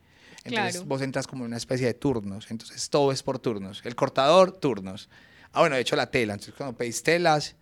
Entonces 0.46 0.76
Claro. 0.76 0.86
vos 0.88 1.02
entras 1.02 1.28
como 1.28 1.44
en 1.44 1.48
una 1.48 1.58
especie 1.58 1.86
de 1.86 1.94
turnos, 1.94 2.50
entonces 2.52 2.90
todo 2.90 3.12
es 3.12 3.22
por 3.22 3.38
turnos. 3.38 3.82
El 3.84 3.96
cortador, 3.96 4.54
turnos. 4.54 5.10
Ah, 5.52 5.60
bueno, 5.60 5.76
de 5.76 5.82
hecho 5.82 5.98
la 5.98 6.10
tela, 6.10 6.34
entonces 6.36 6.56
cuando 6.56 6.78
pedís 6.78 7.04
telas 7.04 7.58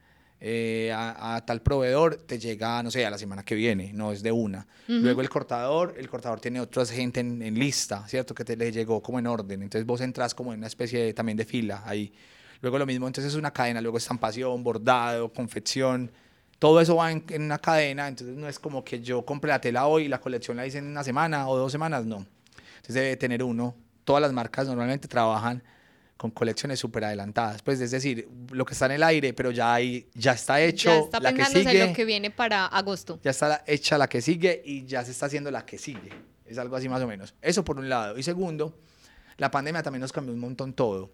eh, 0.45 0.91
a, 0.93 1.35
a 1.35 1.45
tal 1.45 1.61
proveedor, 1.61 2.15
te 2.17 2.37
llega, 2.37 2.83
no 2.83 2.91
sé, 2.91 3.05
a 3.05 3.09
la 3.09 3.17
semana 3.17 3.43
que 3.43 3.55
viene, 3.55 3.93
no 3.93 4.11
es 4.11 4.21
de 4.21 4.33
una. 4.33 4.67
Luego 5.01 5.21
el 5.21 5.29
cortador, 5.29 5.95
el 5.97 6.09
cortador 6.09 6.41
tiene 6.41 6.59
otra 6.59 6.85
gente 6.85 7.21
en, 7.21 7.41
en 7.41 7.57
lista, 7.57 8.05
¿cierto? 8.09 8.35
Que 8.35 8.43
te 8.43 8.57
le 8.57 8.69
llegó 8.71 9.01
como 9.01 9.19
en 9.19 9.27
orden, 9.27 9.63
entonces 9.63 9.85
vos 9.85 10.01
entras 10.01 10.35
como 10.35 10.51
en 10.51 10.59
una 10.59 10.67
especie 10.67 11.01
de- 11.01 11.13
también 11.13 11.37
de 11.37 11.45
fila 11.45 11.81
ahí. 11.85 12.11
Luego 12.61 12.77
lo 12.77 12.85
mismo, 12.85 13.07
entonces 13.07 13.31
es 13.33 13.39
una 13.39 13.51
cadena, 13.51 13.79
luego 13.79 13.97
estampación, 13.97 14.63
bordado, 14.63 15.31
confección, 15.31 16.11
todo 16.59 16.81
eso 16.81 16.97
va 16.97 17.11
en, 17.11 17.23
en 17.29 17.43
una 17.43 17.59
cadena, 17.59 18.07
entonces 18.09 18.35
no 18.35 18.47
es 18.49 18.59
como 18.59 18.83
que 18.83 19.01
yo 19.01 19.23
compré 19.25 19.49
la 19.49 19.61
tela 19.61 19.85
hoy 19.87 20.03
y 20.03 20.07
la 20.09 20.19
colección 20.19 20.57
la 20.57 20.67
hice 20.67 20.79
en 20.79 20.87
una 20.87 21.03
semana 21.05 21.47
o 21.47 21.57
dos 21.57 21.71
semanas, 21.71 22.05
no. 22.05 22.25
Entonces 22.75 22.95
debe 22.95 23.15
tener 23.15 23.43
uno. 23.43 23.75
Todas 24.03 24.21
las 24.21 24.33
marcas 24.33 24.67
normalmente 24.67 25.07
trabajan 25.07 25.63
con 26.23 26.31
colecciones 26.31 26.79
súper 26.79 27.03
adelantadas, 27.03 27.61
pues 27.63 27.81
es 27.81 27.91
decir, 27.91 28.29
lo 28.53 28.63
que 28.63 28.71
está 28.71 28.85
en 28.85 28.93
el 28.93 29.03
aire, 29.03 29.33
pero 29.33 29.51
ya, 29.51 29.73
hay, 29.73 30.07
ya 30.13 30.31
está 30.31 30.61
hecho 30.61 30.89
ya 30.89 30.99
está 30.99 31.19
la 31.19 31.33
que 31.33 31.43
sigue, 31.43 31.85
lo 31.85 31.93
que 31.93 32.05
viene 32.05 32.31
para 32.31 32.65
agosto. 32.65 33.19
ya 33.21 33.31
está 33.31 33.61
hecha 33.67 33.97
la 33.97 34.07
que 34.07 34.21
sigue 34.21 34.61
y 34.63 34.85
ya 34.85 35.03
se 35.03 35.11
está 35.11 35.25
haciendo 35.25 35.51
la 35.51 35.65
que 35.65 35.77
sigue. 35.77 36.11
Es 36.45 36.57
algo 36.57 36.77
así 36.77 36.87
más 36.87 37.01
o 37.01 37.07
menos. 37.07 37.35
Eso 37.41 37.65
por 37.65 37.77
un 37.77 37.89
lado. 37.89 38.17
Y 38.17 38.23
segundo, 38.23 38.79
la 39.35 39.51
pandemia 39.51 39.83
también 39.83 39.99
nos 39.99 40.13
cambió 40.13 40.33
un 40.33 40.39
montón 40.39 40.71
todo. 40.71 41.11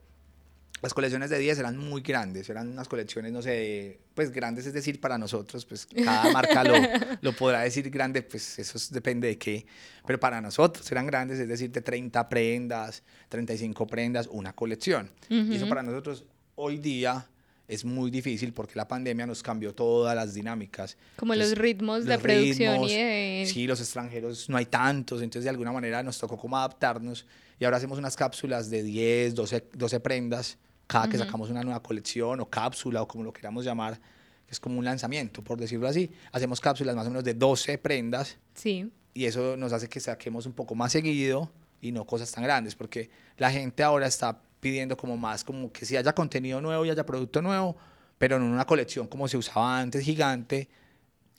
Las 0.81 0.93
colecciones 0.93 1.29
de 1.29 1.37
10 1.39 1.59
eran 1.59 1.77
muy 1.77 2.01
grandes, 2.01 2.49
eran 2.49 2.69
unas 2.69 2.87
colecciones, 2.87 3.31
no 3.31 3.41
sé, 3.41 3.99
pues 4.13 4.31
grandes, 4.31 4.65
es 4.65 4.73
decir, 4.73 5.01
para 5.01 5.17
nosotros, 5.17 5.65
pues 5.65 5.85
cada 5.85 6.31
marca 6.31 6.63
lo, 6.63 6.73
lo 7.21 7.33
podrá 7.33 7.61
decir 7.61 7.89
grande, 7.89 8.21
pues 8.21 8.59
eso 8.59 8.77
es- 8.77 8.91
depende 8.91 9.27
de 9.27 9.37
qué, 9.37 9.65
pero 10.05 10.19
para 10.19 10.39
nosotros 10.41 10.89
eran 10.91 11.05
grandes, 11.07 11.39
es 11.39 11.47
decir, 11.47 11.69
de 11.71 11.81
30 11.81 12.29
prendas, 12.29 13.03
35 13.27 13.87
prendas, 13.87 14.27
una 14.31 14.53
colección. 14.53 15.11
Y 15.29 15.55
eso 15.55 15.67
para 15.67 15.83
nosotros 15.83 16.23
hoy 16.55 16.77
día 16.77 17.25
es 17.67 17.85
muy 17.85 18.09
difícil 18.09 18.51
porque 18.51 18.73
la 18.75 18.87
pandemia 18.87 19.27
nos 19.27 19.43
cambió 19.43 19.75
todas 19.75 20.15
las 20.15 20.33
dinámicas. 20.33 20.97
Como 21.17 21.35
los 21.35 21.49
Entonces, 21.49 21.57
ritmos 21.61 22.05
de 22.05 22.13
los 22.13 22.21
producción 22.23 22.73
ritmos, 22.73 22.91
y 22.91 22.95
de... 22.95 23.45
Sí, 23.47 23.67
los 23.67 23.79
extranjeros 23.79 24.49
no 24.49 24.57
hay 24.57 24.65
tantos, 24.65 25.21
entonces 25.21 25.43
de 25.43 25.49
alguna 25.51 25.71
manera 25.71 26.01
nos 26.01 26.17
tocó 26.17 26.35
como 26.37 26.57
adaptarnos 26.57 27.27
y 27.59 27.65
ahora 27.65 27.77
hacemos 27.77 27.99
unas 27.99 28.15
cápsulas 28.15 28.69
de 28.71 28.81
10, 28.81 29.35
12, 29.35 29.65
12 29.73 29.99
prendas 29.99 30.57
cada 30.89 31.07
que 31.07 31.17
Ujú. 31.17 31.25
sacamos 31.25 31.49
una 31.51 31.61
nueva 31.63 31.83
colección 31.83 32.39
o 32.39 32.49
cápsula 32.49 33.03
o 33.03 33.07
como 33.07 33.23
lo 33.23 33.31
queramos 33.31 33.63
llamar, 33.63 33.99
que 34.47 34.51
es 34.51 34.59
como 34.59 34.79
un 34.79 34.85
lanzamiento, 34.85 35.43
por 35.43 35.59
decirlo 35.59 35.87
así. 35.87 36.09
Hacemos 36.31 36.59
cápsulas 36.59 36.95
más 36.95 37.05
o 37.05 37.11
menos 37.11 37.23
de 37.23 37.35
12 37.35 37.77
prendas 37.77 38.37
Sí, 38.55 38.91
y 39.13 39.25
eso 39.25 39.55
nos 39.55 39.71
hace 39.71 39.87
que 39.87 39.99
saquemos 39.99 40.47
un 40.47 40.53
poco 40.53 40.73
más 40.73 40.91
seguido 40.91 41.51
y 41.79 41.91
no 41.91 42.05
cosas 42.07 42.31
tan 42.31 42.43
grandes, 42.43 42.73
porque 42.73 43.11
la 43.37 43.51
gente 43.51 43.83
ahora 43.83 44.07
está 44.07 44.41
pidiendo 44.59 44.97
como 44.97 45.15
más, 45.15 45.43
como 45.43 45.71
que 45.71 45.85
si 45.85 45.95
haya 45.95 46.13
contenido 46.13 46.59
nuevo 46.59 46.83
y 46.85 46.89
haya 46.89 47.05
producto 47.05 47.39
nuevo, 47.43 47.77
pero 48.17 48.39
no 48.39 48.45
en 48.45 48.51
una 48.51 48.65
colección 48.65 49.05
como 49.05 49.27
se 49.27 49.37
usaba 49.37 49.79
antes, 49.79 50.03
gigante, 50.03 50.69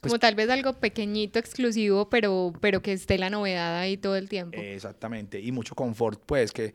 pues 0.01 0.13
como 0.13 0.21
tal 0.21 0.37
vez 0.37 0.49
algo 0.49 0.75
pequeñito, 0.75 1.41
exclusivo, 1.41 2.09
pero, 2.09 2.53
pero 2.61 2.83
que 2.83 2.93
esté 2.93 3.19
la 3.19 3.31
novedad 3.31 3.79
ahí 3.79 3.97
todo 3.97 4.15
el 4.15 4.29
tiempo. 4.29 4.61
Exactamente, 4.61 5.41
y 5.41 5.51
mucho 5.51 5.75
confort, 5.75 6.23
pues 6.25 6.53
que 6.53 6.73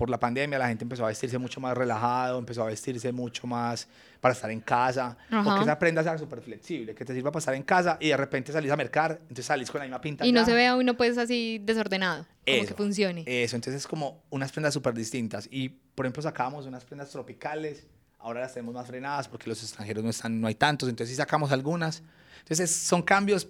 por 0.00 0.08
la 0.08 0.18
pandemia 0.18 0.58
la 0.58 0.66
gente 0.66 0.82
empezó 0.82 1.04
a 1.04 1.08
vestirse 1.08 1.36
mucho 1.36 1.60
más 1.60 1.76
relajado, 1.76 2.38
empezó 2.38 2.62
a 2.62 2.66
vestirse 2.68 3.12
mucho 3.12 3.46
más 3.46 3.86
para 4.18 4.32
estar 4.32 4.50
en 4.50 4.62
casa, 4.62 5.18
Ajá. 5.30 5.56
que 5.56 5.62
esa 5.62 5.78
prenda 5.78 6.02
sea 6.02 6.16
súper 6.16 6.40
flexible, 6.40 6.94
que 6.94 7.04
te 7.04 7.12
sirva 7.12 7.30
para 7.30 7.40
estar 7.40 7.54
en 7.54 7.62
casa 7.62 7.98
y 8.00 8.08
de 8.08 8.16
repente 8.16 8.50
salís 8.50 8.70
a 8.70 8.78
mercar, 8.78 9.18
entonces 9.24 9.44
salís 9.44 9.70
con 9.70 9.78
la 9.80 9.84
misma 9.84 10.00
pinta. 10.00 10.24
y 10.24 10.32
no 10.32 10.40
ya. 10.40 10.46
se 10.46 10.54
vea 10.54 10.74
uno 10.74 10.96
pues 10.96 11.18
así 11.18 11.60
desordenado, 11.62 12.24
como 12.24 12.44
que 12.44 12.60
Eso, 12.62 12.74
funcione. 12.76 13.24
Eso, 13.26 13.56
entonces 13.56 13.82
es 13.82 13.86
como 13.86 14.22
unas 14.30 14.50
prendas 14.52 14.72
súper 14.72 14.94
distintas. 14.94 15.46
Y 15.50 15.68
por 15.68 16.06
ejemplo 16.06 16.22
sacábamos 16.22 16.64
unas 16.64 16.82
prendas 16.86 17.10
tropicales, 17.10 17.86
ahora 18.20 18.40
las 18.40 18.54
tenemos 18.54 18.72
más 18.74 18.86
frenadas 18.86 19.28
porque 19.28 19.50
los 19.50 19.62
extranjeros 19.62 20.02
no 20.02 20.08
están, 20.08 20.40
no 20.40 20.46
hay 20.46 20.54
tantos, 20.54 20.88
entonces 20.88 21.10
sí 21.14 21.16
sacamos 21.16 21.52
algunas. 21.52 22.02
Entonces 22.38 22.74
son 22.74 23.02
cambios 23.02 23.48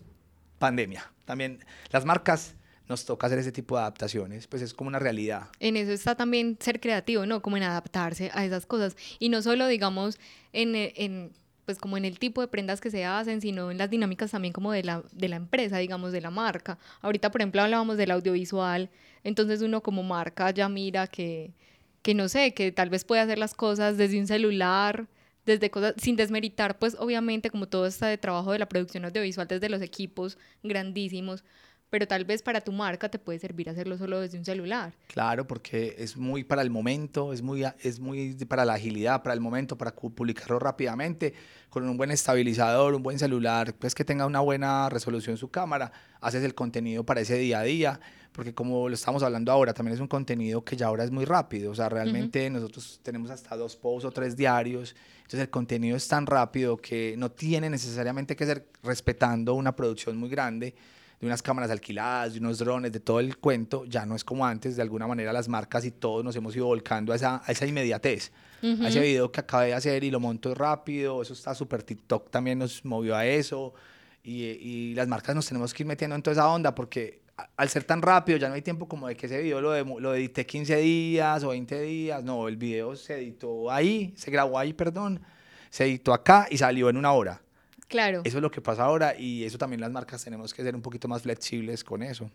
pandemia. 0.59 1.13
También 1.27 1.65
las 1.93 2.05
marcas 2.05 2.55
nos 2.91 3.05
toca 3.05 3.29
hacer 3.29 3.39
ese 3.39 3.53
tipo 3.53 3.77
de 3.77 3.83
adaptaciones, 3.83 4.49
pues 4.49 4.63
es 4.63 4.75
como 4.75 4.89
una 4.89 4.99
realidad. 4.99 5.45
En 5.61 5.77
eso 5.77 5.93
está 5.93 6.17
también 6.17 6.59
ser 6.61 6.81
creativo, 6.81 7.25
¿no? 7.25 7.41
Como 7.41 7.57
en 7.57 7.63
adaptarse 7.63 8.31
a 8.35 8.45
esas 8.45 8.67
cosas. 8.67 8.97
Y 9.21 9.29
no 9.29 9.41
solo, 9.43 9.69
digamos, 9.69 10.19
en, 10.53 10.75
en, 10.75 11.31
pues 11.65 11.79
como 11.79 11.97
en 11.97 12.05
el 12.05 12.19
tipo 12.19 12.41
de 12.41 12.49
prendas 12.49 12.81
que 12.81 12.91
se 12.91 13.05
hacen, 13.05 13.41
sino 13.41 13.71
en 13.71 13.79
las 13.79 13.91
dinámicas 13.91 14.33
también 14.33 14.53
como 14.53 14.73
de 14.73 14.83
la, 14.83 15.05
de 15.13 15.29
la 15.29 15.37
empresa, 15.37 15.79
digamos, 15.79 16.11
de 16.11 16.21
la 16.21 16.31
marca. 16.31 16.79
Ahorita, 17.01 17.31
por 17.31 17.41
ejemplo, 17.41 17.63
hablábamos 17.63 17.97
del 17.97 18.11
audiovisual, 18.11 18.91
entonces 19.23 19.63
uno 19.63 19.83
como 19.83 20.03
marca 20.03 20.51
ya 20.51 20.69
mira 20.69 21.07
que, 21.07 21.55
que 22.03 22.13
no 22.15 22.29
sé, 22.29 22.55
que 22.55 22.73
tal 22.73 22.91
vez 22.91 23.05
puede 23.05 23.23
hacer 23.23 23.39
las 23.39 23.55
cosas 23.55 23.99
desde 23.99 24.19
un 24.19 24.27
celular, 24.27 25.07
desde 25.47 25.71
cosas, 25.71 25.95
sin 25.97 26.17
desmeritar, 26.17 26.77
pues 26.79 26.97
obviamente 26.99 27.51
como 27.51 27.69
todo 27.69 27.87
este 27.87 28.19
trabajo 28.19 28.51
de 28.51 28.59
la 28.59 28.69
producción 28.69 29.05
audiovisual 29.05 29.47
desde 29.47 29.69
los 29.69 29.81
equipos 29.81 30.39
grandísimos, 30.65 31.45
pero 31.91 32.07
tal 32.07 32.25
vez 32.25 32.41
para 32.41 32.61
tu 32.61 32.73
marca 32.73 33.09
te 33.09 33.19
puede 33.19 33.39
servir 33.41 33.69
hacerlo 33.69 33.99
solo 33.99 34.21
desde 34.21 34.39
un 34.39 34.45
celular. 34.45 34.95
Claro, 35.09 35.47
porque 35.47 35.97
es 35.99 36.17
muy 36.17 36.45
para 36.45 36.63
el 36.63 36.71
momento, 36.71 37.33
es 37.33 37.43
muy, 37.43 37.65
es 37.83 37.99
muy 37.99 38.35
para 38.47 38.65
la 38.65 38.75
agilidad, 38.75 39.23
para 39.23 39.35
el 39.35 39.41
momento, 39.41 39.77
para 39.77 39.95
publicarlo 39.95 40.61
rápidamente, 40.61 41.35
con 41.69 41.89
un 41.89 41.97
buen 41.97 42.13
estabilizador, 42.13 42.95
un 42.95 43.03
buen 43.03 43.19
celular, 43.19 43.75
pues 43.75 43.95
que 43.95 44.05
tenga 44.05 44.25
una 44.25 44.41
buena 44.41 44.89
resolución 44.89 45.37
su 45.37 45.51
cámara, 45.51 45.93
haces 46.21 46.45
el 46.45 46.55
contenido 46.55 47.05
para 47.05 47.21
ese 47.21 47.37
día 47.37 47.61
a 47.61 47.63
día, 47.65 48.01
porque 48.33 48.55
como 48.55 48.89
lo 48.89 48.95
estamos 48.95 49.23
hablando 49.25 49.51
ahora, 49.51 49.75
también 49.75 49.95
es 49.95 50.01
un 50.01 50.09
contenido 50.09 50.65
que 50.65 50.77
ya 50.77 50.87
ahora 50.87 51.03
es 51.05 51.11
muy 51.11 51.25
rápido, 51.25 51.73
o 51.73 51.75
sea, 51.75 51.89
realmente 51.89 52.49
nosotros 52.51 53.01
tenemos 53.03 53.31
hasta 53.31 53.57
dos 53.57 53.77
posts 53.77 54.05
o 54.05 54.11
tres 54.13 54.37
diarios, 54.37 54.95
entonces 55.19 55.41
el 55.41 55.51
contenido 55.51 55.97
es 55.97 56.07
tan 56.07 56.27
rápido 56.27 56.77
que 56.77 57.15
no 57.19 57.31
tiene 57.31 57.69
necesariamente 57.69 58.37
que 58.37 58.47
ser 58.47 58.69
respetando 58.83 59.55
una 59.55 59.75
producción 59.75 60.17
muy 60.17 60.29
grande, 60.29 60.75
de 61.21 61.27
unas 61.27 61.43
cámaras 61.43 61.71
alquiladas, 61.71 62.33
de 62.33 62.41
unos 62.41 62.59
drones, 62.59 62.93
de 62.93 63.01
todo 63.01 63.21
el 63.21 63.37
cuento, 63.37 63.85
ya 63.85 64.07
no 64.07 64.17
es 64.17 64.25
como 64.25 64.47
antes, 64.47 64.77
de 64.77 64.83
alguna 64.83 65.07
manera 65.07 65.33
las 65.33 65.49
marcas 65.49 65.85
y 65.85 65.91
todos 65.91 66.25
nos 66.25 66.35
hemos 66.35 66.57
ido 66.57 66.67
volcando 66.67 67.13
a 67.13 67.17
esa, 67.17 67.43
a 67.45 67.53
esa 67.53 67.67
inmediatez, 67.67 68.33
a 68.63 68.89
ese 68.89 69.01
video 69.01 69.31
que 69.31 69.41
acabé 69.41 69.67
de 69.69 69.75
hacer 69.75 70.03
y 70.05 70.11
lo 70.11 70.19
monto 70.19 70.55
rápido, 70.55 71.21
eso 71.23 71.35
está 71.35 71.55
súper, 71.55 71.83
TikTok 71.83 72.31
también 72.31 72.59
nos 72.59 72.85
movió 72.85 73.15
a 73.17 73.27
eso, 73.27 73.75
y, 74.23 74.45
y 74.45 74.95
las 74.95 75.09
marcas 75.09 75.35
nos 75.35 75.47
tenemos 75.47 75.73
que 75.75 75.83
ir 75.83 75.87
metiendo 75.87 76.17
en 76.17 76.23
toda 76.23 76.33
esa 76.33 76.49
onda, 76.49 76.75
porque 76.75 77.21
a- 77.37 77.49
al 77.57 77.69
ser 77.69 77.85
tan 77.85 78.01
rápido 78.01 78.39
ya 78.39 78.49
no 78.49 78.55
hay 78.55 78.63
tiempo 78.63 78.89
como 78.89 79.07
de 79.09 79.15
que 79.17 79.27
ese 79.27 79.43
video 79.43 79.61
lo, 79.61 79.73
demo- 79.73 80.01
lo 80.01 80.15
edité 80.15 80.47
15 80.47 80.77
días 80.77 81.43
o 81.45 81.49
20 81.51 81.81
días, 81.83 82.23
no, 82.25 82.49
el 82.49 82.57
video 82.57 82.97
se 82.97 83.15
editó 83.17 83.71
ahí, 83.71 84.13
se 84.17 84.31
grabó 84.31 84.59
ahí, 84.59 84.73
perdón, 84.73 85.21
se 85.69 85.85
editó 85.85 86.15
acá 86.15 86.47
y 86.51 86.57
salió 86.59 86.89
en 86.89 86.97
una 86.97 87.13
hora. 87.13 87.43
Claro. 87.91 88.23
Eso 88.25 88.39
es 88.39 88.43
lo 88.43 88.51
que 88.51 88.63
pasa 88.63 88.85
ahora 88.85 89.19
y 89.19 89.45
eso 89.45 89.59
también 89.59 89.81
las 89.83 89.91
marcas 89.91 90.25
tenemos 90.25 90.55
que 90.55 90.63
ser 90.63 90.75
un 90.75 90.81
poquito 90.83 91.09
más 91.09 91.23
flexibles 91.23 91.85
con 91.85 92.03
eso. 92.03 92.31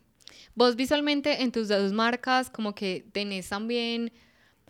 Vos 0.54 0.76
visualmente 0.76 1.42
en 1.42 1.50
tus 1.50 1.66
dos 1.68 1.92
marcas 1.92 2.50
como 2.50 2.74
que 2.74 3.04
tenés 3.12 3.48
también 3.48 4.12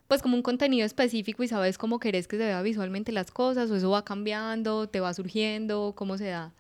pues 0.09 0.23
como 0.23 0.37
un 0.37 0.43
contenido 0.43 0.87
específico 0.87 1.43
y 1.43 1.49
sabes 1.49 1.77
cómo 1.77 1.99
querés 1.99 2.29
que 2.29 2.37
se 2.39 2.45
vea 2.45 2.63
visualmente 2.63 3.11
las 3.11 3.31
cosas 3.33 3.69
o 3.71 3.75
eso 3.77 3.91
va 3.91 4.05
cambiando, 4.05 4.89
te 4.89 5.01
va 5.01 5.13
surgiendo, 5.13 5.93
cómo 5.97 6.17
se 6.17 6.27
da. 6.27 6.53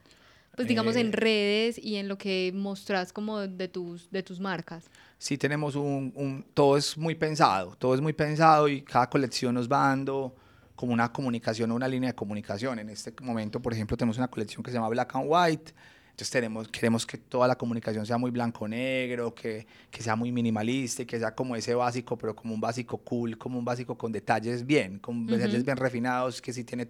Pues 0.57 0.67
digamos 0.67 0.97
en 0.97 1.09
Eh, 1.09 1.13
redes 1.13 1.79
y 1.79 1.97
en 1.97 2.09
lo 2.09 2.19
que 2.19 2.51
mostrás 2.55 3.13
como 3.13 3.39
de 3.41 3.69
tus, 3.69 4.11
de 4.11 4.23
tus 4.25 4.41
marcas. 4.41 4.91
sí 5.19 5.39
tenemos 5.39 5.77
un, 5.77 6.13
un- 6.17 6.45
todo 6.55 6.77
es 6.77 6.97
muy 6.99 7.15
pensado, 7.15 7.77
todo 7.79 7.95
es 7.95 8.01
muy 8.01 8.13
pensado 8.15 8.67
y 8.67 8.83
cada 8.83 9.09
colección 9.09 9.55
nos 9.55 9.69
va 9.71 9.89
dando 9.89 10.35
como 10.77 10.93
una 10.93 11.13
comunicación 11.13 11.71
o 11.73 11.75
una 11.75 11.89
línea 11.89 12.11
de 12.11 12.15
comunicación. 12.15 12.79
En 12.79 12.91
este 12.91 13.13
momento, 13.23 13.61
por 13.61 13.73
ejemplo, 13.73 13.97
tenemos 13.97 14.19
una 14.19 14.29
colección 14.29 14.63
que 14.63 14.71
se 14.71 14.77
llama 14.77 14.91
Black 14.91 15.17
and 15.17 15.27
White. 15.27 15.73
Entonces 16.11 16.31
tenemos, 16.31 16.69
queremos 16.69 17.05
que 17.05 17.19
toda 17.19 17.47
la 17.47 17.57
comunicación 17.57 18.07
sea 18.07 18.17
muy 18.17 18.31
blanco-negro, 18.31 19.35
que, 19.35 19.67
que 19.91 20.03
sea 20.03 20.17
muy 20.17 20.33
minimalista 20.33 21.03
y 21.03 21.07
que 21.07 21.19
sea 21.19 21.35
como 21.35 21.57
ese 21.57 21.75
básico, 21.75 22.17
pero 22.17 22.35
como 22.35 22.55
un 22.55 22.61
básico 22.61 22.97
cool, 22.99 23.37
como 23.37 23.59
un 23.59 23.65
básico 23.67 23.99
con 23.99 24.13
detalles 24.13 24.65
bien, 24.65 24.99
con 24.99 25.27
detalles 25.27 25.63
bien 25.63 25.77
refinados, 25.77 26.41
que 26.41 26.55
si 26.55 26.65
tiene 26.65 26.87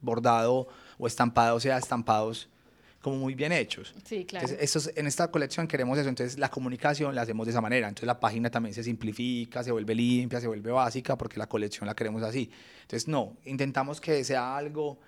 bordado 0.00 0.68
o 0.96 1.06
estampado, 1.06 1.60
sea 1.60 1.76
estampados 1.76 2.48
como 3.00 3.16
muy 3.16 3.34
bien 3.34 3.50
hechos. 3.52 3.94
Sí, 4.04 4.24
claro. 4.24 4.46
Entonces, 4.46 4.58
estos- 4.64 4.90
en 4.96 5.06
esta 5.06 5.30
colección 5.30 5.66
queremos 5.66 5.98
eso, 5.98 6.08
entonces 6.08 6.38
la 6.38 6.50
comunicación 6.50 7.14
la 7.14 7.22
hacemos 7.22 7.46
de 7.46 7.50
esa 7.52 7.60
manera, 7.60 7.88
entonces 7.88 8.06
la 8.06 8.20
página 8.20 8.50
también 8.50 8.74
se 8.74 8.82
simplifica, 8.84 9.62
se 9.64 9.72
vuelve 9.72 9.94
limpia, 9.94 10.40
se 10.40 10.46
vuelve 10.46 10.70
básica, 10.70 11.16
porque 11.16 11.38
la 11.38 11.48
colección 11.48 11.86
la 11.86 11.94
queremos 11.94 12.22
así. 12.22 12.50
Entonces, 12.82 13.08
no, 13.08 13.36
intentamos 13.44 14.00
que 14.00 14.22
sea 14.24 14.56
algo 14.56 14.98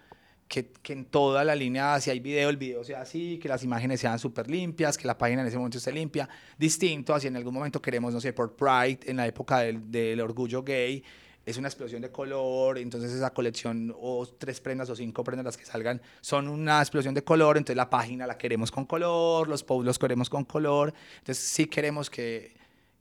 que, 0.49 0.71
que 0.83 0.93
en 0.93 1.05
toda 1.07 1.45
la 1.45 1.55
línea, 1.55 1.99
si 2.01 2.11
hay 2.11 2.21
video, 2.21 2.51
el 2.51 2.57
video 2.59 2.85
sea 2.85 3.01
así, 3.03 3.39
que 3.39 3.49
las 3.49 3.63
imágenes 3.65 4.01
sean 4.01 4.19
súper 4.19 4.51
limpias, 4.51 4.99
que 4.99 5.07
la 5.07 5.17
página 5.17 5.43
en 5.43 5.49
ese 5.49 5.57
momento 5.57 5.79
esté 5.79 5.93
limpia, 5.93 6.29
distinto 6.59 7.15
a 7.15 7.21
si 7.21 7.27
en 7.29 7.37
algún 7.37 7.55
momento 7.55 7.81
queremos, 7.81 8.13
no 8.13 8.21
sé, 8.21 8.33
por 8.33 8.55
Pride, 8.55 9.01
en 9.07 9.17
la 9.17 9.27
época 9.27 9.61
del, 9.61 9.91
del 9.91 10.21
orgullo 10.21 10.63
gay, 10.63 11.03
es 11.45 11.57
una 11.57 11.69
explosión 11.69 12.01
de 12.03 12.11
color, 12.13 12.79
entonces 12.79 13.11
esa 13.13 13.31
colección 13.31 13.93
o 13.99 14.27
tres 14.27 14.61
prendas 14.61 14.89
o 14.91 14.97
cinco 14.97 15.25
prendas 15.25 15.45
las 15.45 15.57
que 15.57 15.65
salgan 15.65 16.01
son 16.21 16.49
una 16.49 16.81
explosión 16.81 17.15
de 17.15 17.25
color, 17.25 17.57
entonces 17.57 17.77
la 17.77 17.91
página 17.91 18.27
la 18.27 18.39
queremos 18.39 18.71
con 18.71 18.85
color, 18.87 19.49
los 19.49 19.65
posts 19.65 19.85
los 19.87 19.99
queremos 19.99 20.31
con 20.31 20.45
color, 20.45 20.95
entonces 21.19 21.43
sí 21.45 21.67
queremos 21.67 22.09
que, 22.11 22.55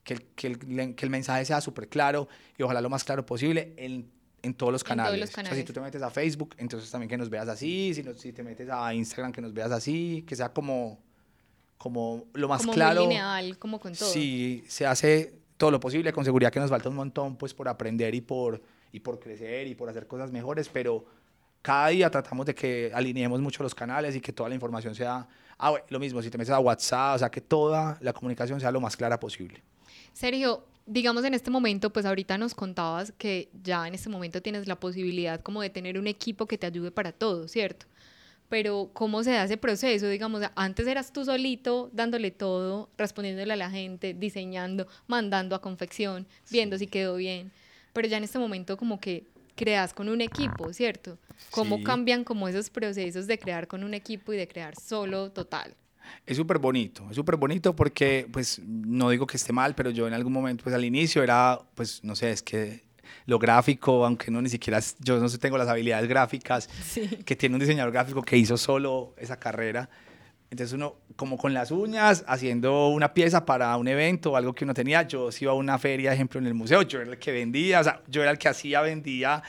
que, 0.04 0.14
el, 0.16 0.22
que 0.24 0.48
el- 0.48 0.96
que 0.96 1.06
el 1.06 1.10
mensaje 1.12 1.46
sea 1.46 1.62
súper 1.62 1.88
claro 1.88 2.28
y 2.58 2.64
ojalá 2.64 2.82
lo 2.82 2.90
más 2.90 3.04
claro 3.04 3.24
posible 3.26 3.74
en, 3.78 4.10
en 4.42 4.54
todos 4.56 4.72
los 4.74 4.82
En 4.82 4.86
todos 4.88 4.98
canales. 4.98 5.20
los 5.20 5.30
O 5.30 5.34
sea, 5.48 5.56
si 5.56 5.64
tú 5.64 5.74
te 5.74 5.80
metes 5.82 6.02
a 6.02 6.10
Facebook, 6.10 6.56
entonces 6.58 6.90
también 6.90 7.10
que 7.10 7.18
nos 7.18 7.30
veas 7.30 7.48
así, 7.48 7.94
si, 7.94 8.02
no- 8.02 8.16
si 8.16 8.34
te 8.34 8.42
metes 8.42 8.68
a 8.72 8.92
Instagram, 8.92 9.32
que 9.32 9.42
nos 9.42 9.54
veas 9.54 9.72
así, 9.72 10.24
que 10.28 10.36
sea 10.36 10.52
como, 10.52 10.98
como 11.78 12.26
lo 12.34 12.48
más 12.48 12.62
como 12.62 12.74
claro. 12.74 13.02
muy 13.02 13.10
lineal, 13.10 13.58
como 13.60 13.80
con 13.80 13.94
todo. 13.94 14.10
Sí, 14.10 14.64
se 14.68 14.86
hace 14.86 15.36
todo 15.62 15.70
lo 15.70 15.80
posible, 15.80 16.12
con 16.12 16.26
seguridad 16.26 16.52
que 16.52 16.60
nos 16.60 16.72
falta 16.72 16.90
un 16.90 16.96
montón 16.96 17.36
pues 17.36 17.54
por 17.54 17.68
aprender 17.70 18.16
y 18.16 18.22
por, 18.22 18.60
y 18.92 19.00
por 19.00 19.20
crecer 19.20 19.68
y 19.68 19.76
por 19.76 19.88
hacer 19.88 20.08
cosas 20.08 20.32
mejores, 20.32 20.68
pero 20.68 21.06
cada 21.62 21.90
día 21.90 22.10
tratamos 22.10 22.48
de 22.48 22.56
que 22.56 22.90
alineemos 22.92 23.40
mucho 23.42 23.62
los 23.62 23.76
canales 23.76 24.16
y 24.16 24.22
que 24.22 24.34
toda 24.34 24.50
la 24.50 24.56
información 24.56 24.96
sea, 24.96 25.28
ah, 25.60 25.76
lo 25.90 26.00
mismo, 26.00 26.20
si 26.24 26.32
te 26.32 26.38
metes 26.40 26.52
a 26.52 26.60
WhatsApp, 26.60 27.16
o 27.16 27.20
sea, 27.20 27.30
que 27.30 27.42
toda 27.42 27.96
la 28.02 28.12
comunicación 28.12 28.60
sea 28.60 28.72
lo 28.72 28.82
más 28.82 28.98
clara 28.98 29.20
posible. 29.20 29.62
Sergio, 30.14 30.66
digamos 30.88 31.24
en 31.26 31.36
este 31.36 31.52
momento, 31.52 31.94
pues 31.94 32.08
ahorita 32.08 32.40
nos 32.40 32.56
contabas 32.56 33.14
que 33.20 33.52
ya 33.62 33.88
en 33.88 33.94
este 33.94 34.10
momento 34.10 34.42
tienes 34.42 34.68
la 34.68 34.80
posibilidad 34.80 35.42
como 35.42 35.62
de 35.62 35.70
tener 35.70 36.00
un 36.00 36.08
equipo 36.08 36.48
que 36.48 36.58
te 36.58 36.66
ayude 36.66 36.90
para 36.90 37.12
todo, 37.12 37.48
¿cierto? 37.48 37.86
Pero 38.52 38.90
¿cómo 38.92 39.24
se 39.24 39.32
da 39.32 39.46
ese 39.46 39.56
proceso? 39.56 40.10
Digamos, 40.10 40.42
antes 40.56 40.86
eras 40.86 41.14
tú 41.14 41.24
solito 41.24 41.90
dándole 41.94 42.32
todo, 42.32 42.90
respondiéndole 42.98 43.54
a 43.54 43.56
la 43.56 43.72
gente, 43.72 44.14
diseñando, 44.14 44.88
mandando 45.08 45.56
a 45.56 45.62
confección, 45.62 46.28
viendo 46.52 46.78
si 46.78 46.88
quedó 46.88 47.16
bien. 47.16 47.50
Pero 47.94 48.10
ya 48.10 48.18
en 48.18 48.26
este 48.26 48.40
momento 48.40 48.76
como 48.76 49.00
que 49.00 49.24
creas 49.56 49.94
con 49.94 50.10
un 50.10 50.20
equipo, 50.20 50.74
¿cierto? 50.74 51.18
¿Cómo 51.50 51.78
Sí. 51.78 51.84
cambian 51.84 52.26
como 52.26 52.50
esos 52.50 52.70
procesos 52.70 53.26
de 53.26 53.40
crear 53.40 53.70
con 53.70 53.86
un 53.86 53.94
equipo 53.94 54.34
y 54.34 54.38
de 54.38 54.50
crear 54.50 54.76
solo 54.76 55.32
total? 55.32 55.74
Es 56.26 56.36
súper 56.36 56.58
bonito, 56.58 57.08
es 57.10 57.16
súper 57.16 57.38
bonito 57.38 57.74
porque, 57.74 58.28
pues, 58.34 58.60
no 58.66 59.12
digo 59.12 59.26
que 59.28 59.38
esté 59.38 59.54
mal, 59.54 59.76
pero 59.76 59.92
yo 59.92 60.10
en 60.10 60.14
algún 60.14 60.34
momento, 60.34 60.66
pues, 60.66 60.76
al 60.76 60.84
inicio 60.84 61.24
era, 61.24 61.58
pues, 61.74 62.04
no 62.04 62.18
sé, 62.18 62.32
es 62.32 62.44
que 62.44 62.84
lo 63.26 63.40
gráfico, 63.40 64.06
aunque 64.06 64.32
no 64.32 64.42
ni 64.42 64.50
siquiera, 64.50 64.80
yo 65.00 65.20
no 65.20 65.30
tengo 65.30 65.58
las 65.58 65.68
habilidades 65.68 66.08
gráficas, 66.08 66.70
que 67.26 67.36
tiene 67.36 67.56
un 67.56 67.60
diseñador 67.60 67.92
gráfico 67.92 68.22
que 68.22 68.38
hizo 68.38 68.58
solo 68.58 69.14
esa 69.18 69.40
carrera. 69.40 69.90
Entonces 70.50 70.74
uno, 70.74 70.98
como 71.16 71.38
con 71.38 71.54
las 71.54 71.72
uñas, 71.72 72.26
haciendo 72.28 72.90
una 72.90 73.14
pieza 73.14 73.46
para 73.46 73.76
un 73.78 73.88
evento 73.88 74.32
o 74.32 74.36
algo 74.36 74.54
que 74.54 74.66
uno 74.66 74.74
tenía, 74.74 75.04
yo 75.04 75.32
sí 75.32 75.46
iba 75.46 75.54
a 75.54 75.56
una 75.56 75.80
feria, 75.80 76.12
ejemplo, 76.14 76.42
en 76.42 76.46
el 76.48 76.54
museo, 76.54 76.82
yo 76.82 77.00
era 77.00 77.12
el 77.12 77.18
que 77.18 77.32
vendía, 77.32 77.80
o 77.80 77.84
sea, 77.84 78.02
yo 78.08 78.22
era 78.22 78.32
el 78.32 78.38
que 78.38 78.50
hacía, 78.50 78.82
vendía, 78.82 79.42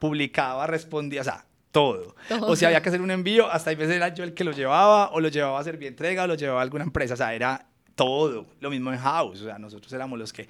publicaba, 0.00 0.66
respondía, 0.66 1.20
o 1.20 1.24
sea, 1.24 1.46
todo. 1.70 2.16
O 2.40 2.56
si 2.56 2.64
había 2.64 2.82
que 2.82 2.88
hacer 2.88 3.00
un 3.00 3.12
envío, 3.12 3.50
hasta 3.50 3.70
a 3.70 3.74
veces 3.74 3.94
era 3.94 4.08
yo 4.08 4.24
el 4.24 4.34
que 4.34 4.42
lo 4.42 4.50
llevaba, 4.50 5.10
o 5.12 5.20
lo 5.20 5.28
llevaba 5.28 5.58
a 5.58 5.60
hacer 5.60 5.82
entrega, 5.82 6.24
o 6.24 6.26
lo 6.26 6.34
llevaba 6.34 6.58
a 6.58 6.64
alguna 6.64 6.82
empresa, 6.82 7.14
o 7.14 7.16
sea, 7.16 7.34
era 7.34 7.66
todo. 7.94 8.46
Lo 8.60 8.68
mismo 8.68 8.92
en 8.92 8.98
house, 8.98 9.42
o 9.42 9.44
sea, 9.44 9.58
nosotros 9.60 9.92
éramos 9.92 10.18
los 10.18 10.32
que 10.32 10.48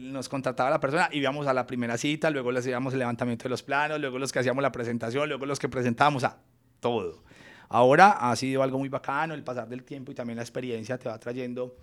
nos 0.00 0.28
contrataba 0.28 0.70
la 0.70 0.80
persona, 0.80 1.08
íbamos 1.12 1.46
a 1.46 1.52
la 1.52 1.66
primera 1.66 1.98
cita, 1.98 2.30
luego 2.30 2.50
les 2.50 2.64
hacíamos 2.64 2.94
el 2.94 3.00
levantamiento 3.00 3.44
de 3.44 3.50
los 3.50 3.62
planos, 3.62 4.00
luego 4.00 4.18
los 4.18 4.32
que 4.32 4.38
hacíamos 4.38 4.62
la 4.62 4.72
presentación, 4.72 5.28
luego 5.28 5.44
los 5.44 5.58
que 5.58 5.68
presentábamos, 5.68 6.22
sea, 6.22 6.38
todo. 6.80 7.22
Ahora 7.68 8.30
ha 8.30 8.34
sido 8.36 8.62
algo 8.62 8.78
muy 8.78 8.88
bacano, 8.88 9.34
el 9.34 9.44
pasar 9.44 9.68
del 9.68 9.84
tiempo 9.84 10.12
y 10.12 10.14
también 10.14 10.36
la 10.36 10.42
experiencia 10.42 10.96
te 10.98 11.08
va 11.08 11.18
trayendo 11.18 11.76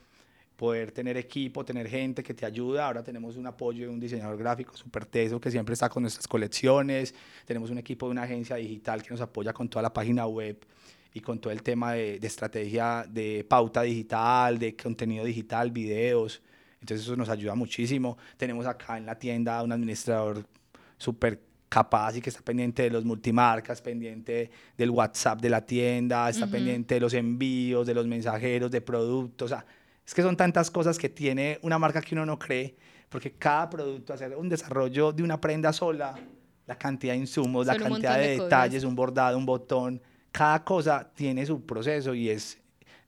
poder 0.55 0.91
tener 0.91 1.18
equipo, 1.18 1.66
tener 1.66 1.88
gente 1.88 2.22
que 2.22 2.34
te 2.34 2.45
ayuda. 2.45 2.86
Ahora 2.86 3.03
tenemos 3.03 3.36
un 3.36 3.47
apoyo 3.47 3.86
de 3.86 3.89
un 3.89 3.99
diseñador 3.99 4.38
gráfico 4.38 4.78
súper 4.78 5.05
teso 5.05 5.41
que 5.41 5.49
siempre 5.49 5.74
está 5.74 5.89
con 5.89 6.03
nuestras 6.03 6.28
colecciones. 6.28 7.16
Tenemos 7.45 7.72
un 7.72 7.80
equipo 7.80 8.05
de 8.05 8.12
una 8.12 8.24
agencia 8.24 8.57
digital 8.57 9.01
que 9.01 9.09
nos 9.09 9.22
apoya 9.22 9.53
con 9.53 9.70
toda 9.70 9.82
la 9.82 9.91
página 9.91 10.28
web 10.28 10.64
y 11.14 11.20
con 11.20 11.39
todo 11.39 11.51
el 11.51 11.64
tema 11.64 11.93
de, 11.93 12.20
de 12.20 12.28
estrategia 12.28 13.05
de 13.09 13.43
pauta 13.47 13.82
digital, 13.82 14.59
de 14.59 14.76
contenido 14.76 15.26
digital, 15.26 15.72
videos. 15.72 16.41
Entonces 16.82 17.05
eso 17.05 17.15
nos 17.15 17.29
ayuda 17.29 17.55
muchísimo. 17.55 18.17
Tenemos 18.38 18.65
acá 18.65 18.97
en 18.97 19.05
la 19.05 19.17
tienda 19.17 19.61
un 19.63 19.71
administrador 19.71 20.45
súper 20.97 21.39
capaz 21.69 22.17
y 22.17 22.21
que 22.21 22.29
está 22.29 22.41
pendiente 22.41 22.84
de 22.84 22.89
los 22.89 23.05
multimarcas, 23.05 23.82
pendiente 23.82 24.51
del 24.77 24.89
WhatsApp 24.89 25.39
de 25.39 25.49
la 25.49 25.65
tienda, 25.65 26.29
está 26.29 26.47
pendiente 26.47 26.95
de 26.95 26.99
los 26.99 27.13
envíos, 27.13 27.88
de 27.88 27.93
los 27.93 28.05
mensajeros, 28.07 28.69
de 28.69 28.82
productos. 28.82 29.45
O 29.45 29.55
sea, 29.55 29.65
es 30.05 30.13
que 30.13 30.21
son 30.21 30.36
tantas 30.36 30.69
cosas 30.69 30.97
que 30.97 31.07
tiene 31.07 31.59
una 31.61 31.79
marca 31.79 32.01
que 32.01 32.13
uno 32.13 32.25
no 32.25 32.38
cree, 32.38 32.75
porque 33.07 33.32
cada 33.34 33.69
producto, 33.69 34.13
hacer 34.13 34.36
un 34.36 34.49
desarrollo 34.49 35.13
de 35.13 35.23
una 35.23 35.39
prenda 35.39 35.71
sola, 35.71 36.19
la 36.65 36.77
cantidad 36.77 37.13
de 37.13 37.19
insumos, 37.19 37.67
la 37.67 37.77
cantidad 37.77 38.17
de, 38.17 38.27
de 38.27 38.39
detalles, 38.39 38.84
un 38.84 38.95
bordado, 38.95 39.38
un 39.38 39.45
botón, 39.45 40.01
cada 40.32 40.63
cosa 40.65 41.09
tiene 41.13 41.45
su 41.45 41.65
proceso 41.65 42.13
y 42.13 42.29
es 42.29 42.57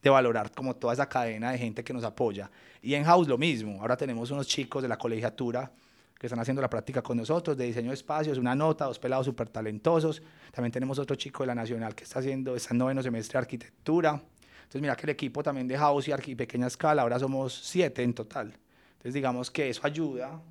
de 0.01 0.09
valorar 0.09 0.51
como 0.51 0.75
toda 0.75 0.93
esa 0.93 1.07
cadena 1.07 1.51
de 1.51 1.57
gente 1.57 1.83
que 1.83 1.93
nos 1.93 2.03
apoya. 2.03 2.51
Y 2.83 2.95
en 2.95 3.05
House 3.05 3.29
lo 3.29 3.37
mismo, 3.37 3.79
ahora 3.79 3.95
tenemos 3.95 4.29
unos 4.29 4.45
chicos 4.45 4.81
de 4.81 4.89
la 4.89 4.97
colegiatura 4.97 5.71
que 6.19 6.27
están 6.27 6.41
haciendo 6.41 6.61
la 6.61 6.69
práctica 6.69 7.01
con 7.01 7.15
nosotros 7.15 7.55
de 7.55 7.63
diseño 7.63 7.87
de 7.87 7.93
espacios, 7.93 8.37
una 8.37 8.55
nota, 8.55 8.83
dos 8.83 8.99
pelados 8.99 9.25
súper 9.25 9.47
talentosos. 9.47 10.21
También 10.51 10.73
tenemos 10.73 10.99
otro 10.99 11.15
chico 11.15 11.43
de 11.43 11.47
la 11.47 11.55
Nacional 11.55 11.95
que 11.95 12.03
está 12.03 12.19
haciendo, 12.19 12.57
está 12.57 12.73
en 12.73 12.79
noveno 12.79 13.01
semestre 13.01 13.37
de 13.37 13.39
arquitectura. 13.39 14.21
Entonces 14.63 14.81
mira 14.81 14.97
que 14.97 15.05
el 15.05 15.11
equipo 15.11 15.41
también 15.41 15.65
de 15.65 15.77
House 15.77 16.09
y 16.09 16.35
pequeña 16.35 16.67
escala, 16.67 17.03
ahora 17.03 17.17
somos 17.19 17.53
siete 17.53 18.03
en 18.03 18.13
total. 18.13 18.47
Entonces 18.91 19.13
digamos 19.13 19.49
que 19.49 19.69
eso 19.69 19.79
ayuda, 19.85 20.41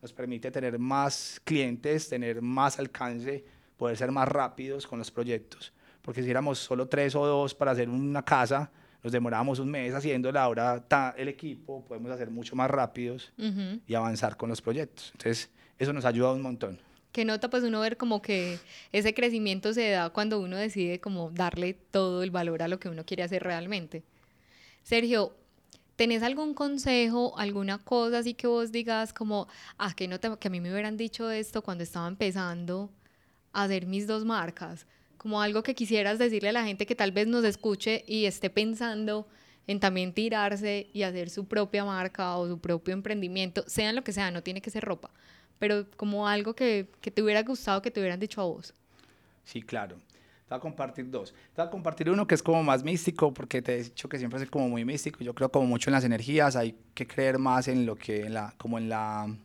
nos 0.00 0.12
permite 0.12 0.52
tener 0.52 0.78
más 0.78 1.40
clientes, 1.42 2.08
tener 2.08 2.40
más 2.40 2.78
alcance, 2.78 3.44
poder 3.76 3.96
ser 3.96 4.12
más 4.12 4.28
rápidos 4.28 4.86
con 4.86 5.00
los 5.00 5.10
proyectos. 5.10 5.72
Porque 6.02 6.22
si 6.22 6.30
éramos 6.30 6.60
solo 6.60 6.86
tres 6.86 7.16
o 7.16 7.26
dos 7.26 7.52
para 7.52 7.72
hacer 7.72 7.88
una 7.88 8.24
casa, 8.24 8.70
nos 9.02 9.12
demorábamos 9.12 9.58
un 9.58 9.70
mes 9.70 9.94
haciéndola, 9.94 10.42
ahora 10.42 10.80
ta- 10.86 11.14
el 11.16 11.28
equipo 11.28 11.84
podemos 11.84 12.10
hacer 12.10 12.30
mucho 12.30 12.54
más 12.56 12.70
rápidos 12.70 13.32
Ujú. 13.38 13.80
y 13.86 13.94
avanzar 13.94 14.36
con 14.36 14.48
los 14.50 14.60
proyectos. 14.60 15.10
Entonces, 15.12 15.50
eso 15.78 15.92
nos 15.92 16.04
ayuda 16.04 16.32
un 16.32 16.42
montón. 16.42 16.78
que 17.12 17.24
nota 17.24 17.50
pues 17.50 17.64
uno 17.64 17.80
ver 17.80 17.96
como 17.96 18.22
que 18.22 18.58
ese 18.92 19.12
crecimiento 19.14 19.72
se 19.74 19.90
da 19.90 20.10
cuando 20.10 20.38
uno 20.38 20.56
decide 20.56 21.00
como 21.00 21.30
darle 21.32 21.74
todo 21.74 22.22
el 22.22 22.30
valor 22.30 22.62
a 22.62 22.68
lo 22.68 22.78
que 22.78 22.88
uno 22.88 23.04
quiere 23.04 23.24
hacer 23.24 23.42
realmente. 23.42 24.04
Sergio, 24.84 25.34
¿tenés 25.96 26.22
algún 26.22 26.54
consejo, 26.54 27.36
alguna 27.36 27.78
cosa 27.78 28.18
así 28.18 28.34
que 28.34 28.46
vos 28.46 28.70
digas 28.70 29.12
como, 29.12 29.48
ah, 29.76 29.92
que, 29.94 30.06
no 30.06 30.20
te- 30.20 30.36
que 30.38 30.46
a 30.48 30.50
mí 30.52 30.60
me 30.60 30.70
hubieran 30.72 30.96
dicho 30.96 31.30
esto 31.32 31.62
cuando 31.62 31.82
estaba 31.82 32.06
empezando 32.06 32.90
a 33.52 33.64
hacer 33.64 33.86
mis 33.86 34.06
dos 34.06 34.24
marcas? 34.24 34.86
Como 35.20 35.42
algo 35.42 35.62
que 35.62 35.74
quisieras 35.74 36.18
decirle 36.18 36.48
a 36.48 36.52
la 36.52 36.64
gente 36.64 36.86
que 36.86 36.94
tal 36.94 37.12
vez 37.12 37.26
nos 37.26 37.44
escuche 37.44 38.04
y 38.06 38.24
esté 38.24 38.48
pensando 38.48 39.28
en 39.66 39.78
también 39.78 40.14
tirarse 40.14 40.88
y 40.94 41.02
hacer 41.02 41.28
su 41.28 41.46
propia 41.46 41.84
marca 41.84 42.38
o 42.38 42.48
su 42.48 42.58
propio 42.58 42.94
emprendimiento, 42.94 43.62
sean 43.66 43.94
lo 43.96 44.02
que 44.02 44.14
sea, 44.14 44.30
no 44.30 44.42
tiene 44.42 44.62
que 44.62 44.70
ser 44.70 44.82
ropa, 44.82 45.10
pero 45.58 45.84
como 45.98 46.26
algo 46.26 46.54
que, 46.54 46.88
que 47.02 47.10
te 47.10 47.22
hubiera 47.22 47.42
gustado 47.42 47.82
que 47.82 47.90
te 47.90 48.00
hubieran 48.00 48.18
dicho 48.18 48.40
a 48.40 48.44
vos. 48.44 48.72
Sí, 49.44 49.60
claro. 49.60 49.96
Te 49.96 50.54
voy 50.54 50.56
a 50.56 50.60
compartir 50.60 51.10
dos. 51.10 51.34
Te 51.54 51.60
voy 51.60 51.66
a 51.66 51.70
compartir 51.70 52.08
uno 52.08 52.26
que 52.26 52.34
es 52.34 52.42
como 52.42 52.62
más 52.62 52.82
místico, 52.82 53.34
porque 53.34 53.60
te 53.60 53.74
he 53.74 53.82
dicho 53.82 54.08
que 54.08 54.18
siempre 54.18 54.42
es 54.42 54.48
como 54.48 54.70
muy 54.70 54.86
místico. 54.86 55.22
Yo 55.22 55.34
creo 55.34 55.52
como 55.52 55.66
mucho 55.66 55.90
en 55.90 55.92
las 55.92 56.04
energías, 56.04 56.56
hay 56.56 56.78
que 56.94 57.06
creer 57.06 57.38
más 57.38 57.68
en 57.68 57.84
lo 57.84 57.94
que, 57.94 58.22
en 58.24 58.32
la, 58.32 58.54
como 58.56 58.78
en 58.78 58.88
la, 58.88 59.36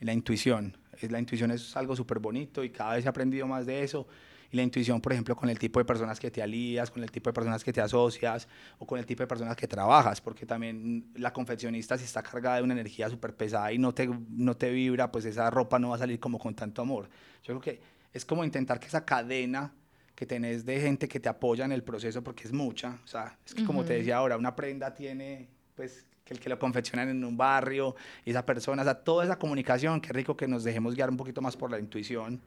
la 0.00 0.12
intuición. 0.12 0.76
Es, 1.00 1.08
la 1.12 1.20
intuición 1.20 1.52
es 1.52 1.76
algo 1.76 1.94
súper 1.94 2.18
bonito 2.18 2.64
y 2.64 2.70
cada 2.70 2.96
vez 2.96 3.06
he 3.06 3.08
aprendido 3.08 3.46
más 3.46 3.64
de 3.64 3.84
eso. 3.84 4.08
Y 4.50 4.56
la 4.56 4.62
intuición, 4.62 5.00
por 5.00 5.12
ejemplo, 5.12 5.36
con 5.36 5.48
el 5.48 5.58
tipo 5.58 5.78
de 5.78 5.84
personas 5.84 6.18
que 6.18 6.30
te 6.30 6.42
alías, 6.42 6.90
con 6.90 7.02
el 7.02 7.10
tipo 7.10 7.30
de 7.30 7.34
personas 7.34 7.62
que 7.62 7.72
te 7.72 7.80
asocias 7.80 8.48
o 8.78 8.86
con 8.86 8.98
el 8.98 9.06
tipo 9.06 9.22
de 9.22 9.26
personas 9.26 9.56
que 9.56 9.68
trabajas, 9.68 10.20
porque 10.20 10.44
también 10.44 11.12
la 11.14 11.32
confeccionista 11.32 11.96
si 11.96 12.04
está 12.04 12.22
cargada 12.22 12.56
de 12.56 12.62
una 12.62 12.74
energía 12.74 13.08
súper 13.08 13.34
pesada 13.34 13.72
y 13.72 13.78
no 13.78 13.94
te, 13.94 14.08
no 14.30 14.56
te 14.56 14.70
vibra, 14.70 15.12
pues 15.12 15.24
esa 15.24 15.50
ropa 15.50 15.78
no 15.78 15.90
va 15.90 15.96
a 15.96 15.98
salir 15.98 16.18
como 16.18 16.38
con 16.38 16.54
tanto 16.54 16.82
amor. 16.82 17.08
Yo 17.44 17.58
creo 17.58 17.60
que 17.60 17.80
es 18.12 18.24
como 18.24 18.44
intentar 18.44 18.80
que 18.80 18.88
esa 18.88 19.04
cadena 19.04 19.72
que 20.16 20.26
tenés 20.26 20.66
de 20.66 20.80
gente 20.80 21.08
que 21.08 21.20
te 21.20 21.28
apoya 21.28 21.64
en 21.64 21.72
el 21.72 21.82
proceso, 21.82 22.22
porque 22.22 22.44
es 22.44 22.52
mucha, 22.52 22.98
o 23.04 23.06
sea, 23.06 23.38
es 23.46 23.54
que 23.54 23.64
como 23.64 23.84
te 23.84 23.94
decía 23.94 24.18
ahora, 24.18 24.36
una 24.36 24.54
prenda 24.54 24.92
tiene, 24.92 25.48
pues, 25.74 26.04
que 26.24 26.34
el 26.34 26.40
que 26.40 26.50
lo 26.50 26.58
confeccionan 26.58 27.08
en 27.08 27.24
un 27.24 27.38
barrio, 27.38 27.94
y 28.26 28.30
esa 28.30 28.44
persona, 28.44 28.82
o 28.82 28.84
sea, 28.84 28.94
toda 28.94 29.24
esa 29.24 29.38
comunicación, 29.38 29.98
qué 30.00 30.12
rico 30.12 30.36
que 30.36 30.46
nos 30.46 30.62
dejemos 30.62 30.94
guiar 30.94 31.08
un 31.08 31.16
poquito 31.16 31.40
más 31.40 31.56
por 31.56 31.70
la 31.70 31.78
intuición 31.78 32.42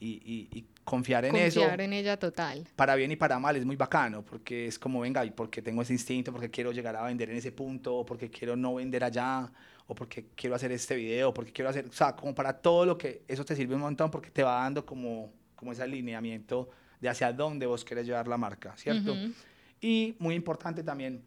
y, 0.00 0.08
y- 0.24 0.58
y 0.58 0.64
confiar 0.84 1.24
en 1.26 1.36
eso. 1.36 1.60
Confiar 1.60 1.80
en 1.82 1.92
ella 1.92 2.16
total. 2.18 2.66
Para 2.74 2.94
bien 2.96 3.12
y 3.12 3.16
para 3.16 3.38
mal 3.38 3.54
es 3.56 3.64
muy 3.64 3.76
bacano, 3.76 4.24
porque 4.24 4.66
es 4.66 4.78
como, 4.78 5.00
venga, 5.00 5.24
y 5.24 5.30
porque 5.30 5.62
tengo 5.62 5.82
ese 5.82 5.92
instinto, 5.92 6.32
porque 6.32 6.50
quiero 6.50 6.72
llegar 6.72 6.96
a 6.96 7.02
vender 7.04 7.30
en 7.30 7.36
ese 7.36 7.52
punto, 7.52 7.94
o 7.96 8.06
porque 8.06 8.30
quiero 8.30 8.56
no 8.56 8.74
vender 8.74 9.04
allá, 9.04 9.50
o 9.86 9.94
porque 9.94 10.26
quiero 10.34 10.56
hacer 10.56 10.72
este 10.72 10.96
video, 10.96 11.32
porque 11.34 11.52
quiero 11.52 11.68
hacer, 11.68 11.86
o 11.86 11.92
sea, 11.92 12.16
como 12.16 12.34
para 12.34 12.54
todo 12.54 12.86
lo 12.86 12.96
que, 12.98 13.22
eso 13.28 13.44
te 13.44 13.54
sirve 13.54 13.74
un 13.74 13.82
montón, 13.82 14.10
porque 14.10 14.30
te 14.30 14.42
va 14.42 14.62
dando 14.62 14.84
como, 14.86 15.32
como 15.54 15.72
ese 15.72 15.82
alineamiento 15.82 16.70
de 17.00 17.08
hacia 17.08 17.32
dónde 17.32 17.66
vos 17.66 17.84
querés 17.84 18.06
llevar 18.06 18.26
la 18.28 18.36
marca, 18.38 18.74
¿cierto? 18.76 19.12
Ujú. 19.12 19.32
Y 19.80 20.14
muy 20.18 20.34
importante 20.34 20.82
también 20.82 21.22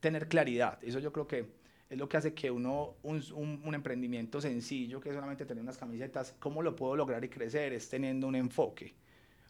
tener 0.00 0.28
claridad. 0.28 0.78
Eso 0.82 0.98
yo 0.98 1.12
creo 1.12 1.26
que 1.26 1.46
es 1.90 1.98
lo 1.98 2.08
que 2.08 2.16
hace 2.16 2.34
que 2.34 2.50
uno, 2.50 2.94
un, 3.02 3.22
un- 3.34 3.60
un 3.64 3.74
emprendimiento 3.74 4.40
sencillo, 4.40 5.00
que 5.00 5.10
es 5.10 5.14
solamente 5.14 5.44
tener 5.46 5.62
unas 5.62 5.76
camisetas, 5.78 6.34
¿cómo 6.38 6.62
lo 6.62 6.74
puedo 6.74 6.96
lograr 6.96 7.22
y 7.24 7.28
crecer? 7.28 7.72
Es 7.72 7.88
teniendo 7.88 8.26
un 8.26 8.34
enfoque. 8.34 8.94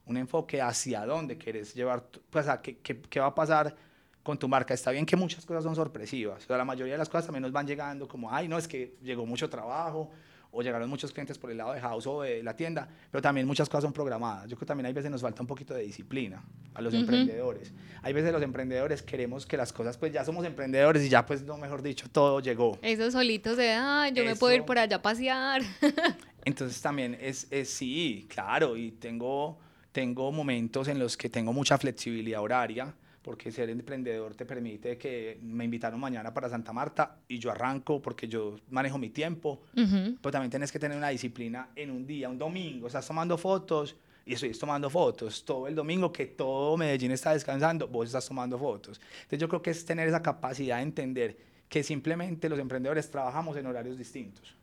Un 0.07 0.17
enfoque 0.19 0.61
hacia 0.61 1.07
dónde 1.07 1.39
quieres 1.39 1.75
llevar, 1.75 2.05
pues 2.31 2.49
a 2.49 2.61
qué, 2.61 2.79
qué- 2.79 3.01
qué 3.01 3.21
va 3.21 3.27
a 3.27 3.35
pasar 3.35 3.75
con 4.23 4.39
tu 4.39 4.49
marca. 4.49 4.75
Está 4.75 4.91
bien 4.91 5.07
que 5.07 5.17
muchas 5.17 5.47
cosas 5.47 5.65
son 5.65 5.75
sorpresivas. 5.75 6.45
O 6.45 6.47
sea, 6.47 6.59
la 6.59 6.65
mayoría 6.65 6.95
de 6.95 6.99
las 6.99 7.09
cosas 7.09 7.27
también 7.27 7.43
nos 7.43 7.53
van 7.53 7.67
llegando 7.67 8.07
como, 8.09 8.31
ay, 8.31 8.49
no, 8.49 8.59
es 8.59 8.69
que 8.69 8.97
llegó 9.03 9.25
mucho 9.27 9.49
trabajo 9.49 10.11
o 10.55 10.63
llegaron 10.63 10.89
muchos 10.89 11.13
clientes 11.13 11.37
por 11.37 11.51
el 11.51 11.59
lado 11.59 11.73
de 11.73 11.81
house 11.81 12.07
o 12.07 12.23
de 12.23 12.43
la 12.43 12.57
tienda, 12.57 12.89
pero 13.11 13.21
también 13.21 13.47
muchas 13.47 13.69
cosas 13.69 13.83
son 13.83 13.93
programadas. 13.93 14.45
Yo 14.45 14.51
creo 14.57 14.61
que 14.61 14.67
también 14.67 14.87
hay 14.87 14.93
veces 14.93 15.11
nos 15.11 15.21
falta 15.21 15.43
un 15.43 15.49
poquito 15.49 15.75
de 15.75 15.83
disciplina 15.83 16.43
a 16.75 16.81
los 16.81 16.95
Ujú. 16.95 17.01
emprendedores. 17.01 17.73
Hay 18.03 18.13
veces 18.13 18.33
los 18.33 18.43
emprendedores 18.43 19.03
queremos 19.03 19.47
que 19.47 19.57
las 19.57 19.73
cosas, 19.73 19.99
pues 19.99 20.13
ya 20.13 20.25
somos 20.25 20.45
emprendedores 20.47 21.03
y 21.03 21.09
ya, 21.09 21.27
pues, 21.27 21.43
no, 21.43 21.57
mejor 21.59 21.83
dicho, 21.83 22.07
todo 22.11 22.41
llegó. 22.41 22.79
Esos 22.83 23.13
solitos 23.13 23.57
de, 23.57 23.73
ah, 23.73 24.09
yo 24.15 24.25
me 24.25 24.37
puedo 24.37 24.53
ir 24.53 24.59
Eso. 24.61 24.67
por 24.67 24.79
allá 24.79 24.97
a 24.97 25.03
pasear. 25.03 25.63
Entonces 26.45 26.81
también 26.81 27.17
es, 27.21 27.47
es 27.51 27.71
sí, 27.71 28.27
claro, 28.29 28.77
y 28.77 28.91
tengo, 28.93 29.59
tengo 29.93 30.31
momentos 30.31 30.89
en 30.89 30.99
los 30.99 31.17
que 31.17 31.29
tengo 31.29 31.53
mucha 31.53 31.79
flexibilidad 31.79 32.41
horaria, 32.43 32.95
porque 33.25 33.51
ser 33.51 33.71
emprendedor 33.71 34.35
te 34.35 34.45
permite 34.45 34.99
que 34.99 35.39
me 35.43 35.65
invitaron 35.65 35.99
mañana 35.99 36.33
para 36.35 36.49
Santa 36.51 36.75
Marta 36.75 37.17
y 37.27 37.39
yo 37.39 37.51
arranco 37.51 38.01
porque 38.03 38.29
yo 38.29 38.57
manejo 38.69 38.99
mi 38.99 39.09
tiempo, 39.09 39.63
Ujú. 39.75 40.17
pero 40.21 40.31
también 40.31 40.51
tienes 40.51 40.71
que 40.71 40.79
tener 40.79 40.97
una 40.99 41.09
disciplina 41.09 41.71
en 41.75 41.91
un 41.91 42.07
día, 42.07 42.29
un 42.29 42.37
domingo, 42.39 42.87
estás 42.87 43.07
tomando 43.07 43.39
fotos 43.39 43.97
y 44.27 44.35
estoy 44.35 44.53
tomando 44.53 44.91
fotos 44.91 45.43
todo 45.45 45.67
el 45.67 45.75
domingo 45.75 46.13
que 46.13 46.27
todo 46.27 46.77
Medellín 46.77 47.13
está 47.13 47.33
descansando, 47.33 47.89
vos 47.89 48.07
estás 48.09 48.29
tomando 48.29 48.59
fotos. 48.59 49.01
Entonces 49.17 49.39
yo 49.39 49.49
creo 49.49 49.63
que 49.63 49.71
es 49.71 49.85
tener 49.87 50.07
esa 50.07 50.23
capacidad 50.23 50.77
de 50.77 50.83
entender 50.83 51.37
que 51.69 51.83
simplemente 51.83 52.51
los 52.51 52.59
emprendedores 52.59 53.11
trabajamos 53.11 53.57
en 53.57 53.67
horarios 53.67 53.97
distintos. 53.97 54.55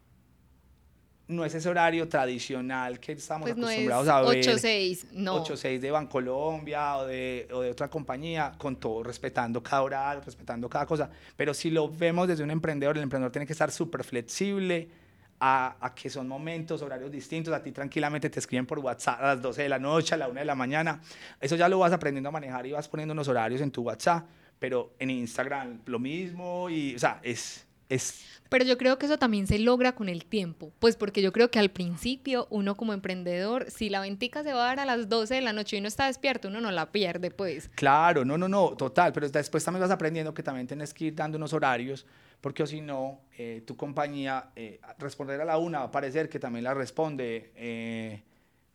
No 1.32 1.46
es 1.46 1.56
ese 1.56 1.70
horario 1.70 2.08
tradicional 2.10 3.00
que 3.00 3.14
estamos 3.14 3.44
Pues 3.44 3.56
no 3.56 3.70
es 3.70 3.88
acostumbrados 3.88 4.08
a 4.10 4.22
ver. 4.30 4.44
8-6, 4.44 5.06
no. 5.14 5.46
8-6 5.46 5.80
de 5.80 5.92
Bancolombia 5.92 6.98
o 6.98 7.06
de, 7.06 7.48
o 7.54 7.62
de 7.62 7.72
otra 7.72 7.90
compañía, 7.90 8.52
con 8.58 8.76
todo, 8.76 9.02
respetando 9.02 9.64
cada 9.64 9.82
horario, 9.82 10.22
respetando 10.26 10.70
cada 10.70 10.86
cosa. 10.86 11.10
Pero 11.38 11.54
si 11.54 11.70
lo 11.70 11.90
vemos 11.90 12.28
desde 12.28 12.44
un 12.44 12.52
emprendedor, 12.52 12.98
el 12.98 13.04
emprendedor 13.04 13.32
tiene 13.32 13.46
que 13.46 13.54
estar 13.54 13.72
súper 13.72 14.04
flexible 14.04 14.90
a, 15.40 15.78
a 15.80 15.96
que 15.96 16.10
son 16.10 16.28
momentos, 16.28 16.82
horarios 16.82 17.12
distintos. 17.12 17.54
A 17.54 17.64
ti 17.64 17.72
tranquilamente 17.72 18.30
te 18.30 18.40
escriben 18.40 18.66
por 18.66 18.80
WhatsApp 18.80 19.22
a 19.22 19.28
las 19.28 19.42
12 19.42 19.64
de 19.64 19.70
la 19.70 19.80
noche, 19.80 20.16
a 20.16 20.18
la 20.18 20.28
1 20.28 20.40
de 20.40 20.46
la 20.46 20.56
mañana. 20.56 21.02
Eso 21.40 21.56
ya 21.56 21.70
lo 21.70 21.80
vas 21.80 21.94
aprendiendo 21.94 22.30
a 22.30 22.32
manejar 22.32 22.66
y 22.68 22.74
vas 22.74 22.88
poniendo 22.88 23.14
unos 23.14 23.28
horarios 23.28 23.62
en 23.62 23.72
tu 23.72 23.84
WhatsApp. 23.84 24.26
Pero 24.60 24.94
en 25.00 25.10
Instagram 25.10 25.82
lo 25.86 25.98
mismo 25.98 26.70
y, 26.70 26.96
o 26.96 27.00
sea, 27.00 27.20
es... 27.24 27.66
es 27.94 28.26
Pero 28.50 28.66
yo 28.66 28.78
creo 28.78 28.98
que 28.98 29.06
eso 29.06 29.18
también 29.18 29.48
se 29.48 29.60
logra 29.60 29.94
con 29.96 30.10
el 30.10 30.26
tiempo, 30.26 30.74
pues 30.80 30.96
porque 30.96 31.22
yo 31.22 31.32
creo 31.32 31.50
que 31.52 31.60
al 31.60 31.70
principio 31.70 32.48
uno 32.50 32.76
como 32.76 32.94
emprendedor, 32.94 33.70
si 33.72 33.90
la 33.90 34.02
ventica 34.02 34.44
se 34.44 34.54
va 34.54 34.64
a 34.64 34.68
dar 34.68 34.80
a 34.82 34.86
las 34.86 35.08
12 35.08 35.36
de 35.36 35.42
la 35.42 35.54
noche 35.54 35.78
y 35.78 35.80
uno 35.80 35.88
está 35.88 36.08
despierto, 36.08 36.48
uno 36.50 36.60
no 36.62 36.72
la 36.72 36.92
pierde, 36.92 37.32
pues. 37.32 37.70
Claro, 37.76 38.26
no, 38.26 38.38
no, 38.38 38.48
no, 38.50 38.76
total, 38.76 39.14
pero 39.14 39.30
después 39.30 39.64
también 39.64 39.82
vas 39.82 39.92
aprendiendo 39.92 40.34
que 40.34 40.44
también 40.44 40.68
tienes 40.68 40.94
que 40.94 41.06
ir 41.06 41.16
dando 41.16 41.38
unos 41.38 41.54
horarios, 41.54 42.06
porque 42.42 42.64
o 42.64 42.68
si 42.68 42.82
no, 42.82 43.22
eh, 43.38 43.64
tu 43.66 43.78
compañía, 43.78 44.50
eh, 44.56 44.80
responder 44.98 45.40
a 45.40 45.46
la 45.46 45.58
una 45.58 45.80
va 45.80 45.86
a 45.86 45.92
parecer 45.92 46.28
que 46.28 46.40
también 46.40 46.64
la 46.66 46.74
responde. 46.74 47.52
eh, 47.56 48.24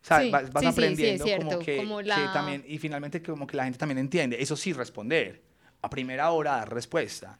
sea, 0.06 0.20
Sí, 0.20 0.30
vas, 0.30 0.52
vas 0.52 0.62
sí, 0.62 0.68
sí, 0.68 0.72
sí, 0.72 0.82
es 0.84 0.88
aprendiendo 0.88 1.24
cierto, 1.24 1.44
como, 1.46 1.58
que, 1.58 1.76
como 1.76 1.98
que 1.98 2.04
la- 2.04 2.32
también, 2.32 2.64
y 2.66 2.78
finalmente 2.78 3.20
que 3.20 3.30
como 3.32 3.46
que 3.46 3.56
la 3.56 3.64
gente 3.64 3.78
también 3.78 3.98
entiende, 3.98 4.40
eso 4.40 4.56
sí, 4.56 4.72
responder, 4.72 5.42
a 5.86 5.90
primera 5.90 6.30
hora 6.30 6.52
dar 6.58 6.72
respuesta. 6.72 7.38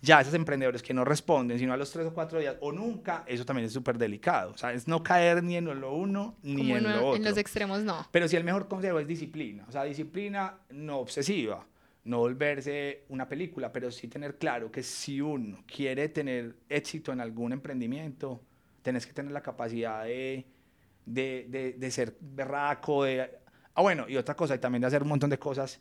Ya 0.00 0.20
esos 0.20 0.32
emprendedores 0.34 0.82
que 0.82 0.94
no 0.94 1.04
responden, 1.04 1.58
sino 1.58 1.72
a 1.72 1.76
los 1.76 1.90
tres 1.90 2.06
o 2.06 2.14
cuatro 2.14 2.38
días, 2.38 2.56
o 2.60 2.72
nunca, 2.72 3.24
eso 3.26 3.44
también 3.44 3.66
es 3.66 3.72
súper 3.72 3.98
delicado, 3.98 4.52
o 4.52 4.56
sea, 4.56 4.72
es 4.72 4.86
no 4.88 5.02
caer 5.02 5.42
ni 5.42 5.56
en 5.56 5.64
lo 5.66 5.92
uno 5.94 6.36
ni 6.42 6.62
Como 6.62 6.76
en 6.76 6.82
no- 6.84 6.88
lo 6.90 7.06
otro. 7.08 7.16
en 7.16 7.24
los 7.24 7.36
extremos 7.36 7.80
no. 7.82 8.06
Pero 8.10 8.28
sí 8.28 8.36
el 8.36 8.44
mejor 8.44 8.68
consejo 8.68 8.98
es 9.00 9.06
disciplina, 9.06 9.64
o 9.68 9.72
sea, 9.72 9.82
disciplina 9.84 10.58
no 10.70 10.98
obsesiva, 10.98 11.66
no 12.04 12.18
volverse 12.18 13.04
una 13.08 13.28
película, 13.28 13.70
pero 13.72 13.90
sí 13.90 14.08
tener 14.08 14.38
claro 14.38 14.70
que 14.70 14.82
si 14.82 15.20
uno 15.20 15.62
quiere 15.66 16.08
tener 16.08 16.54
éxito 16.68 17.12
en 17.12 17.20
algún 17.20 17.52
emprendimiento, 17.52 18.40
tenés 18.82 19.04
que 19.06 19.12
tener 19.12 19.32
la 19.32 19.42
capacidad 19.42 20.04
de, 20.04 20.46
de, 21.04 21.46
de, 21.48 21.72
de 21.74 21.90
ser 21.90 22.16
berraco, 22.20 23.04
de... 23.04 23.28
Ah, 23.74 23.82
bueno, 23.82 24.08
y 24.08 24.16
otra 24.16 24.34
cosa, 24.34 24.54
y 24.54 24.58
también 24.58 24.80
de 24.80 24.86
hacer 24.86 25.02
un 25.02 25.08
montón 25.08 25.28
de 25.28 25.38
cosas, 25.38 25.80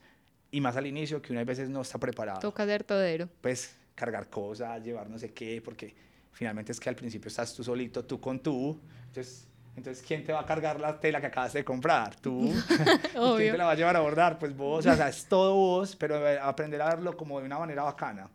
y 0.51 0.61
más 0.61 0.77
al 0.77 0.87
inicio, 0.87 1.21
que 1.21 1.31
uno 1.31 1.41
a 1.41 1.43
veces 1.43 1.69
no 1.69 1.81
está 1.81 1.97
preparado. 1.97 2.39
Toca 2.39 2.65
ser 2.65 2.83
todero. 2.83 3.29
Pues 3.41 3.75
cargar 3.95 4.29
cosas, 4.29 4.83
llevar 4.83 5.09
no 5.09 5.17
sé 5.17 5.33
qué, 5.33 5.61
porque 5.63 5.93
finalmente 6.31 6.71
es 6.71 6.79
que 6.79 6.89
al 6.89 6.95
principio 6.95 7.27
estás 7.27 7.53
tú 7.53 7.63
solito, 7.63 8.05
tú 8.05 8.19
con 8.19 8.39
tú, 8.39 8.79
entonces... 9.07 9.47
Entonces, 9.75 10.03
¿quién 10.07 10.23
te 10.23 10.33
va 10.33 10.39
a 10.39 10.45
cargar 10.47 10.79
la 10.79 10.99
tela 10.99 11.21
que 11.21 11.27
acabas 11.27 11.53
de 11.53 11.63
comprar? 11.63 12.15
Tú. 12.15 12.45
¿Y 12.49 12.51
¿Quién 12.51 12.99
Obvio. 13.15 13.51
te 13.51 13.57
la 13.59 13.65
va 13.65 13.71
a 13.73 13.75
llevar 13.75 13.95
a 13.95 13.99
bordar? 13.99 14.39
Pues 14.39 14.57
vos, 14.57 14.83
o 14.83 14.95
sea, 14.95 15.07
es 15.07 15.27
todo 15.27 15.53
vos, 15.53 15.95
pero 15.95 16.19
aprender 16.41 16.81
a 16.81 16.87
verlo 16.87 17.15
como 17.15 17.39
de 17.39 17.45
una 17.45 17.59
manera 17.59 17.83
bacana. 17.83 18.27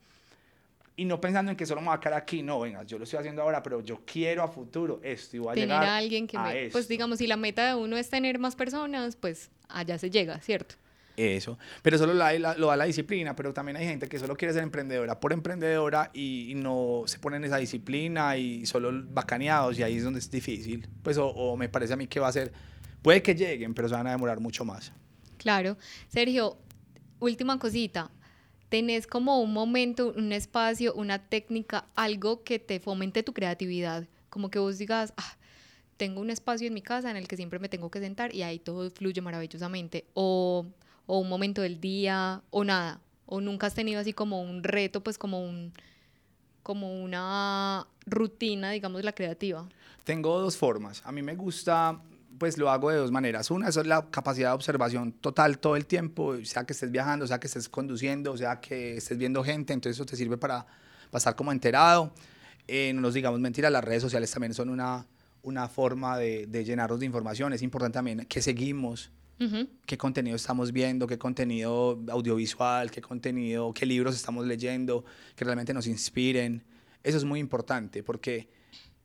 Y 0.95 1.05
no 1.05 1.21
pensando 1.21 1.51
en 1.51 1.57
que 1.57 1.67
solo 1.67 1.81
me 1.81 1.89
va 1.89 1.95
a 1.95 2.01
quedar 2.01 2.15
aquí, 2.15 2.45
no, 2.45 2.61
venga, 2.61 2.85
yo 2.85 2.97
lo 2.97 3.03
estoy 3.03 3.19
haciendo 3.19 3.43
ahora, 3.43 3.61
pero 3.61 3.81
yo 3.81 4.03
quiero 4.07 4.45
a 4.45 4.49
futuro 4.49 5.01
esto 5.03 5.37
y 5.37 5.41
voy 5.41 5.51
a 5.51 5.55
Tener 5.55 5.69
llegar 5.69 5.85
a 5.85 5.97
alguien 5.97 6.29
que 6.29 6.37
a 6.37 6.45
me... 6.45 6.51
Pues 6.71 6.85
esto. 6.85 6.91
digamos, 6.91 7.19
si 7.19 7.27
la 7.27 7.37
meta 7.37 7.67
de 7.67 7.75
uno 7.75 7.97
es 7.97 8.09
tener 8.09 8.39
más 8.39 8.55
personas, 8.55 9.17
pues 9.17 9.51
allá 9.69 9.99
se 9.99 10.11
llega, 10.11 10.39
¿cierto? 10.39 10.77
Eso, 11.17 11.59
pero 11.83 11.99
solo 11.99 12.15
la- 12.15 12.33
lo 12.57 12.69
da 12.69 12.77
la 12.77 12.85
disciplina, 12.85 13.37
pero 13.37 13.53
también 13.53 13.77
hay 13.77 13.85
gente 13.87 14.09
que 14.09 14.19
solo 14.19 14.35
quiere 14.35 14.55
ser 14.55 14.63
emprendedora 14.63 15.21
por 15.21 15.33
emprendedora 15.33 16.11
y, 16.15 16.51
y 16.51 16.55
no 16.55 17.03
se 17.07 17.19
pone 17.19 17.37
en 17.37 17.45
esa 17.45 17.59
disciplina 17.59 18.37
y 18.39 18.65
solo 18.65 18.91
bacaneados 19.11 19.79
y 19.79 19.83
ahí 19.83 19.97
es 19.97 20.05
donde 20.05 20.21
es 20.21 20.31
difícil. 20.31 20.89
Pues 21.03 21.19
o, 21.19 21.27
o 21.29 21.57
me 21.57 21.69
parece 21.69 21.93
a 21.93 21.97
mí 21.97 22.07
que 22.07 22.19
va 22.19 22.29
a 22.29 22.33
ser, 22.33 22.53
puede 23.03 23.23
que 23.23 23.35
lleguen, 23.35 23.75
pero 23.75 23.89
se 23.89 23.95
van 23.95 24.07
a 24.07 24.13
demorar 24.13 24.41
mucho 24.41 24.65
más. 24.65 24.93
Claro. 25.37 25.77
Sergio, 26.09 26.57
última 27.21 27.59
cosita. 27.59 28.11
¿Tenés 28.71 29.07
como 29.07 29.39
un 29.43 29.53
momento, 29.53 30.15
un 30.17 30.33
espacio, 30.33 30.95
una 30.95 31.19
técnica, 31.29 31.85
algo 31.95 32.43
que 32.43 32.59
te 32.59 32.81
fomente 32.81 33.23
tu 33.23 33.35
creatividad? 33.35 34.07
Como 34.31 34.51
que 34.51 34.59
vos 34.59 34.79
digas, 34.79 35.13
ah, 35.19 35.37
tengo 35.99 36.23
un 36.23 36.31
espacio 36.31 36.69
en 36.69 36.73
mi 36.75 36.81
casa 36.81 37.11
en 37.11 37.19
el 37.19 37.29
que 37.29 37.37
siempre 37.37 37.59
me 37.59 37.69
tengo 37.69 37.91
que 37.91 38.01
sentar 38.01 38.35
y 38.35 38.43
ahí 38.43 38.59
todo 38.59 38.91
fluye 38.91 39.21
maravillosamente. 39.21 40.07
O, 40.15 40.65
o 41.07 41.19
un 41.19 41.29
momento 41.29 41.63
del 41.63 41.81
día, 41.81 42.43
o 42.51 42.65
nada. 42.65 43.01
O 43.27 43.41
nunca 43.41 43.67
has 43.67 43.75
tenido 43.75 44.01
así 44.01 44.13
como 44.13 44.43
un 44.43 44.63
reto, 44.63 45.03
pues 45.03 45.19
como 45.19 45.43
un 45.43 45.73
como 46.63 47.03
una 47.03 47.87
rutina, 48.07 48.71
digamos, 48.71 49.03
la 49.05 49.13
creativa. 49.13 49.69
Tengo 50.05 50.39
dos 50.41 50.57
formas. 50.57 51.03
A 51.05 51.13
mí 51.13 51.23
me 51.23 51.35
gusta, 51.35 52.01
pues 52.39 52.59
lo 52.59 52.71
hago 52.71 52.91
de 52.91 52.97
dos 52.97 53.11
maneras. 53.11 53.51
Una 53.51 53.69
es 53.69 53.77
la 53.77 54.09
capacidad 54.11 54.51
de 54.51 54.55
observación 54.55 55.13
total 55.13 55.59
todo 55.59 55.77
el 55.77 55.87
tiempo, 55.87 56.37
sea 56.45 56.65
que 56.65 56.73
estés 56.73 56.91
viajando, 56.91 57.27
sea 57.27 57.39
que 57.41 57.47
estés 57.47 57.69
conduciendo, 57.69 58.37
sea 58.37 58.61
que 58.61 58.97
estés 58.97 59.19
viendo 59.19 59.43
gente, 59.45 59.73
entonces 59.73 59.97
eso 59.97 60.07
te 60.07 60.17
sirve 60.17 60.37
para, 60.37 60.67
estar 61.13 61.37
como 61.37 61.53
enterado. 61.53 62.13
Eh, 62.69 62.93
no 62.95 63.01
nos 63.01 63.15
digamos 63.15 63.41
mentiras, 63.41 63.73
las 63.73 63.85
redes 63.85 64.03
sociales 64.03 64.31
también 64.31 64.55
son 64.55 64.71
una, 64.71 65.07
una 65.43 65.69
forma 65.69 66.17
de, 66.17 66.47
de 66.47 66.65
llenarnos 66.65 67.01
de 67.01 67.07
información. 67.07 67.53
Es 67.53 67.63
importante 67.63 67.95
también 67.95 68.25
que 68.27 68.41
seguimos, 68.41 69.11
Qué 69.87 69.99
contenido 69.99 70.37
estamos 70.37 70.71
viendo, 70.73 71.07
qué 71.07 71.19
contenido 71.19 71.99
audiovisual, 72.09 72.91
qué 72.91 73.01
contenido, 73.01 73.73
qué 73.75 73.85
libros 73.87 74.15
estamos 74.15 74.47
leyendo, 74.47 75.05
que 75.35 75.45
realmente 75.45 75.75
nos 75.75 75.87
inspiren. 75.87 76.63
Eso 77.03 77.19
es 77.19 77.25
muy 77.25 77.41
importante 77.41 78.03
porque 78.05 78.49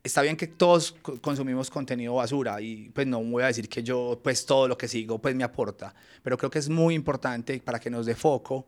está 0.03 0.21
bien 0.21 0.38
que 0.38 0.45
todos 0.47 0.91
co- 1.01 1.19
consumimos 1.19 1.69
contenido 1.71 2.13
basura 2.15 2.61
y 2.61 2.89
pues 2.89 3.07
no 3.07 3.23
voy 3.23 3.43
a 3.43 3.47
decir 3.47 3.67
que 3.67 3.82
yo 3.82 4.19
pues 4.23 4.45
todo 4.45 4.67
lo 4.67 4.78
que 4.78 4.88
sigo 4.88 5.19
pues 5.19 5.36
me 5.36 5.43
aporta, 5.43 5.95
pero 6.21 6.38
creo 6.38 6.51
que 6.51 6.59
es 6.59 6.69
muy 6.69 6.93
importante 6.93 7.59
para 7.59 7.80
que 7.80 7.89
nos 7.89 8.05
dé 8.05 8.13
foco 8.13 8.67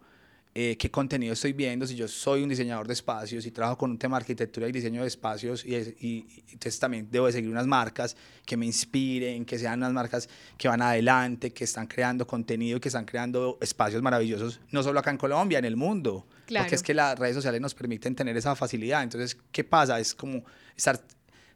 eh, 0.62 0.76
qué 0.78 0.90
contenido 0.92 1.32
estoy 1.34 1.54
viendo, 1.54 1.88
si 1.88 1.96
yo 1.96 2.08
soy 2.08 2.44
un 2.44 2.50
diseñador 2.50 2.86
de 2.88 2.94
espacios 2.94 3.46
y 3.46 3.52
trabajo 3.52 3.78
con 3.78 3.92
un 3.92 3.98
tema 3.98 4.18
de 4.18 4.24
arquitectura 4.24 4.68
y 4.68 4.72
diseño 4.74 5.02
de 5.04 5.08
espacios 5.08 5.64
y, 5.64 5.76
es- 5.76 5.94
y- 6.02 6.26
y 6.28 6.44
entonces 6.54 6.78
también 6.80 7.08
debo 7.10 7.28
de 7.28 7.32
seguir 7.32 7.50
unas 7.50 7.66
marcas 7.68 8.18
que 8.46 8.58
me 8.58 8.66
inspiren, 8.66 9.46
que 9.46 9.58
sean 9.58 9.80
unas 9.80 9.94
marcas 9.94 10.28
que 10.58 10.68
van 10.68 10.82
adelante, 10.82 11.54
que 11.54 11.64
están 11.64 11.88
creando 11.88 12.26
contenido 12.28 12.78
y 12.78 12.80
que 12.82 12.90
están 12.90 13.06
creando 13.06 13.58
espacios 13.62 14.02
maravillosos, 14.02 14.60
no 14.72 14.84
solo 14.84 15.00
acá 15.00 15.12
en 15.12 15.18
Colombia, 15.18 15.60
en 15.60 15.66
el 15.66 15.78
mundo. 15.78 16.28
Claro. 16.48 16.66
Porque 16.66 16.76
es 16.76 16.84
que 16.84 16.94
las 16.94 17.18
redes 17.18 17.36
sociales 17.36 17.62
nos 17.62 17.74
permiten 17.76 18.16
tener 18.16 18.36
esa 18.36 18.54
facilidad. 18.56 19.04
Entonces, 19.04 19.38
¿qué 19.54 19.64
pasa? 19.64 20.00
Es 20.00 20.14
como 20.16 20.44
estar 20.76 21.00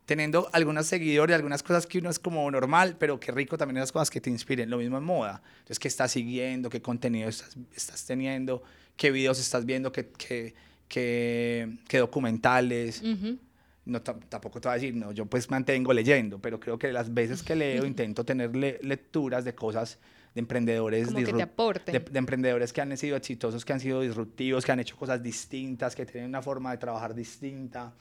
teniendo 0.06 0.50
algunos 0.54 0.86
seguidores, 0.86 1.34
algunas 1.36 1.64
cosas 1.64 1.88
que 1.88 1.98
uno 1.98 2.10
es 2.10 2.20
como 2.20 2.50
normal, 2.52 2.96
pero 3.00 3.20
qué 3.20 3.32
rico 3.32 3.58
también 3.58 3.78
esas 3.78 3.92
cosas 3.92 4.10
que 4.10 4.20
te 4.22 4.30
inspiren. 4.30 4.70
Lo 4.70 4.78
mismo 4.78 4.98
en 4.98 5.04
moda. 5.04 5.42
Entonces, 5.60 5.80
¿qué 5.80 5.88
estás 5.88 6.12
siguiendo? 6.12 6.70
¿Qué 6.70 6.82
contenido 6.82 7.28
estás, 7.30 7.58
estás 7.76 8.06
teniendo? 8.06 8.62
¿Qué 8.96 9.12
videos 9.12 9.40
estás 9.40 9.66
viendo? 9.66 9.92
¿Qué, 9.92 10.10
qué, 10.18 10.54
qué, 10.88 11.78
qué 11.88 11.98
documentales? 11.98 13.02
Ujú. 13.02 13.38
No, 13.86 14.02
tam- 14.02 14.22
tampoco 14.30 14.62
te 14.62 14.68
voy 14.70 14.74
a 14.74 14.80
decir, 14.80 14.96
no, 14.96 15.12
yo 15.12 15.26
pues 15.26 15.50
mantengo 15.50 15.92
leyendo, 15.92 16.40
pero 16.40 16.60
creo 16.60 16.78
que 16.80 16.92
las 16.94 17.14
veces 17.14 17.44
que 17.44 17.56
leo 17.56 17.86
intento 17.86 18.24
tener 18.24 18.56
le- 18.56 18.80
lecturas 18.82 19.44
de 19.44 19.54
cosas 19.56 20.00
de 20.34 20.40
emprendedores 20.40 21.08
Como 21.08 21.20
que 21.26 21.34
te 21.34 21.42
aporten. 21.44 21.94
de, 22.04 22.12
de 22.12 22.18
emprendedores 22.20 22.72
que 22.72 22.80
han 22.82 22.96
sido 22.98 23.18
exitosos, 23.18 23.66
que 23.66 23.74
han 23.74 23.80
sido 23.82 24.00
disruptivos, 24.02 24.64
que 24.64 24.72
han 24.72 24.80
hecho 24.80 24.96
cosas 24.96 25.22
distintas, 25.22 25.96
que 25.96 26.06
tienen 26.06 26.30
una 26.30 26.42
forma 26.42 26.72
de 26.72 26.78
trabajar 26.78 27.14
distinta, 27.14 27.94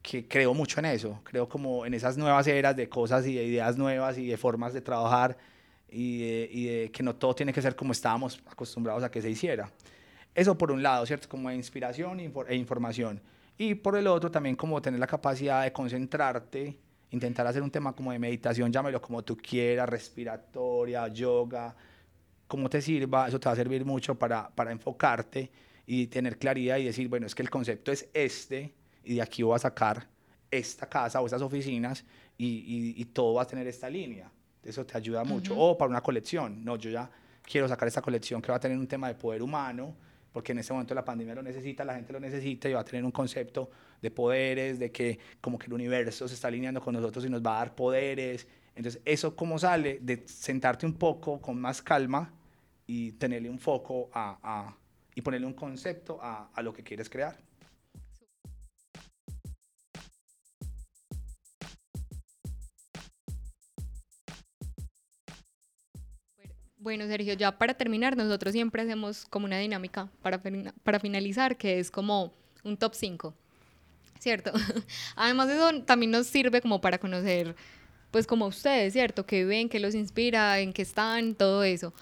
que 0.00 0.28
creo 0.28 0.54
mucho 0.54 0.78
en 0.80 0.86
eso, 0.86 1.20
creo 1.24 1.48
como 1.48 1.84
en 1.86 1.94
esas 1.94 2.16
nuevas 2.16 2.46
eras 2.46 2.76
de 2.76 2.88
cosas 2.88 3.26
y 3.26 3.34
de 3.34 3.44
ideas 3.44 3.76
nuevas 3.76 4.16
y 4.18 4.26
de 4.28 4.36
formas 4.36 4.72
de 4.74 4.80
trabajar 4.80 5.36
y 5.90 6.18
de, 6.20 6.48
y 6.52 6.64
de 6.66 6.90
que 6.92 7.02
no 7.02 7.16
todo 7.16 7.34
tiene 7.34 7.52
que 7.52 7.62
ser 7.62 7.74
como 7.74 7.92
estábamos 7.92 8.40
acostumbrados 8.46 9.02
a 9.02 9.10
que 9.10 9.20
se 9.22 9.30
hiciera. 9.30 9.70
Eso 10.34 10.56
por 10.58 10.70
un 10.72 10.82
lado, 10.82 11.06
¿cierto? 11.06 11.28
Como 11.28 11.48
de 11.48 11.54
inspiración 11.56 12.20
e 12.20 12.30
infor- 12.32 12.52
información. 12.54 13.20
Y 13.56 13.74
por 13.76 13.96
el 13.96 14.06
otro 14.08 14.30
también 14.30 14.56
como 14.56 14.82
tener 14.82 14.98
la 14.98 15.06
capacidad 15.06 15.62
de 15.62 15.72
concentrarte, 15.72 16.76
intentar 17.10 17.46
hacer 17.46 17.62
un 17.62 17.70
tema 17.70 17.92
como 17.94 18.10
de 18.10 18.18
meditación, 18.18 18.72
llámelo 18.72 19.00
como 19.00 19.22
tú 19.22 19.36
quieras, 19.36 19.88
respiratoria, 19.88 21.06
yoga, 21.08 21.74
como 22.48 22.68
te 22.68 22.80
sirva, 22.82 23.28
eso 23.28 23.38
te 23.38 23.48
va 23.48 23.52
a 23.52 23.56
servir 23.56 23.84
mucho 23.84 24.16
para, 24.16 24.48
para 24.50 24.72
enfocarte 24.72 25.50
y 25.86 26.06
tener 26.08 26.38
claridad 26.38 26.78
y 26.78 26.84
decir, 26.84 27.08
bueno, 27.08 27.26
es 27.26 27.34
que 27.34 27.42
el 27.42 27.50
concepto 27.50 27.92
es 27.92 28.08
este 28.12 28.74
y 29.04 29.14
de 29.14 29.22
aquí 29.22 29.42
voy 29.42 29.54
a 29.54 29.58
sacar 29.58 30.08
esta 30.50 30.88
casa 30.88 31.20
o 31.20 31.26
estas 31.26 31.42
oficinas 31.42 32.04
y, 32.36 32.46
y- 32.46 32.94
y 33.00 33.04
todo 33.06 33.34
va 33.34 33.42
a 33.42 33.46
tener 33.46 33.66
esta 33.66 33.88
línea. 33.88 34.30
Eso 34.62 34.84
te 34.84 34.96
ayuda 34.96 35.22
mucho. 35.24 35.54
O 35.58 35.76
para 35.76 35.90
una 35.90 36.00
colección, 36.02 36.64
no, 36.64 36.76
yo 36.76 36.90
ya 36.90 37.08
quiero 37.42 37.68
sacar 37.68 37.86
esta 37.86 38.00
colección 38.02 38.40
que 38.40 38.50
va 38.50 38.56
a 38.56 38.60
tener 38.60 38.78
un 38.78 38.86
tema 38.86 39.08
de 39.08 39.14
poder 39.14 39.42
humano, 39.42 39.94
porque 40.34 40.50
en 40.50 40.58
este 40.58 40.72
momento 40.72 40.94
la 40.96 41.04
pandemia 41.04 41.32
lo 41.36 41.42
necesita, 41.42 41.84
la 41.84 41.94
gente 41.94 42.12
lo 42.12 42.18
necesita 42.18 42.68
y 42.68 42.72
va 42.72 42.80
a 42.80 42.84
tener 42.84 43.04
un 43.04 43.12
concepto 43.12 43.70
de 44.02 44.10
poderes, 44.10 44.80
de 44.80 44.90
que 44.90 45.20
como 45.40 45.58
que 45.60 45.66
el 45.68 45.72
universo 45.74 46.26
se 46.26 46.34
está 46.34 46.48
alineando 46.48 46.80
con 46.80 46.92
nosotros 46.92 47.24
y 47.24 47.30
nos 47.30 47.40
va 47.40 47.54
a 47.54 47.58
dar 47.60 47.74
poderes. 47.76 48.48
Entonces, 48.74 49.00
eso 49.04 49.36
cómo 49.36 49.60
sale 49.60 50.00
de 50.02 50.24
sentarte 50.26 50.86
un 50.86 50.94
poco 50.94 51.40
con 51.40 51.60
más 51.60 51.80
calma 51.80 52.32
y 52.84 53.12
tenerle 53.12 53.48
un 53.48 53.60
foco 53.60 54.10
a, 54.12 54.36
a- 54.42 54.76
y 55.14 55.22
ponerle 55.22 55.46
un 55.46 55.54
concepto 55.54 56.18
a, 56.20 56.50
a 56.52 56.62
lo 56.62 56.72
que 56.72 56.82
quieres 56.82 57.08
crear. 57.08 57.38
Bueno, 66.84 67.06
Sergio, 67.06 67.32
ya 67.32 67.56
para 67.56 67.72
terminar, 67.72 68.14
nosotros 68.14 68.52
siempre 68.52 68.82
hacemos 68.82 69.24
como 69.30 69.46
una 69.46 69.56
dinámica 69.58 70.10
para, 70.20 70.38
para 70.82 71.00
finalizar, 71.00 71.56
que 71.56 71.78
es 71.78 71.90
como 71.90 72.34
un 72.62 72.76
top 72.76 72.92
5, 72.94 73.34
¿cierto? 74.18 74.52
Además, 75.16 75.48
eso 75.48 75.82
también 75.84 76.10
nos 76.10 76.26
sirve 76.26 76.60
como 76.60 76.82
para 76.82 76.98
conocer, 76.98 77.56
pues 78.10 78.26
como 78.26 78.44
ustedes, 78.44 78.92
¿cierto? 78.92 79.24
Que 79.24 79.46
ven, 79.46 79.70
que 79.70 79.80
los 79.80 79.94
inspira, 79.94 80.58
en 80.58 80.74
qué 80.74 80.82
están, 80.82 81.34
todo 81.34 81.64
eso. 81.64 81.94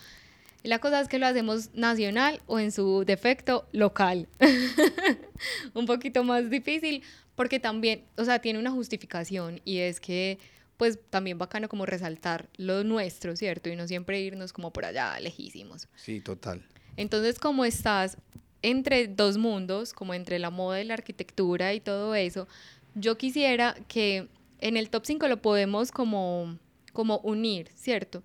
La 0.65 0.81
cosa 0.81 1.01
es 1.01 1.07
que 1.07 1.21
lo 1.21 1.27
hacemos 1.27 1.73
nacional 1.75 2.43
o 2.49 2.59
en 2.59 2.73
su 2.73 3.05
defecto 3.05 3.69
local. 3.71 4.27
un 5.75 5.87
poquito 5.87 6.25
más 6.25 6.51
difícil 6.51 7.05
porque 7.37 7.61
también, 7.61 8.03
o 8.17 8.25
sea, 8.25 8.41
tiene 8.41 8.59
una 8.59 8.73
justificación 8.73 9.61
y 9.65 9.79
es 9.79 10.01
que 10.01 10.41
pues 10.77 10.99
también 11.11 11.39
bacano 11.39 11.69
como 11.69 11.87
resaltar 11.87 12.49
lo 12.57 12.85
nuestro, 12.85 13.37
¿cierto? 13.37 13.69
Y 13.69 13.77
no 13.77 13.87
siempre 13.87 14.21
irnos 14.21 14.53
como 14.53 14.73
por 14.73 14.85
allá 14.85 15.19
lejísimos. 15.21 15.89
Sí, 15.97 16.21
total. 16.21 16.67
Entonces, 16.97 17.39
como 17.39 17.65
estás 17.65 18.19
entre 18.63 19.09
dos 19.09 19.39
mundos, 19.39 19.93
como 19.93 20.15
entre 20.15 20.39
la 20.39 20.51
moda 20.51 20.81
y 20.81 20.85
la 20.85 20.95
arquitectura 20.95 21.75
y 21.75 21.81
todo 21.81 22.15
eso, 22.15 22.47
yo 22.95 23.17
quisiera 23.19 23.75
que 23.89 24.29
en 24.61 24.77
el 24.77 24.91
top 24.91 25.05
5 25.05 25.29
lo 25.29 25.43
podemos 25.43 25.91
como, 25.91 26.59
como 26.93 27.19
unir, 27.19 27.69
¿cierto? 27.75 28.23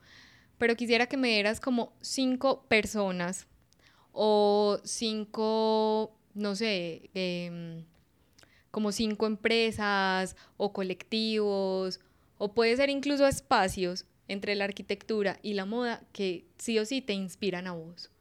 Pero 0.58 0.76
quisiera 0.76 1.08
que 1.08 1.18
me 1.18 1.30
dieras 1.30 1.60
como 1.60 1.94
cinco 2.02 2.64
personas 2.68 3.48
o 4.12 4.80
cinco, 4.84 6.16
no 6.34 6.56
sé, 6.56 7.10
em, 7.14 7.84
como 8.72 8.92
cinco 8.92 9.28
empresas 9.28 10.36
o 10.58 10.74
colectivos, 10.74 12.00
o 12.38 12.54
puede 12.54 12.76
ser 12.76 12.90
incluso 12.90 13.28
espacios 13.28 14.06
entre 14.28 14.56
la 14.56 14.66
arquitectura 14.66 15.40
y 15.42 15.54
la 15.54 15.66
moda 15.66 16.04
que 16.12 16.46
sí 16.58 16.78
o 16.80 16.86
sí 16.86 17.02
te 17.02 17.14
inspiran 17.14 17.68
a 17.68 17.72
vos. 17.74 18.12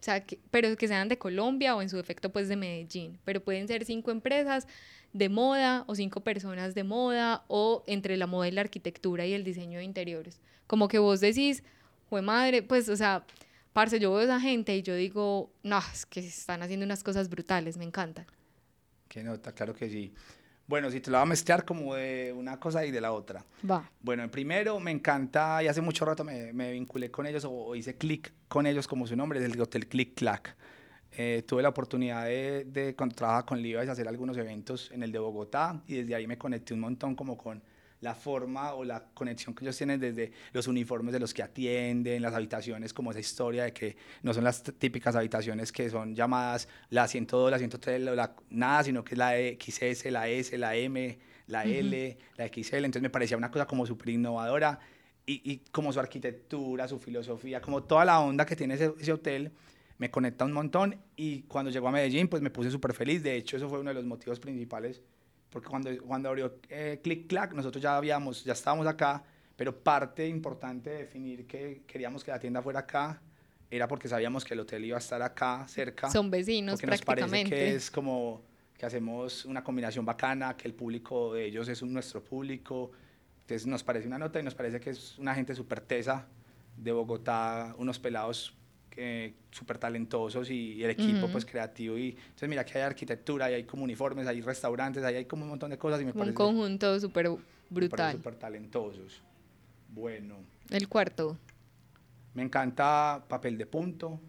O 0.00 0.02
sea, 0.02 0.24
que- 0.24 0.40
pero 0.50 0.74
que 0.76 0.88
sean 0.88 1.08
de 1.08 1.18
Colombia 1.18 1.76
o 1.76 1.82
en 1.82 1.88
su 1.88 1.96
defecto 1.96 2.30
pues 2.30 2.48
de 2.48 2.56
Medellín, 2.56 3.18
pero 3.24 3.42
pueden 3.42 3.68
ser 3.68 3.84
cinco 3.84 4.10
empresas 4.10 4.66
de 5.12 5.28
moda 5.28 5.84
o 5.88 5.94
cinco 5.94 6.20
personas 6.22 6.74
de 6.74 6.84
moda 6.84 7.44
o 7.48 7.84
entre 7.86 8.16
la 8.16 8.26
moda 8.26 8.48
y 8.48 8.52
la 8.52 8.62
arquitectura 8.62 9.26
y 9.26 9.32
el 9.34 9.44
diseño 9.44 9.78
de 9.78 9.84
interiores. 9.84 10.40
Como 10.66 10.88
que 10.88 10.98
vos 10.98 11.20
decís, 11.20 11.62
jue 12.08 12.22
madre, 12.22 12.62
pues, 12.62 12.88
o 12.88 12.96
sea, 12.96 13.24
parce, 13.72 13.98
yo 14.00 14.10
veo 14.10 14.20
a 14.20 14.24
esa 14.24 14.40
gente 14.40 14.76
y 14.76 14.82
yo 14.82 14.94
digo, 14.94 15.50
no, 15.62 15.78
es 15.92 16.06
que 16.06 16.20
están 16.20 16.62
haciendo 16.62 16.86
unas 16.86 17.02
cosas 17.02 17.28
brutales, 17.28 17.76
me 17.76 17.84
encantan. 17.84 18.26
Qué 19.08 19.22
nota, 19.22 19.52
claro 19.52 19.74
que 19.74 19.90
sí. 19.90 20.12
Bueno, 20.70 20.88
si 20.88 21.00
te 21.00 21.10
lo 21.10 21.18
voy 21.18 21.24
a 21.24 21.26
mezclar 21.26 21.64
como 21.64 21.96
de 21.96 22.32
una 22.32 22.60
cosa 22.60 22.86
y 22.86 22.92
de 22.92 23.00
la 23.00 23.10
otra. 23.10 23.44
Va. 23.68 23.90
Bueno, 24.00 24.30
primero 24.30 24.78
me 24.78 24.92
encanta, 24.92 25.60
y 25.64 25.66
hace 25.66 25.80
mucho 25.80 26.04
rato 26.04 26.22
me, 26.22 26.52
me 26.52 26.70
vinculé 26.70 27.10
con 27.10 27.26
ellos 27.26 27.44
o, 27.44 27.50
o 27.50 27.74
hice 27.74 27.96
clic 27.96 28.32
con 28.46 28.68
ellos 28.68 28.86
como 28.86 29.04
su 29.04 29.16
nombre, 29.16 29.40
es 29.40 29.52
el 29.52 29.60
Hotel 29.60 29.88
Click 29.88 30.14
Clack. 30.14 30.54
Eh, 31.10 31.42
tuve 31.44 31.62
la 31.62 31.70
oportunidad 31.70 32.24
de, 32.26 32.66
de, 32.66 32.94
cuando 32.94 33.16
trabajaba 33.16 33.44
con 33.46 33.60
Levi's, 33.60 33.88
hacer 33.88 34.06
algunos 34.06 34.36
eventos 34.36 34.92
en 34.92 35.02
el 35.02 35.10
de 35.10 35.18
Bogotá 35.18 35.82
y 35.88 35.94
desde 35.96 36.14
ahí 36.14 36.28
me 36.28 36.38
conecté 36.38 36.72
un 36.72 36.78
montón 36.78 37.16
como 37.16 37.36
con 37.36 37.60
la 38.00 38.14
forma 38.14 38.72
o 38.74 38.84
la 38.84 39.04
conexión 39.12 39.54
que 39.54 39.64
ellos 39.64 39.76
tienen 39.76 40.00
desde 40.00 40.32
los 40.52 40.66
uniformes 40.66 41.12
de 41.12 41.20
los 41.20 41.34
que 41.34 41.42
atienden, 41.42 42.22
las 42.22 42.32
habitaciones, 42.34 42.94
como 42.94 43.10
esa 43.10 43.20
historia 43.20 43.64
de 43.64 43.72
que 43.72 43.96
no 44.22 44.32
son 44.32 44.44
las 44.44 44.62
típicas 44.62 45.16
habitaciones 45.16 45.70
que 45.70 45.90
son 45.90 46.14
llamadas 46.14 46.66
la 46.88 47.06
102, 47.06 47.50
la 47.50 47.58
103, 47.58 48.00
la, 48.00 48.14
la- 48.14 48.36
nada, 48.48 48.84
sino 48.84 49.04
que 49.04 49.14
es 49.14 49.18
la 49.18 49.32
XS, 49.36 50.10
la 50.10 50.28
S, 50.28 50.56
la 50.56 50.76
M, 50.76 51.18
la 51.46 51.64
L, 51.64 52.18
la 52.36 52.46
XL. 52.48 52.76
Entonces 52.76 53.02
me 53.02 53.10
parecía 53.10 53.36
una 53.36 53.50
cosa 53.50 53.66
como 53.66 53.84
súper 53.84 54.08
innovadora 54.10 54.78
y, 55.26 55.42
y 55.52 55.58
como 55.70 55.92
su 55.92 56.00
arquitectura, 56.00 56.88
su 56.88 56.98
filosofía, 56.98 57.60
como 57.60 57.82
toda 57.82 58.04
la 58.06 58.20
onda 58.20 58.46
que 58.46 58.56
tiene 58.56 58.74
ese, 58.74 58.94
ese 58.98 59.12
hotel, 59.12 59.52
me 59.98 60.10
conecta 60.10 60.46
un 60.46 60.52
montón. 60.52 60.96
Y 61.16 61.42
cuando 61.42 61.70
llegó 61.70 61.88
a 61.88 61.92
Medellín 61.92 62.28
pues 62.28 62.40
me 62.40 62.48
puse 62.50 62.70
súper 62.70 62.94
feliz, 62.94 63.22
de 63.22 63.36
hecho 63.36 63.58
eso 63.58 63.68
fue 63.68 63.78
uno 63.80 63.90
de 63.90 63.94
los 63.94 64.04
motivos 64.06 64.40
principales, 64.40 65.02
porque 65.50 65.68
cuando, 65.68 65.90
cuando 66.04 66.28
abrió 66.28 66.56
eh, 66.68 67.00
Click 67.02 67.26
Clack 67.28 67.52
nosotros 67.54 67.82
ya 67.82 67.96
habíamos, 67.96 68.44
ya 68.44 68.52
estábamos 68.52 68.86
acá, 68.86 69.22
pero 69.56 69.76
parte 69.76 70.26
importante 70.26 70.90
de 70.90 70.96
definir 70.98 71.46
que 71.46 71.82
queríamos 71.86 72.24
que 72.24 72.30
la 72.30 72.38
tienda 72.38 72.62
fuera 72.62 72.80
acá 72.80 73.20
era 73.70 73.86
porque 73.86 74.08
sabíamos 74.08 74.44
que 74.44 74.54
el 74.54 74.60
hotel 74.60 74.84
iba 74.84 74.96
a 74.96 75.00
estar 75.00 75.20
acá 75.22 75.66
cerca. 75.68 76.10
Son 76.10 76.30
vecinos 76.30 76.72
porque 76.74 76.86
nos 76.86 77.02
parece 77.02 77.28
prácticamente. 77.28 77.50
que 77.56 77.74
es 77.74 77.90
como 77.90 78.42
que 78.76 78.86
hacemos 78.86 79.44
una 79.44 79.62
combinación 79.62 80.04
bacana, 80.04 80.56
que 80.56 80.66
el 80.66 80.74
público 80.74 81.34
de 81.34 81.44
ellos 81.44 81.68
es 81.68 81.82
un- 81.82 81.92
nuestro 81.92 82.24
público. 82.24 82.90
Entonces 83.42 83.66
nos 83.66 83.82
parece 83.84 84.06
una 84.06 84.18
nota 84.18 84.40
y 84.40 84.42
nos 84.42 84.54
parece 84.54 84.80
que 84.80 84.90
es 84.90 85.18
una 85.18 85.34
gente 85.34 85.54
súper 85.54 85.80
tesa 85.80 86.26
de 86.76 86.90
Bogotá, 86.92 87.74
unos 87.78 87.98
pelados 87.98 88.56
eh, 89.02 89.34
súper 89.50 89.78
talentosos 89.78 90.50
y, 90.50 90.74
y 90.74 90.84
el 90.84 90.90
equipo 90.90 91.24
Ujú. 91.24 91.32
pues 91.32 91.46
creativo. 91.46 91.96
Y, 91.96 92.10
entonces 92.10 92.48
mira 92.48 92.64
que 92.64 92.76
hay 92.78 92.84
arquitectura, 92.84 93.50
y 93.50 93.54
hay 93.54 93.64
como 93.64 93.84
uniformes, 93.84 94.26
hay 94.26 94.40
restaurantes, 94.42 95.02
ahí 95.02 95.16
hay 95.16 95.24
como 95.24 95.44
un 95.44 95.50
montón 95.50 95.70
de 95.70 95.78
cosas 95.78 96.00
y 96.00 96.04
me 96.04 96.12
Un 96.12 96.18
parece 96.18 96.34
conjunto 96.34 97.00
súper 97.00 97.30
brutal. 97.70 98.16
súper 98.16 98.36
talentosos. 98.36 99.22
Bueno, 99.88 100.36
El 100.68 100.88
cuarto. 100.88 101.38
Me 102.34 102.42
encanta 102.42 103.24
papel 103.26 103.56
de 103.58 103.66
punto. 103.66 104.20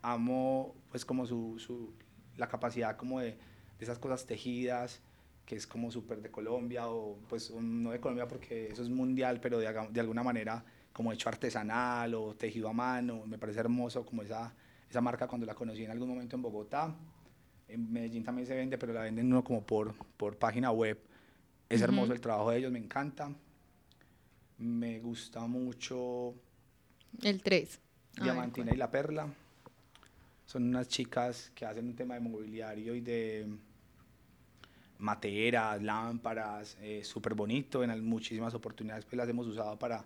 Amo 0.00 0.74
pues 0.90 1.04
como 1.04 1.26
su, 1.26 1.56
su 1.58 1.92
la 2.36 2.48
capacidad 2.48 2.96
como 2.96 3.20
de, 3.20 3.30
de 3.32 3.36
esas 3.80 3.98
cosas 3.98 4.24
tejidas 4.26 5.00
que 5.46 5.56
es 5.56 5.66
como 5.66 5.90
súper 5.90 6.22
de 6.22 6.30
Colombia 6.30 6.88
o 6.88 7.18
pues 7.28 7.50
no 7.50 7.90
de 7.90 8.00
Colombia 8.00 8.28
porque 8.28 8.68
eso 8.68 8.82
es 8.82 8.88
mundial, 8.88 9.40
pero 9.40 9.58
de, 9.58 9.66
de, 9.90 10.00
alguna 10.00 10.22
manera 10.22 10.64
como 10.92 11.12
hecho 11.12 11.28
artesanal 11.28 12.14
o 12.14 12.34
tejido 12.34 12.68
a 12.68 12.72
mano. 12.72 13.24
Me 13.26 13.38
parece 13.38 13.60
hermoso 13.60 14.04
como 14.04 14.22
esa, 14.22 14.54
esa 14.88 15.00
marca 15.00 15.26
cuando 15.26 15.46
la 15.46 15.54
conocí 15.54 15.84
en 15.84 15.90
algún 15.90 16.08
momento 16.08 16.36
en 16.36 16.42
Bogotá. 16.42 16.94
En 17.68 17.92
Medellín 17.92 18.22
también 18.22 18.46
se 18.46 18.54
vende, 18.54 18.76
pero 18.78 18.92
la 18.92 19.02
venden 19.02 19.26
uno 19.26 19.42
como 19.42 19.64
por, 19.64 19.94
por 20.16 20.36
página 20.36 20.70
web. 20.70 20.98
Es 21.68 21.80
uh 21.80 21.84
-huh. 21.84 21.88
hermoso 21.88 22.12
el 22.12 22.20
trabajo 22.20 22.50
de 22.50 22.58
ellos, 22.58 22.72
me 22.72 22.78
encanta. 22.78 23.30
Me 24.58 25.00
gusta 25.00 25.40
mucho... 25.46 26.34
El 27.22 27.42
3. 27.42 27.80
Diamantina 28.22 28.70
Ay, 28.70 28.74
y 28.74 28.78
La 28.78 28.90
Perla. 28.90 29.28
Son 30.44 30.64
unas 30.64 30.88
chicas 30.88 31.50
que 31.54 31.64
hacen 31.64 31.86
un 31.86 31.96
tema 31.96 32.14
de 32.14 32.20
mobiliario 32.20 32.94
y 32.94 33.00
de 33.00 33.48
materas, 34.98 35.82
lámparas, 35.82 36.76
eh, 36.80 37.02
súper 37.04 37.34
bonito. 37.34 37.82
En 37.82 38.04
muchísimas 38.04 38.54
oportunidades 38.54 39.04
pues 39.04 39.16
las 39.16 39.28
hemos 39.28 39.46
usado 39.46 39.78
para, 39.78 40.04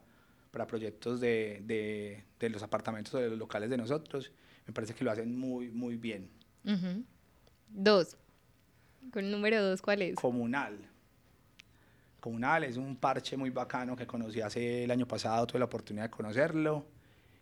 para 0.56 0.66
proyectos 0.66 1.20
de, 1.20 1.60
de, 1.66 2.24
de, 2.40 2.48
los 2.48 2.62
apartamentos 2.62 3.12
o 3.12 3.18
de 3.18 3.28
los 3.28 3.38
locales 3.38 3.68
de 3.68 3.76
nosotros. 3.76 4.32
Me 4.66 4.72
parece 4.72 4.94
que 4.94 5.04
lo 5.04 5.10
hacen 5.10 5.38
muy, 5.38 5.68
muy 5.68 5.96
bien. 5.98 6.30
Uh 6.64 6.70
-huh. 6.70 7.04
Dos. 7.68 8.16
¿Con 9.12 9.26
el 9.26 9.30
número 9.30 9.62
dos 9.62 9.82
cuál 9.82 10.00
es? 10.00 10.14
Comunal. 10.14 10.78
Comunal 12.20 12.64
es 12.64 12.78
un 12.78 12.96
parche 12.96 13.36
muy 13.36 13.50
bacano 13.50 13.94
que 13.94 14.06
conocí 14.06 14.40
hace 14.40 14.84
el 14.84 14.90
año 14.90 15.06
pasado, 15.06 15.46
tuve 15.46 15.58
la 15.58 15.66
oportunidad 15.66 16.04
de 16.04 16.10
conocerlo 16.10 16.86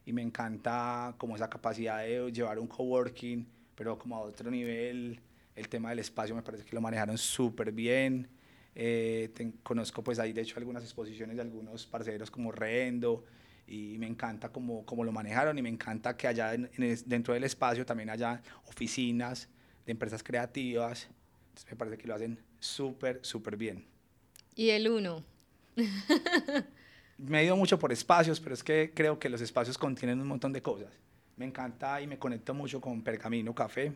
y 0.04 0.12
me 0.12 0.20
encanta 0.20 1.14
como 1.16 1.36
esa 1.36 1.48
capacidad 1.48 1.98
de 1.98 2.32
llevar 2.32 2.58
un 2.58 2.66
coworking, 2.66 3.46
pero 3.76 3.96
como 3.96 4.16
a 4.16 4.20
otro 4.22 4.50
nivel. 4.50 5.20
El 5.54 5.68
tema 5.68 5.90
del 5.90 6.00
espacio 6.00 6.34
me 6.34 6.42
parece 6.42 6.64
que 6.64 6.74
lo 6.74 6.80
manejaron 6.80 7.16
súper 7.16 7.70
bien. 7.70 8.28
Eh, 8.74 9.30
te, 9.34 9.52
conozco 9.62 10.02
pues 10.02 10.18
ahí 10.18 10.32
de 10.32 10.42
hecho 10.42 10.58
algunas 10.58 10.82
exposiciones 10.82 11.36
de 11.36 11.42
algunos 11.42 11.86
parceros 11.86 12.30
como 12.30 12.50
Rendo 12.50 13.24
y 13.68 13.96
me 13.98 14.06
encanta 14.06 14.50
cómo, 14.50 14.84
cómo 14.84 15.04
lo 15.04 15.12
manejaron 15.12 15.56
y 15.58 15.62
me 15.62 15.68
encanta 15.68 16.16
que 16.16 16.26
allá 16.26 16.54
en, 16.54 16.70
en, 16.76 16.98
dentro 17.06 17.34
del 17.34 17.44
espacio 17.44 17.86
también 17.86 18.10
haya 18.10 18.42
oficinas 18.66 19.48
de 19.86 19.92
empresas 19.92 20.22
creativas. 20.22 21.08
Entonces 21.48 21.70
me 21.70 21.76
parece 21.76 21.98
que 21.98 22.08
lo 22.08 22.14
hacen 22.14 22.38
súper, 22.58 23.20
súper 23.22 23.56
bien. 23.56 23.84
¿Y 24.56 24.70
el 24.70 24.88
uno? 24.88 25.22
me 27.18 27.40
he 27.40 27.44
ido 27.44 27.56
mucho 27.56 27.78
por 27.78 27.92
espacios, 27.92 28.40
pero 28.40 28.54
es 28.54 28.62
que 28.62 28.92
creo 28.94 29.18
que 29.18 29.28
los 29.28 29.40
espacios 29.40 29.78
contienen 29.78 30.20
un 30.20 30.28
montón 30.28 30.52
de 30.52 30.62
cosas. 30.62 30.92
Me 31.36 31.44
encanta 31.44 32.00
y 32.00 32.06
me 32.06 32.18
conecto 32.18 32.54
mucho 32.54 32.80
con 32.80 33.02
Pergamino 33.02 33.54
Café. 33.54 33.92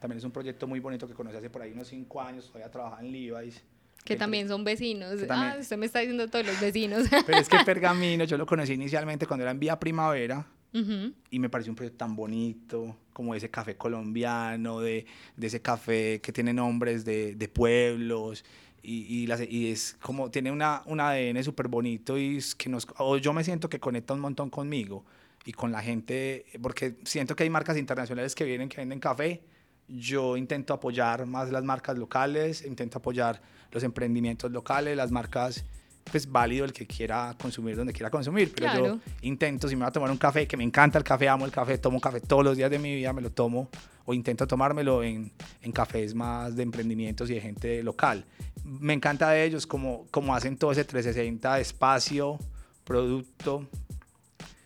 También 0.00 0.18
es 0.18 0.24
un 0.24 0.30
proyecto 0.30 0.66
muy 0.66 0.80
bonito 0.80 1.06
que 1.06 1.14
conocí 1.14 1.36
hace 1.36 1.50
por 1.50 1.62
ahí 1.62 1.72
unos 1.72 1.88
cinco 1.88 2.20
años, 2.20 2.46
todavía 2.46 2.70
trabaja 2.70 3.00
en 3.00 3.12
Levi's. 3.12 3.62
Que 4.04 4.16
también 4.16 4.48
son 4.48 4.64
vecinos. 4.64 5.26
También, 5.26 5.54
ah, 5.54 5.56
usted 5.58 5.78
me 5.78 5.86
está 5.86 6.00
diciendo 6.00 6.28
todos 6.28 6.44
los 6.44 6.60
vecinos. 6.60 7.08
Pero 7.26 7.38
es 7.38 7.48
que 7.48 7.58
Pergamino, 7.64 8.24
yo 8.24 8.36
lo 8.36 8.44
conocí 8.44 8.74
inicialmente 8.74 9.26
cuando 9.26 9.44
era 9.44 9.50
en 9.50 9.58
Vía 9.58 9.80
Primavera. 9.80 10.46
Uh 10.74 10.78
-huh. 10.78 11.14
Y 11.30 11.38
me 11.38 11.48
pareció 11.48 11.72
un 11.72 11.76
proyecto 11.76 11.98
tan 11.98 12.14
bonito, 12.14 12.96
como 13.12 13.34
ese 13.34 13.48
café 13.48 13.76
colombiano, 13.76 14.80
de, 14.80 15.06
de 15.36 15.46
ese 15.46 15.62
café 15.62 16.20
que 16.20 16.32
tiene 16.32 16.52
nombres 16.52 17.04
de, 17.04 17.34
de 17.34 17.48
pueblos. 17.48 18.44
Y, 18.82 19.22
y, 19.22 19.26
las, 19.26 19.40
y, 19.40 19.70
es 19.70 19.96
como, 20.02 20.30
tiene 20.30 20.50
una, 20.52 20.82
un 20.84 21.00
ADN 21.00 21.42
súper 21.42 21.68
bonito 21.68 22.18
y 22.18 22.36
es 22.36 22.54
que 22.54 22.68
nos, 22.68 22.86
o 22.98 23.16
yo 23.16 23.32
me 23.32 23.42
siento 23.42 23.70
que 23.70 23.80
conecta 23.80 24.12
un 24.12 24.20
montón 24.20 24.50
conmigo 24.50 25.06
y 25.46 25.52
con 25.52 25.72
la 25.72 25.80
gente, 25.80 26.44
porque 26.60 26.96
siento 27.04 27.34
que 27.34 27.44
hay 27.44 27.50
marcas 27.50 27.78
internacionales 27.78 28.34
que 28.34 28.44
vienen, 28.44 28.68
que 28.68 28.78
venden 28.78 29.00
café. 29.00 29.40
Yo 29.88 30.36
intento 30.36 30.72
apoyar 30.72 31.26
más 31.26 31.50
las 31.50 31.62
marcas 31.64 31.98
locales, 31.98 32.64
intento 32.64 32.98
apoyar 32.98 33.40
los 33.70 33.82
emprendimientos 33.82 34.50
locales, 34.50 34.96
las 34.96 35.10
marcas 35.10 35.64
pues 36.10 36.30
válido 36.30 36.64
el 36.64 36.72
que 36.72 36.86
quiera 36.86 37.34
consumir 37.40 37.76
donde 37.76 37.92
quiera 37.92 38.10
consumir, 38.10 38.52
pero 38.54 38.70
claro. 38.70 38.86
yo 38.86 39.00
intento, 39.22 39.68
si 39.68 39.74
me 39.74 39.80
voy 39.80 39.88
a 39.88 39.92
tomar 39.92 40.10
un 40.10 40.18
café, 40.18 40.46
que 40.46 40.56
me 40.56 40.64
encanta 40.64 40.98
el 40.98 41.04
café, 41.04 41.28
amo 41.28 41.46
el 41.46 41.50
café, 41.50 41.78
tomo 41.78 42.00
café 42.00 42.20
todos 42.20 42.44
los 42.44 42.56
días 42.56 42.70
de 42.70 42.78
mi 42.78 42.94
vida, 42.94 43.12
me 43.12 43.22
lo 43.22 43.30
tomo 43.30 43.70
o 44.04 44.12
intento 44.12 44.46
tomármelo 44.46 45.02
en, 45.02 45.32
en 45.62 45.72
cafés 45.72 46.14
más 46.14 46.54
de 46.56 46.62
emprendimientos 46.62 47.30
y 47.30 47.34
de 47.34 47.40
gente 47.40 47.82
local. 47.82 48.26
Me 48.64 48.92
encanta 48.92 49.30
de 49.30 49.44
ellos 49.44 49.66
como, 49.66 50.06
como 50.10 50.34
hacen 50.34 50.56
todo 50.56 50.72
ese 50.72 50.84
360 50.84 51.54
de 51.54 51.62
espacio, 51.62 52.38
producto, 52.84 53.66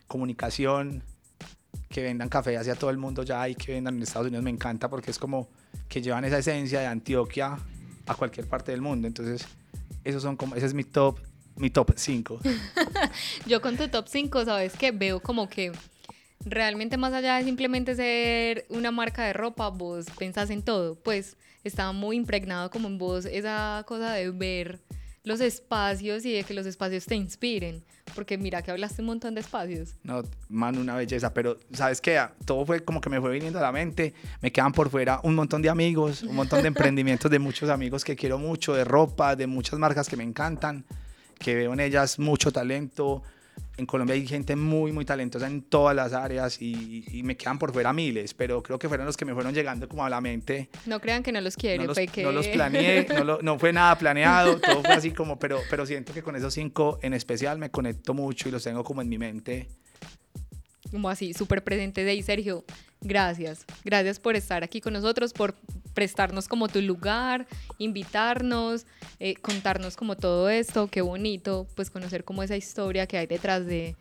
comunicación, 0.08 1.04
que 1.89 2.03
vendan 2.03 2.28
café 2.28 2.57
hacia 2.57 2.74
todo 2.74 2.91
el 2.91 2.99
mundo 2.99 3.22
ya 3.22 3.49
y 3.49 3.55
que 3.55 3.72
vendan 3.72 3.97
en 3.97 4.03
Estados 4.03 4.26
Unidos, 4.26 4.45
me 4.45 4.51
encanta 4.51 4.89
porque 4.89 5.11
es 5.11 5.18
como 5.18 5.49
que 5.89 6.03
llevan 6.03 6.24
esa 6.24 6.39
esencia 6.39 6.80
de 6.80 6.86
Antioquia 6.86 7.59
a 8.07 8.14
cualquier 8.14 8.47
parte 8.47 8.72
del 8.72 8.80
mundo, 8.80 9.07
entonces 9.07 9.47
esos 10.05 10.22
son 10.22 10.36
como, 10.36 10.55
ese 10.55 10.66
es 10.66 10.74
mi 10.74 10.84
top, 10.84 11.20
mi 11.57 11.70
top 11.70 11.93
5. 11.97 12.41
Yo 13.47 13.61
con 13.61 13.76
tu 13.76 13.89
top 13.89 14.07
5, 14.09 14.45
sabes 14.45 14.74
que 14.74 14.91
veo 14.91 15.20
como 15.20 15.49
que 15.49 15.72
realmente 16.45 16.97
más 16.97 17.12
allá 17.12 17.36
de 17.36 17.45
simplemente 17.45 17.95
ser 17.95 18.66
una 18.68 18.91
marca 18.91 19.24
de 19.24 19.32
ropa, 19.32 19.68
vos 19.68 20.07
pensás 20.18 20.51
en 20.51 20.62
todo, 20.62 20.95
pues 20.97 21.36
está 21.64 21.93
muy 21.93 22.16
impregnado 22.16 22.70
como 22.70 22.89
en 22.89 22.99
vos 22.99 23.24
esa 23.24 23.84
cosa 23.86 24.12
de 24.12 24.30
ver 24.30 24.80
los 25.24 25.40
espacios 25.40 26.24
y 26.24 26.32
de 26.32 26.44
que 26.44 26.54
los 26.54 26.66
espacios 26.66 27.04
te 27.04 27.14
inspiren, 27.14 27.84
porque 28.14 28.38
mira 28.38 28.62
que 28.62 28.70
hablaste 28.70 29.02
un 29.02 29.06
montón 29.06 29.34
de 29.34 29.40
espacios. 29.40 29.94
No, 30.02 30.22
man, 30.48 30.78
una 30.78 30.96
belleza, 30.96 31.32
pero 31.34 31.58
¿sabes 31.72 32.00
qué? 32.00 32.20
Todo 32.44 32.64
fue 32.64 32.80
como 32.80 33.00
que 33.00 33.10
me 33.10 33.20
fue 33.20 33.32
viniendo 33.32 33.58
a 33.58 33.62
la 33.62 33.72
mente, 33.72 34.14
me 34.40 34.50
quedan 34.50 34.72
por 34.72 34.90
fuera 34.90 35.20
un 35.22 35.34
montón 35.34 35.62
de 35.62 35.68
amigos, 35.68 36.22
un 36.22 36.36
montón 36.36 36.62
de 36.62 36.68
emprendimientos 36.68 37.30
de 37.30 37.38
muchos 37.38 37.68
amigos 37.68 38.04
que 38.04 38.16
quiero 38.16 38.38
mucho, 38.38 38.74
de 38.74 38.84
ropa, 38.84 39.36
de 39.36 39.46
muchas 39.46 39.78
marcas 39.78 40.08
que 40.08 40.16
me 40.16 40.24
encantan, 40.24 40.84
que 41.38 41.54
veo 41.54 41.72
en 41.72 41.80
ellas 41.80 42.18
mucho 42.18 42.52
talento, 42.52 43.22
en 43.79 43.87
Colombia 43.87 44.14
hay 44.14 44.26
gente 44.26 44.57
muy, 44.57 44.91
muy 44.91 45.05
talentosa 45.05 45.47
en 45.47 45.62
todas 45.62 45.95
las 45.95 46.12
áreas 46.12 46.61
y, 46.61 47.05
y, 47.12 47.22
me 47.22 47.37
quedan 47.37 47.61
por 47.61 47.72
fuera 47.72 47.93
miles, 47.93 48.35
pero 48.35 48.61
creo 48.61 48.76
que 48.79 48.89
fueron 48.89 49.07
los 49.07 49.16
que 49.16 49.24
me 49.24 49.33
fueron 49.35 49.55
llegando 49.55 49.89
como 49.89 50.05
a 50.05 50.11
la 50.11 50.20
mente. 50.20 50.68
No 50.85 51.01
crean 51.01 51.22
que 51.22 51.31
no 51.31 51.41
los 51.41 51.57
quiere, 51.57 51.79
no 51.79 51.85
los, 51.85 51.95
fue 51.95 52.09
que... 52.09 52.24
no 52.24 52.33
los 52.33 52.49
planeé, 52.49 53.07
no, 53.09 53.24
lo, 53.24 53.39
no, 53.41 53.57
fue 53.59 53.72
nada 53.72 53.97
planeado, 53.97 54.59
todo 54.61 54.83
fue 54.83 54.95
así 54.95 55.12
como, 55.12 55.39
pero, 55.39 55.61
pero 55.70 55.87
siento 55.87 56.12
que 56.12 56.22
con 56.22 56.35
esos 56.35 56.53
cinco 56.53 56.99
en 57.03 57.14
especial 57.14 57.59
me 57.59 57.70
conecto 57.70 58.14
mucho 58.14 58.49
y 58.49 58.53
los 58.53 58.64
tengo 58.64 58.83
como 58.83 59.01
en 59.01 59.09
mi 59.09 59.16
mente. 59.16 59.68
Como 60.91 61.09
así, 61.09 61.33
súper 61.33 61.62
presente 61.62 62.03
de 62.03 62.11
ahí, 62.11 62.22
Sergio. 62.22 62.64
Gracias, 63.01 63.64
gracias 63.84 64.18
por 64.18 64.34
estar 64.34 64.64
aquí 64.64 64.80
con 64.80 64.92
nosotros, 64.92 65.32
por 65.32 65.55
prestarnos 65.94 66.49
como 66.49 66.68
tu 66.68 66.80
lugar, 66.80 67.46
invitarnos, 67.78 68.86
eh, 69.20 69.36
contarnos 69.36 69.96
como 69.96 70.16
todo 70.16 70.49
esto, 70.49 70.88
qué 70.88 71.01
bonito, 71.01 71.66
pues 71.76 71.90
conocer 71.90 72.24
como 72.24 72.42
esa 72.42 72.57
historia 72.57 73.07
que 73.07 73.16
hay 73.18 73.26
detrás 73.26 73.66
de, 73.66 73.94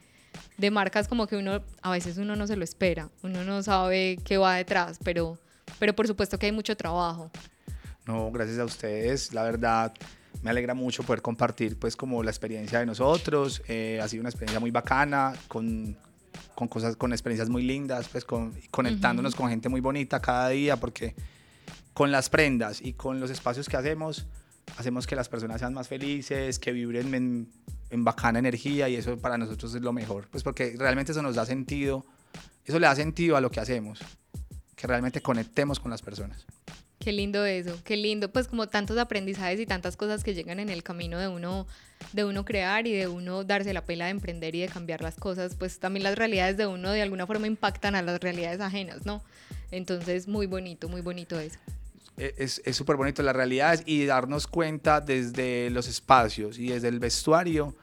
de 0.58 0.72
marcas 0.72 1.08
como 1.08 1.28
que 1.28 1.38
uno, 1.38 1.62
a 1.82 1.91
veces 1.91 2.18
uno 2.18 2.36
no 2.36 2.48
se 2.48 2.56
lo 2.56 2.64
espera, 2.64 3.10
uno 3.22 3.43
no 3.43 3.62
sabe 3.62 4.18
qué 4.24 4.38
va 4.38 4.56
detrás, 4.56 5.00
pero, 5.04 5.38
pero 5.80 5.93
por 5.95 6.08
supuesto 6.08 6.39
que 6.39 6.48
hay 6.48 6.52
mucho 6.52 6.76
trabajo. 6.76 7.30
No, 8.08 8.32
gracias 8.32 8.58
a 8.58 8.66
ustedes, 8.66 9.34
la 9.34 9.43
verdad 9.43 9.93
me 10.41 10.50
alegra 10.50 10.74
mucho 10.74 11.04
poder 11.04 11.22
compartir 11.22 11.78
pues 11.78 11.95
como 11.95 12.24
la 12.24 12.32
experiencia 12.32 12.80
de 12.80 12.86
nosotros, 12.86 13.62
eh, 13.68 14.00
ha 14.02 14.08
sido 14.08 14.22
una 14.22 14.30
experiencia 14.30 14.60
muy 14.60 14.72
bacana, 14.72 15.34
con, 15.48 15.98
con 16.56 16.68
cosas, 16.68 16.96
con 16.96 17.12
experiencias 17.12 17.50
muy 17.50 17.64
lindas, 17.64 18.08
pues 18.10 18.26
con, 18.26 18.54
conectándonos 18.72 19.34
uh 19.34 19.36
-huh. 19.36 19.40
con 19.40 19.50
gente 19.50 19.70
muy 19.70 19.82
bonita 19.82 20.20
cada 20.20 20.50
día, 20.50 20.78
porque 20.78 21.16
con 21.94 22.12
las 22.12 22.30
prendas 22.30 22.82
y 22.82 22.94
con 22.94 23.20
los 23.20 23.32
espacios 23.32 23.68
que 23.68 23.78
hacemos, 23.78 24.28
hacemos 24.78 25.08
que 25.08 25.16
las 25.16 25.30
personas 25.30 25.60
sean 25.60 25.74
más 25.74 25.88
felices, 25.88 26.60
que 26.60 26.72
vibren 26.72 27.14
en, 27.14 27.50
en, 27.90 28.04
bacana 28.04 28.40
energía 28.40 28.90
y 28.90 28.96
eso 28.96 29.18
para 29.18 29.38
nosotros 29.38 29.74
es 29.76 29.82
lo 29.82 29.94
mejor, 29.94 30.28
pues 30.30 30.44
porque 30.44 30.76
realmente 30.78 31.12
eso 31.12 31.22
nos 31.22 31.36
da 31.36 31.46
sentido, 31.46 32.06
eso 32.66 32.80
le 32.80 32.88
da 32.88 32.96
sentido 32.96 33.38
a 33.38 33.42
lo 33.42 33.50
que 33.50 33.60
hacemos, 33.60 34.00
que 34.76 34.88
realmente 34.88 35.22
conectemos 35.22 35.80
con 35.80 35.90
las 35.92 36.02
personas. 36.02 36.46
Qué 37.08 37.14
lindo 37.14 37.45
eso, 37.45 37.74
qué 37.86 37.95
lindo, 37.95 38.34
pues 38.34 38.49
como 38.49 38.68
tantos 38.68 38.97
aprendizajes 38.97 39.62
y 39.62 39.66
tantas 39.66 39.95
cosas 39.95 40.26
que 40.26 40.34
llegan 40.34 40.60
en 40.60 40.68
el 40.68 40.84
camino 40.84 41.18
de 41.18 41.30
uno, 41.30 41.66
de 42.12 42.26
uno 42.26 42.43
crear 42.43 42.86
y 42.86 42.91
de 42.91 43.08
uno 43.08 43.45
darse 43.45 43.72
la 43.72 43.86
pela 43.86 44.08
de 44.08 44.12
emprender 44.12 44.55
y 44.55 44.60
de 44.60 44.68
cambiar 44.68 44.99
las 44.99 45.16
cosas, 45.16 45.55
pues 45.55 45.80
también 45.80 46.03
las 46.03 46.18
realidades 46.18 46.58
de 46.58 46.68
uno 46.68 46.91
de 46.91 47.01
alguna 47.01 47.26
forma 47.26 47.47
impactan 47.47 47.95
a 47.95 48.01
las 48.01 48.20
realidades 48.20 48.60
ajenas, 48.60 49.05
¿no? 49.05 49.24
Entonces, 49.72 50.28
muy 50.28 50.47
bonito, 50.47 50.89
muy 50.89 50.99
bonito 50.99 51.39
eso 51.39 51.58
es 52.18 52.62
súper 52.76 52.97
bonito 52.97 53.24
las 53.24 53.38
realidades 53.38 53.84
y 53.86 54.05
darnos 54.05 54.45
cuenta 54.45 54.99
desde 54.99 55.70
los 55.70 55.88
espacios 55.88 56.60
y 56.60 56.68
desde 56.68 56.89
el 56.89 56.99
vestuario 56.99 57.74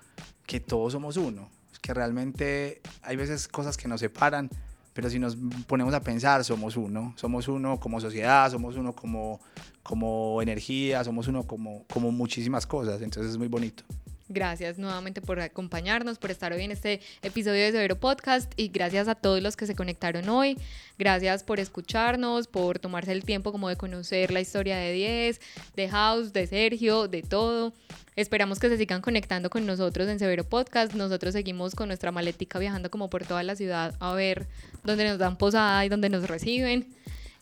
que 0.44 0.60
todos 0.60 0.92
somos 0.92 1.16
uno, 1.16 1.48
que 1.80 1.94
realmente 1.94 2.82
hay 3.00 3.16
veces 3.16 3.48
cosas 3.48 3.78
que 3.78 3.88
nos 3.88 4.00
separan, 4.00 4.50
pero 4.94 5.10
si 5.10 5.18
nos 5.18 5.36
ponemos 5.66 5.92
a 5.92 6.00
pensar 6.00 6.42
somos 6.44 6.76
uno, 6.76 7.12
somos 7.16 7.48
uno 7.48 7.78
como 7.78 8.00
sociedad, 8.00 8.50
somos 8.50 8.76
uno 8.76 8.94
como, 8.94 9.40
como 9.82 10.40
energía, 10.40 11.04
somos 11.04 11.28
uno 11.28 11.46
como, 11.46 11.84
como 11.92 12.10
muchísimas 12.12 12.66
cosas, 12.66 13.02
entonces 13.02 13.32
es 13.32 13.38
muy 13.38 13.48
bonito. 13.48 13.84
Gracias 14.28 14.78
nuevamente 14.78 15.20
por 15.20 15.38
acompañarnos, 15.38 16.18
por 16.18 16.30
estar 16.30 16.52
hoy 16.54 16.62
en 16.62 16.70
este 16.70 17.00
episodio 17.22 17.62
de 17.62 17.72
Severo 17.72 17.96
Podcast 17.96 18.50
y 18.56 18.68
gracias 18.68 19.06
a 19.06 19.14
todos 19.14 19.42
los 19.42 19.54
que 19.54 19.66
se 19.66 19.74
conectaron 19.74 20.30
hoy. 20.30 20.56
Gracias 20.98 21.44
por 21.44 21.60
escucharnos, 21.60 22.46
por 22.46 22.78
tomarse 22.78 23.12
el 23.12 23.22
tiempo 23.22 23.52
como 23.52 23.68
de 23.68 23.76
conocer 23.76 24.30
la 24.30 24.40
historia 24.40 24.78
de 24.78 24.92
10, 24.92 25.40
de 25.76 25.88
House, 25.90 26.32
de 26.32 26.46
Sergio, 26.46 27.06
de 27.06 27.22
todo. 27.22 27.74
Esperamos 28.16 28.60
que 28.60 28.70
se 28.70 28.78
sigan 28.78 29.02
conectando 29.02 29.50
con 29.50 29.66
nosotros 29.66 30.08
en 30.08 30.18
Severo 30.18 30.44
Podcast. 30.44 30.94
Nosotros 30.94 31.34
seguimos 31.34 31.74
con 31.74 31.88
nuestra 31.88 32.10
maletica 32.10 32.58
viajando 32.58 32.90
como 32.90 33.10
por 33.10 33.26
toda 33.26 33.42
la 33.42 33.56
ciudad 33.56 33.94
a 34.00 34.14
ver 34.14 34.46
dónde 34.84 35.04
nos 35.06 35.18
dan 35.18 35.36
posada 35.36 35.84
y 35.84 35.90
dónde 35.90 36.08
nos 36.08 36.28
reciben. 36.28 36.86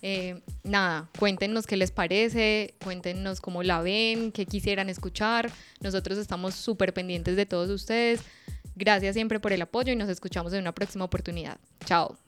Eh, 0.03 0.41
nada, 0.65 1.09
cuéntenos 1.19 1.67
qué 1.67 1.77
les 1.77 1.93
parece, 1.93 2.75
cuéntenos 2.83 3.41
cómo 3.41 3.63
la 3.63 3.81
ven, 3.81 4.33
qué 4.33 4.47
quisieran 4.47 4.89
escuchar. 4.91 5.51
Nosotros 5.81 6.19
estamos 6.19 6.55
súper 6.55 6.93
pendientes 6.93 7.37
de 7.37 7.47
todos 7.47 7.71
ustedes. 7.71 8.21
Gracias 8.75 9.15
siempre 9.15 9.39
por 9.39 9.53
el 9.53 9.63
apoyo 9.63 9.93
y 9.93 9.97
nos 9.97 10.09
escuchamos 10.09 10.53
en 10.53 10.61
una 10.61 10.73
próxima 10.73 11.05
oportunidad. 11.05 11.59
Chao. 11.85 12.19